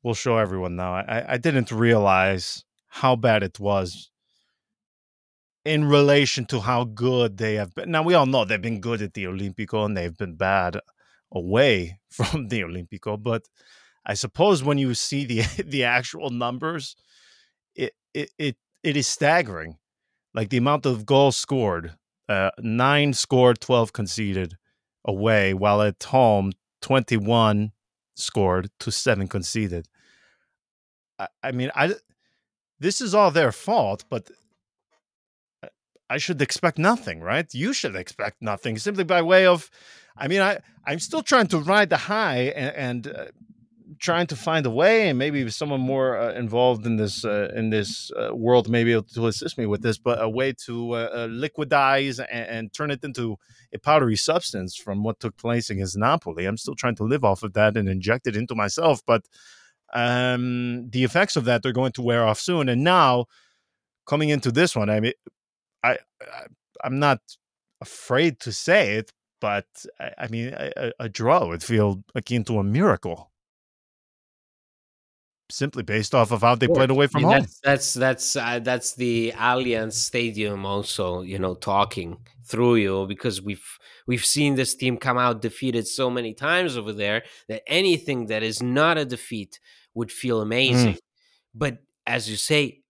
we'll 0.07 0.15
show 0.15 0.37
everyone 0.37 0.77
now. 0.77 0.93
I 0.93 1.33
I 1.33 1.37
didn't 1.37 1.71
realize 1.71 2.63
how 2.87 3.15
bad 3.17 3.43
it 3.43 3.59
was 3.59 4.09
in 5.65 5.83
relation 5.83 6.45
to 6.45 6.61
how 6.61 6.85
good 6.85 7.37
they 7.37 7.55
have 7.55 7.75
been. 7.75 7.91
Now 7.91 8.03
we 8.03 8.13
all 8.13 8.25
know 8.25 8.45
they've 8.45 8.69
been 8.69 8.79
good 8.79 9.01
at 9.01 9.13
the 9.13 9.25
Olimpico 9.25 9.85
and 9.85 9.97
they've 9.97 10.17
been 10.17 10.35
bad 10.35 10.79
away 11.31 11.99
from 12.09 12.47
the 12.47 12.61
Olimpico, 12.61 13.21
but 13.21 13.43
I 14.05 14.13
suppose 14.13 14.63
when 14.63 14.77
you 14.77 14.93
see 14.93 15.25
the 15.25 15.41
the 15.75 15.83
actual 15.83 16.29
numbers, 16.29 16.95
it 17.75 17.93
it 18.13 18.29
it, 18.39 18.55
it 18.83 18.95
is 18.97 19.07
staggering. 19.07 19.77
Like 20.33 20.49
the 20.49 20.57
amount 20.57 20.85
of 20.85 21.05
goals 21.05 21.35
scored, 21.35 21.95
uh, 22.29 22.51
nine 22.59 23.13
scored, 23.13 23.59
twelve 23.59 23.91
conceded 23.91 24.57
away, 25.03 25.53
while 25.53 25.81
at 25.81 26.01
home 26.01 26.53
twenty 26.81 27.17
one 27.17 27.73
scored 28.15 28.69
to 28.79 28.91
seven 28.91 29.27
conceded. 29.27 29.87
I, 31.19 31.27
I 31.43 31.51
mean, 31.51 31.71
I 31.75 31.95
this 32.79 33.01
is 33.01 33.15
all 33.15 33.31
their 33.31 33.51
fault, 33.51 34.05
but 34.09 34.29
I- 36.09 36.17
should 36.17 36.41
expect 36.41 36.77
nothing, 36.77 37.19
right? 37.21 37.53
You 37.53 37.73
should 37.73 37.95
expect 37.95 38.41
nothing 38.41 38.77
simply 38.77 39.03
by 39.03 39.21
way 39.21 39.45
of. 39.45 39.69
I 40.17 40.27
mean, 40.27 40.41
I 40.41 40.59
I'm 40.85 40.99
still 40.99 41.21
trying 41.23 41.47
to 41.47 41.59
ride 41.59 41.89
the 41.89 41.97
high 41.97 42.53
and, 42.55 42.75
and 42.75 43.07
uh, 43.07 43.25
trying 43.99 44.27
to 44.27 44.35
find 44.35 44.65
a 44.65 44.69
way, 44.69 45.09
and 45.09 45.17
maybe 45.19 45.49
someone 45.49 45.81
more 45.81 46.17
uh, 46.17 46.33
involved 46.33 46.85
in 46.85 46.97
this 46.97 47.25
uh, 47.25 47.51
in 47.55 47.69
this 47.69 48.11
uh, 48.11 48.33
world 48.35 48.69
may 48.69 48.83
be 48.83 48.93
able 48.93 49.03
to 49.03 49.27
assist 49.27 49.57
me 49.57 49.65
with 49.65 49.81
this, 49.81 49.97
but 49.97 50.21
a 50.21 50.29
way 50.29 50.53
to 50.65 50.93
uh, 50.93 50.97
uh, 50.97 51.27
liquidize 51.27 52.19
and, 52.19 52.47
and 52.49 52.73
turn 52.73 52.91
it 52.91 53.03
into 53.03 53.37
a 53.73 53.79
powdery 53.79 54.15
substance 54.15 54.75
from 54.75 55.03
what 55.03 55.19
took 55.19 55.35
place 55.37 55.69
against 55.69 55.97
Napoli. 55.97 56.45
I'm 56.45 56.57
still 56.57 56.75
trying 56.75 56.95
to 56.97 57.03
live 57.03 57.23
off 57.23 57.43
of 57.43 57.53
that 57.53 57.75
and 57.77 57.89
inject 57.89 58.27
it 58.27 58.35
into 58.35 58.55
myself, 58.55 59.01
but 59.05 59.25
um, 59.93 60.89
the 60.91 61.03
effects 61.03 61.35
of 61.35 61.45
that 61.45 61.65
are 61.65 61.71
going 61.71 61.93
to 61.93 62.01
wear 62.01 62.25
off 62.25 62.39
soon. 62.39 62.69
And 62.69 62.83
now, 62.83 63.25
coming 64.07 64.29
into 64.29 64.51
this 64.51 64.75
one, 64.75 64.89
I 64.89 64.99
mean, 64.99 65.13
I, 65.83 65.97
I 66.21 66.47
I'm 66.83 66.99
not 66.99 67.19
afraid 67.81 68.39
to 68.41 68.51
say 68.51 68.95
it, 68.97 69.11
but 69.41 69.67
I, 69.99 70.11
I 70.19 70.27
mean, 70.27 70.53
a- 70.55 70.93
a 70.99 71.09
draw 71.09 71.47
would 71.47 71.63
feel 71.63 72.03
akin 72.15 72.43
to 72.45 72.59
a 72.59 72.63
miracle, 72.63 73.31
simply 75.49 75.83
based 75.83 76.13
off 76.13 76.31
of 76.31 76.41
how 76.41 76.55
they 76.55 76.67
played 76.67 76.89
away 76.89 77.05
I 77.05 77.07
from 77.07 77.21
mean, 77.23 77.31
home. 77.31 77.41
That's 77.41 77.59
that's 77.61 77.93
that's 77.93 78.35
uh, 78.35 78.59
that's 78.59 78.95
the 78.95 79.33
Allianz 79.35 79.93
Stadium 79.93 80.65
also, 80.65 81.21
you 81.21 81.39
know, 81.39 81.55
talking 81.55 82.17
through 82.45 82.75
you 82.75 83.05
because 83.07 83.41
we've 83.41 83.65
we've 84.07 84.25
seen 84.25 84.55
this 84.55 84.75
team 84.75 84.97
come 84.97 85.17
out 85.17 85.41
defeated 85.41 85.87
so 85.87 86.09
many 86.09 86.33
times 86.33 86.77
over 86.77 86.93
there 86.93 87.23
that 87.47 87.63
anything 87.67 88.27
that 88.27 88.43
is 88.43 88.61
not 88.61 88.97
a 88.97 89.05
defeat 89.05 89.59
would 89.93 90.11
feel 90.11 90.41
amazing. 90.41 90.97
But 91.53 91.79
as 92.05 92.29
you 92.29 92.37
say, 92.37 92.81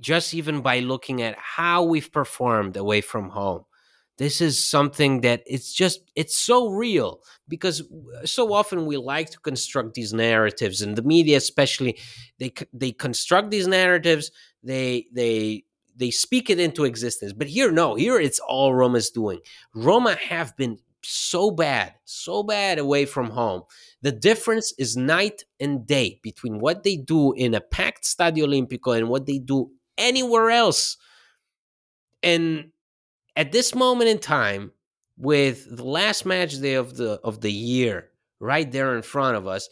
just 0.00 0.34
even 0.34 0.60
by 0.60 0.80
looking 0.80 1.22
at 1.22 1.36
how 1.38 1.84
we've 1.84 2.10
performed 2.10 2.76
away 2.76 3.00
from 3.00 3.28
home, 3.28 3.64
this 4.16 4.40
is 4.40 4.62
something 4.62 5.22
that 5.22 5.42
it's 5.46 5.72
just 5.72 6.00
it's 6.14 6.36
so 6.36 6.68
real 6.68 7.20
because 7.48 7.82
so 8.24 8.52
often 8.52 8.86
we 8.86 8.96
like 8.96 9.30
to 9.30 9.38
construct 9.40 9.94
these 9.94 10.12
narratives 10.12 10.82
and 10.82 10.96
the 10.96 11.02
media 11.02 11.36
especially 11.36 11.98
they 12.38 12.52
they 12.72 12.92
construct 12.92 13.50
these 13.50 13.66
narratives 13.66 14.30
they 14.62 15.06
they 15.12 15.64
they 15.96 16.10
speak 16.10 16.50
it 16.50 16.58
into 16.58 16.84
existence. 16.84 17.32
But 17.32 17.48
here 17.48 17.70
no 17.70 17.94
here 17.94 18.18
it's 18.18 18.38
all 18.40 18.74
roma's 18.74 19.10
doing. 19.10 19.40
Roma 19.74 20.16
have 20.28 20.56
been 20.56 20.78
so 21.02 21.50
bad 21.50 21.94
so 22.04 22.42
bad 22.42 22.78
away 22.78 23.04
from 23.06 23.30
home. 23.30 23.62
The 24.02 24.12
difference 24.12 24.72
is 24.78 24.96
night 24.96 25.42
and 25.58 25.86
day 25.86 26.20
between 26.22 26.60
what 26.60 26.82
they 26.84 26.96
do 26.96 27.32
in 27.32 27.54
a 27.54 27.60
packed 27.60 28.04
stadio 28.04 28.44
olimpico 28.46 28.96
and 28.96 29.08
what 29.08 29.26
they 29.26 29.38
do 29.38 29.70
anywhere 29.98 30.50
else. 30.50 30.96
And 32.22 32.70
at 33.36 33.52
this 33.52 33.74
moment 33.74 34.10
in 34.10 34.18
time 34.18 34.72
with 35.16 35.76
the 35.76 35.84
last 35.84 36.26
match 36.26 36.58
day 36.60 36.74
of 36.74 36.96
the 36.96 37.20
of 37.22 37.40
the 37.40 37.52
year 37.52 38.10
right 38.40 38.70
there 38.72 38.96
in 38.96 39.02
front 39.02 39.36
of 39.36 39.46
us 39.46 39.68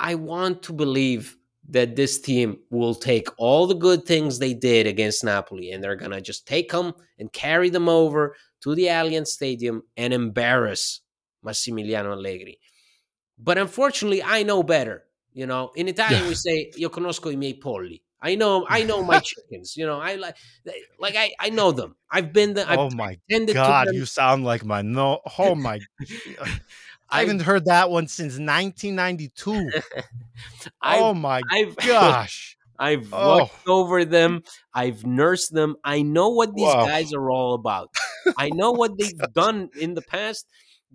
i 0.00 0.14
want 0.14 0.62
to 0.62 0.72
believe 0.72 1.36
that 1.68 1.96
this 1.96 2.20
team 2.20 2.58
will 2.70 2.94
take 2.94 3.28
all 3.38 3.66
the 3.66 3.74
good 3.74 4.04
things 4.04 4.38
they 4.38 4.54
did 4.54 4.86
against 4.86 5.24
napoli 5.24 5.70
and 5.70 5.82
they're 5.82 5.96
gonna 5.96 6.20
just 6.20 6.46
take 6.46 6.70
them 6.70 6.92
and 7.18 7.32
carry 7.32 7.70
them 7.70 7.88
over 7.88 8.34
to 8.62 8.74
the 8.74 8.84
allianz 8.84 9.28
stadium 9.28 9.82
and 9.96 10.14
embarrass 10.14 11.00
massimiliano 11.44 12.12
allegri. 12.12 12.58
But 13.38 13.58
unfortunately 13.58 14.22
i 14.22 14.42
know 14.42 14.62
better 14.62 15.04
you 15.34 15.46
know? 15.46 15.72
In 15.74 15.88
italian 15.88 16.26
we 16.28 16.34
say 16.34 16.70
io 16.78 16.88
conosco 16.88 17.30
i 17.30 17.36
miei 17.36 17.60
polli 17.60 18.00
i 18.24 18.34
know 18.34 18.66
i 18.68 18.82
know 18.82 19.02
my 19.04 19.18
chickens 19.28 19.76
you 19.76 19.86
know 19.86 20.00
i 20.00 20.16
like 20.16 20.36
like 20.98 21.14
i 21.16 21.30
i 21.38 21.50
know 21.50 21.70
them 21.70 21.94
i've 22.10 22.32
been 22.32 22.54
the 22.54 22.68
i've 22.68 22.78
oh 22.80 22.90
my 22.90 23.16
god, 23.52 23.88
you 23.94 24.04
sound 24.06 24.44
like 24.44 24.64
my 24.64 24.82
no. 24.82 25.20
Oh 25.38 25.54
my, 25.66 25.78
uh, 26.38 26.46
I 27.08 27.20
haven't 27.20 27.42
heard 27.42 27.66
that 27.66 27.90
one 27.90 28.08
since 28.08 28.38
1992. 28.38 29.70
Oh 30.82 31.14
my 31.14 31.42
I've, 31.50 31.76
gosh. 31.76 32.56
I've 32.78 33.12
Oh. 33.12 33.38
watched 33.38 33.68
over 33.68 34.04
them. 34.04 34.42
I've 34.74 35.04
nursed 35.06 35.54
them. 35.54 35.76
I 35.84 36.02
know 36.02 36.28
what 36.30 36.54
these 36.54 36.64
Wow. 36.64 36.86
guys 36.86 37.12
are 37.14 37.30
all 37.30 37.54
about. 37.54 37.90
I 38.36 38.50
know 38.50 38.72
what 38.72 38.98
they've 38.98 39.32
done 39.32 39.70
in 39.80 39.94
the 39.94 40.02
past. 40.02 40.46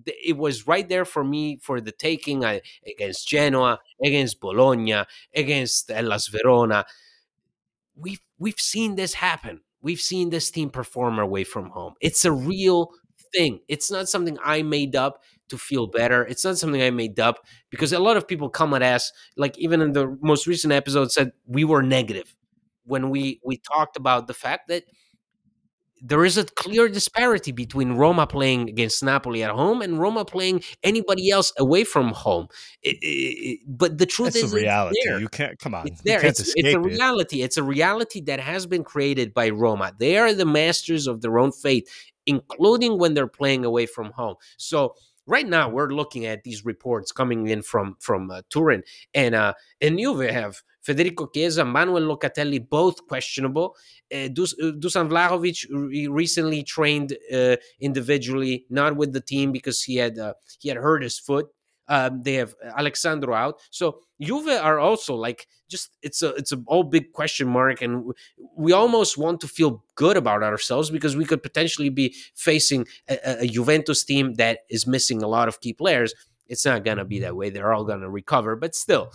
It 0.05 0.37
was 0.37 0.67
right 0.67 0.87
there 0.87 1.05
for 1.05 1.23
me 1.23 1.57
for 1.61 1.81
the 1.81 1.91
taking 1.91 2.43
I, 2.45 2.61
against 2.85 3.27
Genoa, 3.27 3.79
against 4.03 4.39
Bologna, 4.39 5.03
against 5.35 5.89
eh, 5.91 5.95
Hellas 5.95 6.27
Verona. 6.27 6.85
We've 7.99 8.21
we've 8.37 8.59
seen 8.59 8.95
this 8.95 9.13
happen. 9.13 9.61
We've 9.81 9.99
seen 9.99 10.29
this 10.29 10.51
team 10.51 10.69
perform 10.69 11.19
away 11.19 11.43
from 11.43 11.69
home. 11.69 11.93
It's 12.01 12.25
a 12.25 12.31
real 12.31 12.91
thing. 13.33 13.59
It's 13.67 13.91
not 13.91 14.09
something 14.09 14.37
I 14.43 14.61
made 14.61 14.95
up 14.95 15.21
to 15.49 15.57
feel 15.57 15.87
better. 15.87 16.25
It's 16.25 16.43
not 16.43 16.57
something 16.57 16.81
I 16.81 16.91
made 16.91 17.19
up 17.19 17.39
because 17.69 17.93
a 17.93 17.99
lot 17.99 18.17
of 18.17 18.27
people 18.27 18.49
come 18.49 18.73
at 18.73 18.81
us, 18.81 19.11
like 19.37 19.57
even 19.57 19.81
in 19.81 19.93
the 19.93 20.17
most 20.21 20.47
recent 20.47 20.73
episode, 20.73 21.11
said 21.11 21.31
we 21.45 21.63
were 21.63 21.81
negative 21.83 22.35
when 22.85 23.09
we 23.09 23.39
we 23.45 23.57
talked 23.57 23.97
about 23.97 24.27
the 24.27 24.33
fact 24.33 24.67
that 24.69 24.83
there 26.01 26.25
is 26.25 26.37
a 26.37 26.45
clear 26.45 26.87
disparity 26.87 27.51
between 27.51 27.93
Roma 27.93 28.25
playing 28.27 28.69
against 28.69 29.03
Napoli 29.03 29.43
at 29.43 29.51
home 29.51 29.81
and 29.81 29.99
Roma 29.99 30.25
playing 30.25 30.63
anybody 30.83 31.29
else 31.29 31.51
away 31.57 31.83
from 31.83 32.09
home. 32.09 32.47
It- 32.81 32.97
it- 33.01 33.05
it- 33.05 33.59
but 33.67 33.97
the 33.97 34.05
truth 34.05 34.33
That's 34.33 34.45
is, 34.45 34.53
reality. 34.53 34.97
You 35.19 35.27
can't 35.29 35.59
come 35.59 35.75
on. 35.75 35.87
It's 35.87 36.01
there. 36.01 36.23
It's, 36.25 36.39
it's 36.55 36.55
a 36.55 36.71
it. 36.71 36.77
reality. 36.77 37.41
It's 37.41 37.57
a 37.57 37.63
reality 37.63 38.21
that 38.21 38.39
has 38.39 38.65
been 38.65 38.83
created 38.83 39.33
by 39.33 39.49
Roma. 39.49 39.93
They 39.97 40.17
are 40.17 40.33
the 40.33 40.45
masters 40.45 41.07
of 41.07 41.21
their 41.21 41.37
own 41.39 41.51
fate, 41.51 41.89
including 42.25 42.99
when 42.99 43.13
they're 43.13 43.27
playing 43.27 43.65
away 43.65 43.85
from 43.85 44.11
home. 44.11 44.35
So 44.57 44.95
right 45.29 45.47
now 45.47 45.69
we're 45.69 45.89
looking 45.89 46.25
at 46.25 46.43
these 46.43 46.65
reports 46.65 47.11
coming 47.11 47.47
in 47.47 47.61
from 47.61 47.95
from 47.99 48.31
uh, 48.31 48.41
Turin 48.49 48.83
and 49.13 49.35
uh, 49.35 49.53
and 49.79 49.97
Juve 49.97 50.29
have 50.29 50.61
Federico 50.81 51.27
Chiesa, 51.27 51.63
Manuel 51.65 52.01
Locatelli, 52.03 52.67
both 52.67 53.05
questionable. 53.07 53.75
Uh, 54.13 54.29
Dus- 54.29 54.55
uh, 54.59 54.71
Dusan 54.71 55.09
Vlahovic 55.09 55.67
re- 55.69 56.07
recently 56.07 56.63
trained 56.63 57.15
uh, 57.33 57.57
individually, 57.79 58.65
not 58.69 58.95
with 58.95 59.13
the 59.13 59.21
team 59.21 59.51
because 59.51 59.83
he 59.83 59.97
had 59.97 60.17
uh, 60.17 60.33
he 60.59 60.69
had 60.69 60.77
hurt 60.77 61.03
his 61.03 61.19
foot. 61.19 61.47
Um, 61.89 62.21
they 62.23 62.35
have 62.35 62.53
Alex 62.77 63.01
Sandro 63.01 63.33
out, 63.33 63.59
so 63.71 63.99
Juve 64.21 64.47
are 64.47 64.79
also 64.79 65.15
like 65.15 65.47
just 65.67 65.97
it's 66.01 66.21
a 66.21 66.29
it's 66.35 66.51
a 66.51 66.61
all 66.67 66.83
big 66.83 67.13
question 67.13 67.47
mark, 67.47 67.81
and 67.81 68.11
we 68.55 68.71
almost 68.71 69.17
want 69.17 69.41
to 69.41 69.47
feel 69.47 69.83
good 69.95 70.15
about 70.15 70.43
ourselves 70.43 70.91
because 70.91 71.17
we 71.17 71.25
could 71.25 71.41
potentially 71.41 71.89
be 71.89 72.15
facing 72.35 72.85
a, 73.09 73.17
a- 73.41 73.47
Juventus 73.47 74.03
team 74.03 74.35
that 74.35 74.59
is 74.69 74.85
missing 74.85 75.23
a 75.23 75.27
lot 75.27 75.47
of 75.47 75.59
key 75.61 75.73
players. 75.73 76.13
It's 76.47 76.65
not 76.65 76.83
to 76.97 77.05
be 77.05 77.19
that 77.19 77.35
way. 77.35 77.49
They're 77.49 77.73
all 77.73 77.85
to 78.01 78.09
recover, 78.09 78.55
but 78.55 78.75
still. 78.75 79.11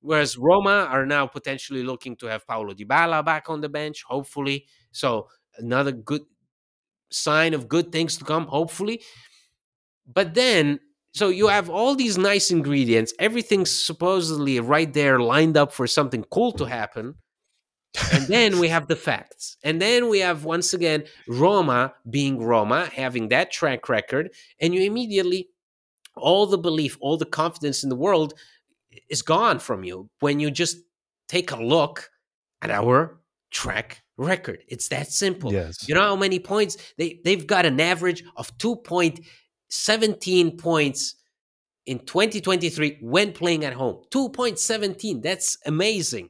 Whereas 0.00 0.36
Roma 0.36 0.88
are 0.90 1.06
now 1.06 1.26
potentially 1.28 1.84
looking 1.84 2.16
to 2.16 2.26
have 2.26 2.46
Paulo 2.46 2.74
Dybala 2.74 3.24
back 3.24 3.48
on 3.48 3.60
the 3.60 3.68
bench, 3.68 4.02
hopefully. 4.02 4.66
So 4.90 5.28
another 5.58 5.92
good 5.92 6.22
sign 7.10 7.54
of 7.54 7.68
good 7.68 7.92
things 7.92 8.16
to 8.18 8.24
come, 8.24 8.46
hopefully. 8.46 9.02
But 10.06 10.34
then, 10.34 10.80
so 11.12 11.28
you 11.28 11.48
have 11.48 11.68
all 11.68 11.94
these 11.94 12.16
nice 12.16 12.50
ingredients, 12.50 13.12
everything's 13.18 13.70
supposedly 13.70 14.58
right 14.60 14.92
there 14.92 15.20
lined 15.20 15.56
up 15.56 15.72
for 15.72 15.86
something 15.86 16.24
cool 16.30 16.52
to 16.52 16.64
happen. 16.64 17.16
and 18.12 18.26
then 18.26 18.58
we 18.58 18.68
have 18.68 18.88
the 18.88 18.96
facts. 18.96 19.58
And 19.62 19.80
then 19.80 20.08
we 20.08 20.20
have 20.20 20.44
once 20.46 20.72
again 20.72 21.04
Roma 21.28 21.92
being 22.08 22.42
Roma, 22.42 22.86
having 22.86 23.28
that 23.28 23.52
track 23.52 23.90
record, 23.90 24.30
and 24.58 24.74
you 24.74 24.82
immediately 24.82 25.48
all 26.16 26.46
the 26.46 26.58
belief, 26.58 26.96
all 27.00 27.18
the 27.18 27.26
confidence 27.26 27.82
in 27.82 27.90
the 27.90 27.96
world 27.96 28.32
is 29.10 29.20
gone 29.20 29.58
from 29.58 29.84
you 29.84 30.08
when 30.20 30.40
you 30.40 30.50
just 30.50 30.78
take 31.28 31.50
a 31.50 31.62
look 31.62 32.10
at 32.62 32.70
our 32.70 33.20
track 33.50 34.02
record. 34.16 34.62
It's 34.68 34.88
that 34.88 35.08
simple. 35.08 35.52
Yes. 35.52 35.86
You 35.86 35.94
know 35.94 36.02
how 36.02 36.16
many 36.16 36.38
points 36.38 36.76
they 36.96 37.20
they've 37.24 37.46
got 37.46 37.66
an 37.66 37.80
average 37.80 38.24
of 38.36 38.56
2.17 39.72 40.58
points 40.58 41.14
in 41.86 41.98
2023 42.00 42.98
when 43.00 43.32
playing 43.32 43.64
at 43.64 43.72
home. 43.72 44.02
2.17. 44.10 45.22
That's 45.22 45.58
amazing. 45.66 46.28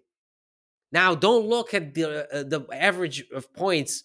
Now 0.93 1.15
don't 1.15 1.47
look 1.47 1.75
at 1.75 1.95
the 1.95 2.29
uh, 2.33 2.43
the 2.43 2.67
average 2.73 3.25
of 3.35 3.53
points 3.55 4.03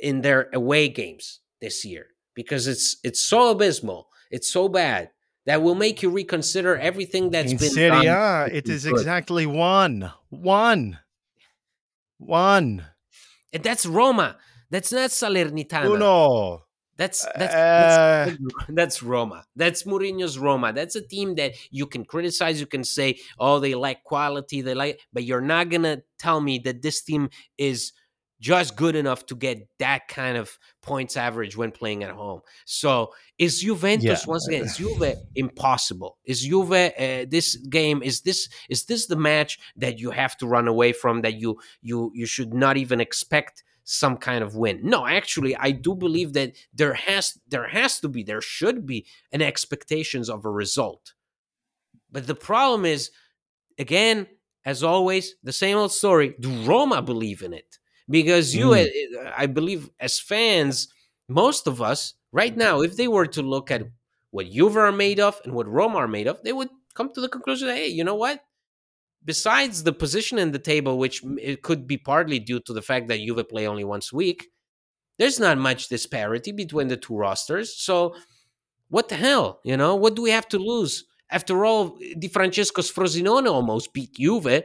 in 0.00 0.20
their 0.22 0.48
away 0.52 0.88
games 0.88 1.40
this 1.60 1.84
year 1.84 2.06
because 2.34 2.66
it's 2.66 2.96
it's 3.04 3.22
so 3.22 3.50
abysmal. 3.50 4.08
It's 4.30 4.50
so 4.50 4.68
bad 4.68 5.10
that 5.46 5.62
will 5.62 5.76
make 5.76 6.02
you 6.02 6.10
reconsider 6.10 6.76
everything 6.76 7.30
that's 7.30 7.52
In 7.52 7.58
been 7.58 7.70
Serie 7.70 8.04
done. 8.04 8.50
A, 8.50 8.54
it 8.54 8.68
is 8.68 8.84
good. 8.84 8.94
exactly 8.94 9.46
one. 9.46 10.12
One. 10.30 10.98
One. 12.18 12.84
And 13.52 13.62
that's 13.62 13.86
Roma. 13.86 14.36
That's 14.70 14.92
not 14.92 15.10
Salernitana. 15.10 15.94
Uno. 15.94 16.64
That's 16.98 17.24
that's, 17.36 17.54
Uh, 17.54 18.26
that's 18.26 18.38
that's 18.68 19.02
Roma. 19.02 19.44
That's 19.56 19.84
Mourinho's 19.84 20.38
Roma. 20.38 20.72
That's 20.72 20.96
a 20.96 21.00
team 21.06 21.36
that 21.36 21.54
you 21.70 21.86
can 21.86 22.04
criticize. 22.04 22.60
You 22.60 22.66
can 22.66 22.84
say, 22.84 23.18
"Oh, 23.38 23.60
they 23.60 23.74
lack 23.74 24.04
quality. 24.04 24.60
They 24.60 24.74
like," 24.74 25.00
but 25.12 25.24
you're 25.24 25.40
not 25.40 25.70
gonna 25.70 26.02
tell 26.18 26.40
me 26.40 26.58
that 26.60 26.82
this 26.82 27.02
team 27.02 27.30
is 27.56 27.92
just 28.40 28.76
good 28.76 28.94
enough 28.94 29.26
to 29.26 29.34
get 29.34 29.66
that 29.80 30.06
kind 30.06 30.36
of 30.36 30.58
points 30.80 31.16
average 31.16 31.56
when 31.56 31.72
playing 31.72 32.04
at 32.04 32.10
home. 32.10 32.40
So 32.66 33.12
is 33.38 33.60
Juventus 33.60 34.22
Yeah. 34.26 34.30
once 34.30 34.46
again? 34.48 34.62
Is 34.64 34.76
Juve 34.78 35.14
impossible? 35.34 36.18
Is 36.24 36.42
Juve 36.42 36.72
uh, 36.72 37.26
this 37.28 37.56
game? 37.56 38.02
Is 38.02 38.20
this 38.22 38.48
is 38.68 38.84
this 38.84 39.06
the 39.06 39.16
match 39.16 39.58
that 39.76 39.98
you 39.98 40.10
have 40.10 40.36
to 40.38 40.46
run 40.46 40.68
away 40.68 40.92
from? 40.92 41.22
That 41.22 41.34
you 41.34 41.58
you 41.82 42.10
you 42.14 42.26
should 42.26 42.54
not 42.54 42.76
even 42.76 43.00
expect 43.00 43.64
some 43.90 44.18
kind 44.18 44.44
of 44.44 44.54
win. 44.54 44.80
No, 44.82 45.06
actually, 45.06 45.56
I 45.56 45.70
do 45.70 45.94
believe 45.94 46.34
that 46.34 46.52
there 46.74 46.92
has 46.92 47.38
there 47.48 47.68
has 47.68 48.00
to 48.00 48.08
be 48.08 48.22
there 48.22 48.42
should 48.42 48.84
be 48.84 49.06
an 49.32 49.40
expectations 49.40 50.28
of 50.28 50.44
a 50.44 50.50
result. 50.50 51.14
But 52.10 52.26
the 52.26 52.34
problem 52.34 52.84
is, 52.84 53.10
again, 53.78 54.26
as 54.64 54.82
always, 54.82 55.34
the 55.42 55.52
same 55.52 55.76
old 55.78 55.92
story. 55.92 56.34
Do 56.38 56.50
Roma 56.64 57.00
believe 57.00 57.42
in 57.42 57.52
it? 57.54 57.78
Because 58.10 58.54
you, 58.54 58.70
Mm. 58.70 59.32
I 59.36 59.46
believe, 59.46 59.90
as 60.00 60.18
fans, 60.20 60.88
most 61.28 61.66
of 61.66 61.80
us 61.80 62.14
right 62.32 62.56
now, 62.56 62.82
if 62.82 62.96
they 62.96 63.08
were 63.08 63.26
to 63.28 63.42
look 63.42 63.70
at 63.70 63.82
what 64.30 64.50
Juve 64.50 64.76
are 64.76 64.92
made 64.92 65.20
of 65.20 65.40
and 65.44 65.54
what 65.54 65.66
Roma 65.66 65.96
are 65.98 66.08
made 66.08 66.26
of, 66.26 66.42
they 66.42 66.52
would 66.52 66.68
come 66.94 67.12
to 67.14 67.20
the 67.22 67.28
conclusion 67.28 67.68
that 67.68 67.76
hey, 67.76 67.88
you 67.88 68.04
know 68.04 68.16
what? 68.16 68.44
Besides 69.24 69.82
the 69.82 69.92
position 69.92 70.38
in 70.38 70.52
the 70.52 70.58
table, 70.58 70.98
which 70.98 71.22
it 71.40 71.62
could 71.62 71.86
be 71.86 71.98
partly 71.98 72.38
due 72.38 72.60
to 72.60 72.72
the 72.72 72.82
fact 72.82 73.08
that 73.08 73.20
Juve 73.20 73.48
play 73.48 73.66
only 73.66 73.84
once 73.84 74.12
a 74.12 74.16
week, 74.16 74.48
there's 75.18 75.40
not 75.40 75.58
much 75.58 75.88
disparity 75.88 76.52
between 76.52 76.88
the 76.88 76.96
two 76.96 77.16
rosters. 77.16 77.76
So, 77.76 78.14
what 78.88 79.08
the 79.08 79.16
hell? 79.16 79.60
You 79.64 79.76
know, 79.76 79.96
what 79.96 80.14
do 80.14 80.22
we 80.22 80.30
have 80.30 80.48
to 80.48 80.58
lose? 80.58 81.04
After 81.30 81.66
all, 81.66 81.98
Di 82.18 82.28
Francesco's 82.28 82.90
Frosinone 82.90 83.50
almost 83.50 83.92
beat 83.92 84.14
Juve. 84.14 84.62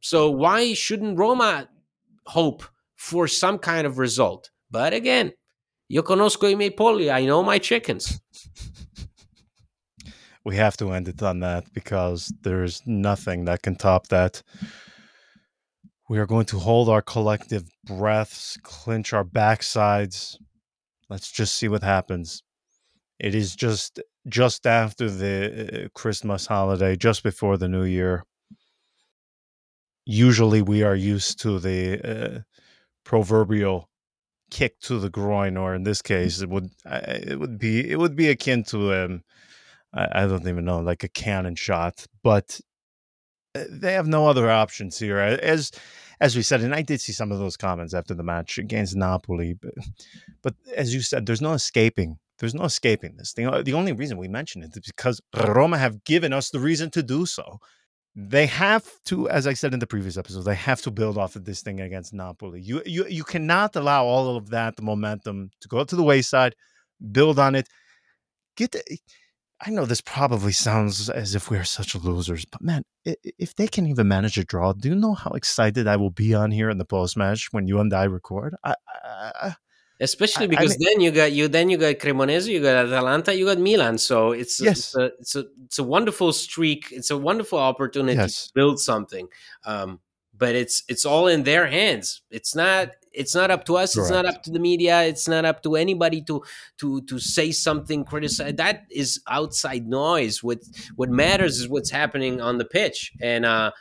So, 0.00 0.30
why 0.30 0.72
shouldn't 0.72 1.18
Roma 1.18 1.68
hope 2.26 2.62
for 2.94 3.28
some 3.28 3.58
kind 3.58 3.86
of 3.86 3.98
result? 3.98 4.50
But 4.70 4.94
again, 4.94 5.32
io 5.90 6.02
conosco 6.02 6.46
i 6.46 6.54
miei 6.54 6.70
polli. 6.70 7.10
I 7.10 7.26
know 7.26 7.42
my 7.42 7.58
chickens. 7.58 8.20
we 10.46 10.54
have 10.54 10.76
to 10.76 10.92
end 10.92 11.08
it 11.08 11.20
on 11.24 11.40
that 11.40 11.64
because 11.74 12.32
there's 12.42 12.80
nothing 12.86 13.46
that 13.46 13.62
can 13.62 13.74
top 13.74 14.06
that. 14.06 14.44
We 16.08 16.20
are 16.20 16.26
going 16.26 16.46
to 16.46 16.58
hold 16.60 16.88
our 16.88 17.02
collective 17.02 17.64
breaths, 17.84 18.56
clinch 18.62 19.12
our 19.12 19.24
backsides. 19.24 20.36
Let's 21.10 21.32
just 21.32 21.56
see 21.56 21.66
what 21.66 21.82
happens. 21.82 22.44
It 23.18 23.34
is 23.34 23.56
just 23.56 24.00
just 24.28 24.68
after 24.68 25.10
the 25.10 25.86
uh, 25.86 25.88
Christmas 25.98 26.46
holiday, 26.46 26.94
just 26.94 27.24
before 27.24 27.56
the 27.56 27.68
New 27.68 27.84
Year. 27.84 28.22
Usually, 30.04 30.62
we 30.62 30.84
are 30.84 30.94
used 30.94 31.40
to 31.40 31.58
the 31.58 31.80
uh, 32.04 32.40
proverbial 33.04 33.88
kick 34.52 34.78
to 34.82 35.00
the 35.00 35.10
groin, 35.10 35.56
or 35.56 35.74
in 35.74 35.82
this 35.82 36.02
case, 36.02 36.40
it 36.40 36.48
would 36.48 36.70
it 36.84 37.40
would 37.40 37.58
be 37.58 37.90
it 37.90 37.98
would 37.98 38.14
be 38.14 38.28
akin 38.28 38.62
to 38.64 38.94
um, 38.94 39.22
I, 39.94 40.22
I 40.22 40.26
don't 40.26 40.46
even 40.46 40.64
know, 40.64 40.80
like 40.80 41.04
a 41.04 41.08
cannon 41.08 41.54
shot. 41.54 42.06
But 42.22 42.60
uh, 43.54 43.64
they 43.70 43.92
have 43.92 44.06
no 44.06 44.26
other 44.26 44.50
options 44.50 44.98
here. 44.98 45.18
As 45.18 45.72
as 46.20 46.34
we 46.34 46.42
said, 46.42 46.62
and 46.62 46.74
I 46.74 46.82
did 46.82 47.00
see 47.00 47.12
some 47.12 47.30
of 47.32 47.38
those 47.38 47.56
comments 47.56 47.94
after 47.94 48.14
the 48.14 48.22
match 48.22 48.58
against 48.58 48.96
Napoli. 48.96 49.54
But, 49.54 49.74
but 50.42 50.54
as 50.74 50.94
you 50.94 51.00
said, 51.02 51.26
there's 51.26 51.42
no 51.42 51.52
escaping. 51.52 52.18
There's 52.38 52.54
no 52.54 52.64
escaping 52.64 53.16
this. 53.16 53.32
The, 53.32 53.62
the 53.64 53.74
only 53.74 53.92
reason 53.92 54.18
we 54.18 54.28
mention 54.28 54.62
it 54.62 54.76
is 54.76 54.86
because 54.86 55.20
Roma 55.34 55.78
have 55.78 56.04
given 56.04 56.32
us 56.32 56.50
the 56.50 56.60
reason 56.60 56.90
to 56.90 57.02
do 57.02 57.26
so. 57.26 57.58
They 58.14 58.46
have 58.46 58.90
to, 59.06 59.28
as 59.28 59.46
I 59.46 59.52
said 59.52 59.74
in 59.74 59.80
the 59.80 59.86
previous 59.86 60.16
episode, 60.16 60.42
they 60.42 60.54
have 60.54 60.80
to 60.82 60.90
build 60.90 61.18
off 61.18 61.36
of 61.36 61.44
this 61.44 61.62
thing 61.62 61.80
against 61.80 62.14
Napoli. 62.14 62.62
You 62.62 62.82
you 62.86 63.06
you 63.06 63.24
cannot 63.24 63.76
allow 63.76 64.06
all 64.06 64.36
of 64.36 64.50
that, 64.50 64.76
the 64.76 64.82
momentum, 64.82 65.50
to 65.60 65.68
go 65.68 65.84
to 65.84 65.96
the 65.96 66.02
wayside. 66.02 66.54
Build 67.12 67.38
on 67.38 67.54
it. 67.54 67.68
Get. 68.56 68.72
The, 68.72 68.98
I 69.64 69.70
know 69.70 69.86
this 69.86 70.02
probably 70.02 70.52
sounds 70.52 71.08
as 71.08 71.34
if 71.34 71.50
we're 71.50 71.64
such 71.64 71.94
losers, 71.94 72.44
but 72.44 72.60
man, 72.60 72.82
if 73.04 73.54
they 73.54 73.66
can 73.66 73.86
even 73.86 74.06
manage 74.08 74.36
a 74.36 74.44
draw, 74.44 74.72
do 74.74 74.88
you 74.90 74.94
know 74.94 75.14
how 75.14 75.30
excited 75.30 75.86
I 75.86 75.96
will 75.96 76.10
be 76.10 76.34
on 76.34 76.50
here 76.50 76.68
in 76.68 76.76
the 76.78 76.84
post 76.84 77.16
match 77.16 77.48
when 77.52 77.66
you 77.66 77.80
and 77.80 77.92
I 77.94 78.04
record? 78.04 78.54
I, 78.62 78.74
I, 79.02 79.54
Especially 79.98 80.42
I- 80.42 80.44
I 80.44 80.48
because 80.48 80.78
mean- 80.78 80.88
then 80.88 81.00
you 81.00 81.10
got 81.10 81.32
you 81.32 81.48
then 81.48 81.70
you 81.70 81.78
got 81.78 81.94
Cremonese, 81.94 82.48
you 82.48 82.60
got 82.60 82.84
Atalanta, 82.86 83.34
you 83.34 83.46
got 83.46 83.58
Milan. 83.58 83.96
So 83.96 84.32
it's 84.32 84.60
Yes. 84.60 84.78
it's, 84.78 84.94
a, 84.96 85.04
it's 85.20 85.36
a 85.36 85.44
it's 85.64 85.78
a 85.78 85.84
wonderful 85.84 86.34
streak. 86.34 86.88
It's 86.92 87.10
a 87.10 87.16
wonderful 87.16 87.58
opportunity 87.58 88.18
Yes. 88.18 88.48
to 88.48 88.50
build 88.54 88.78
something. 88.78 89.26
Um, 89.64 90.00
but 90.38 90.54
it's 90.54 90.82
it's 90.88 91.04
all 91.04 91.26
in 91.26 91.42
their 91.42 91.66
hands. 91.66 92.22
It's 92.30 92.54
not 92.54 92.90
it's 93.12 93.34
not 93.34 93.50
up 93.50 93.64
to 93.64 93.76
us. 93.76 93.96
It's 93.96 94.10
not 94.10 94.26
up 94.26 94.42
to 94.42 94.50
the 94.50 94.58
media. 94.58 95.02
It's 95.04 95.26
not 95.26 95.44
up 95.44 95.62
to 95.62 95.76
anybody 95.76 96.22
to 96.22 96.42
to 96.78 97.00
to 97.02 97.18
say 97.18 97.50
something, 97.50 98.04
criticize. 98.04 98.54
That 98.56 98.84
is 98.90 99.20
outside 99.28 99.86
noise. 99.86 100.42
What 100.42 100.58
what 100.96 101.08
matters 101.08 101.58
is 101.58 101.68
what's 101.68 101.90
happening 101.90 102.40
on 102.40 102.58
the 102.58 102.64
pitch, 102.64 103.12
and 103.20 103.46
uh, 103.46 103.72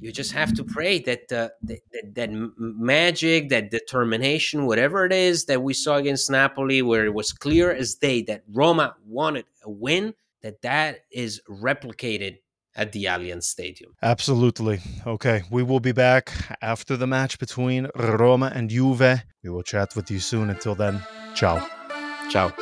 you 0.00 0.12
just 0.12 0.32
have 0.32 0.52
to 0.54 0.64
pray 0.64 0.98
that 1.00 1.32
uh, 1.32 1.48
that, 1.62 1.80
that 1.92 2.14
that 2.14 2.30
magic, 2.58 3.48
that 3.48 3.70
determination, 3.70 4.66
whatever 4.66 5.06
it 5.06 5.12
is 5.12 5.46
that 5.46 5.62
we 5.62 5.72
saw 5.72 5.96
against 5.96 6.30
Napoli, 6.30 6.82
where 6.82 7.06
it 7.06 7.14
was 7.14 7.32
clear 7.32 7.72
as 7.72 7.94
day 7.94 8.22
that 8.22 8.42
Roma 8.52 8.94
wanted 9.06 9.46
a 9.64 9.70
win, 9.70 10.14
that 10.42 10.60
that 10.62 11.00
is 11.10 11.40
replicated 11.48 12.38
at 12.76 12.92
the 12.92 13.04
Allianz 13.04 13.44
Stadium. 13.44 13.92
Absolutely. 14.02 14.80
Okay, 15.06 15.42
we 15.50 15.62
will 15.62 15.80
be 15.80 15.92
back 15.92 16.32
after 16.60 16.96
the 16.96 17.06
match 17.06 17.38
between 17.38 17.88
Roma 17.96 18.52
and 18.54 18.70
Juve. 18.70 19.22
We 19.42 19.50
will 19.50 19.62
chat 19.62 19.96
with 19.96 20.10
you 20.10 20.20
soon. 20.20 20.50
Until 20.50 20.74
then, 20.74 21.02
ciao. 21.34 21.66
Ciao. 22.30 22.52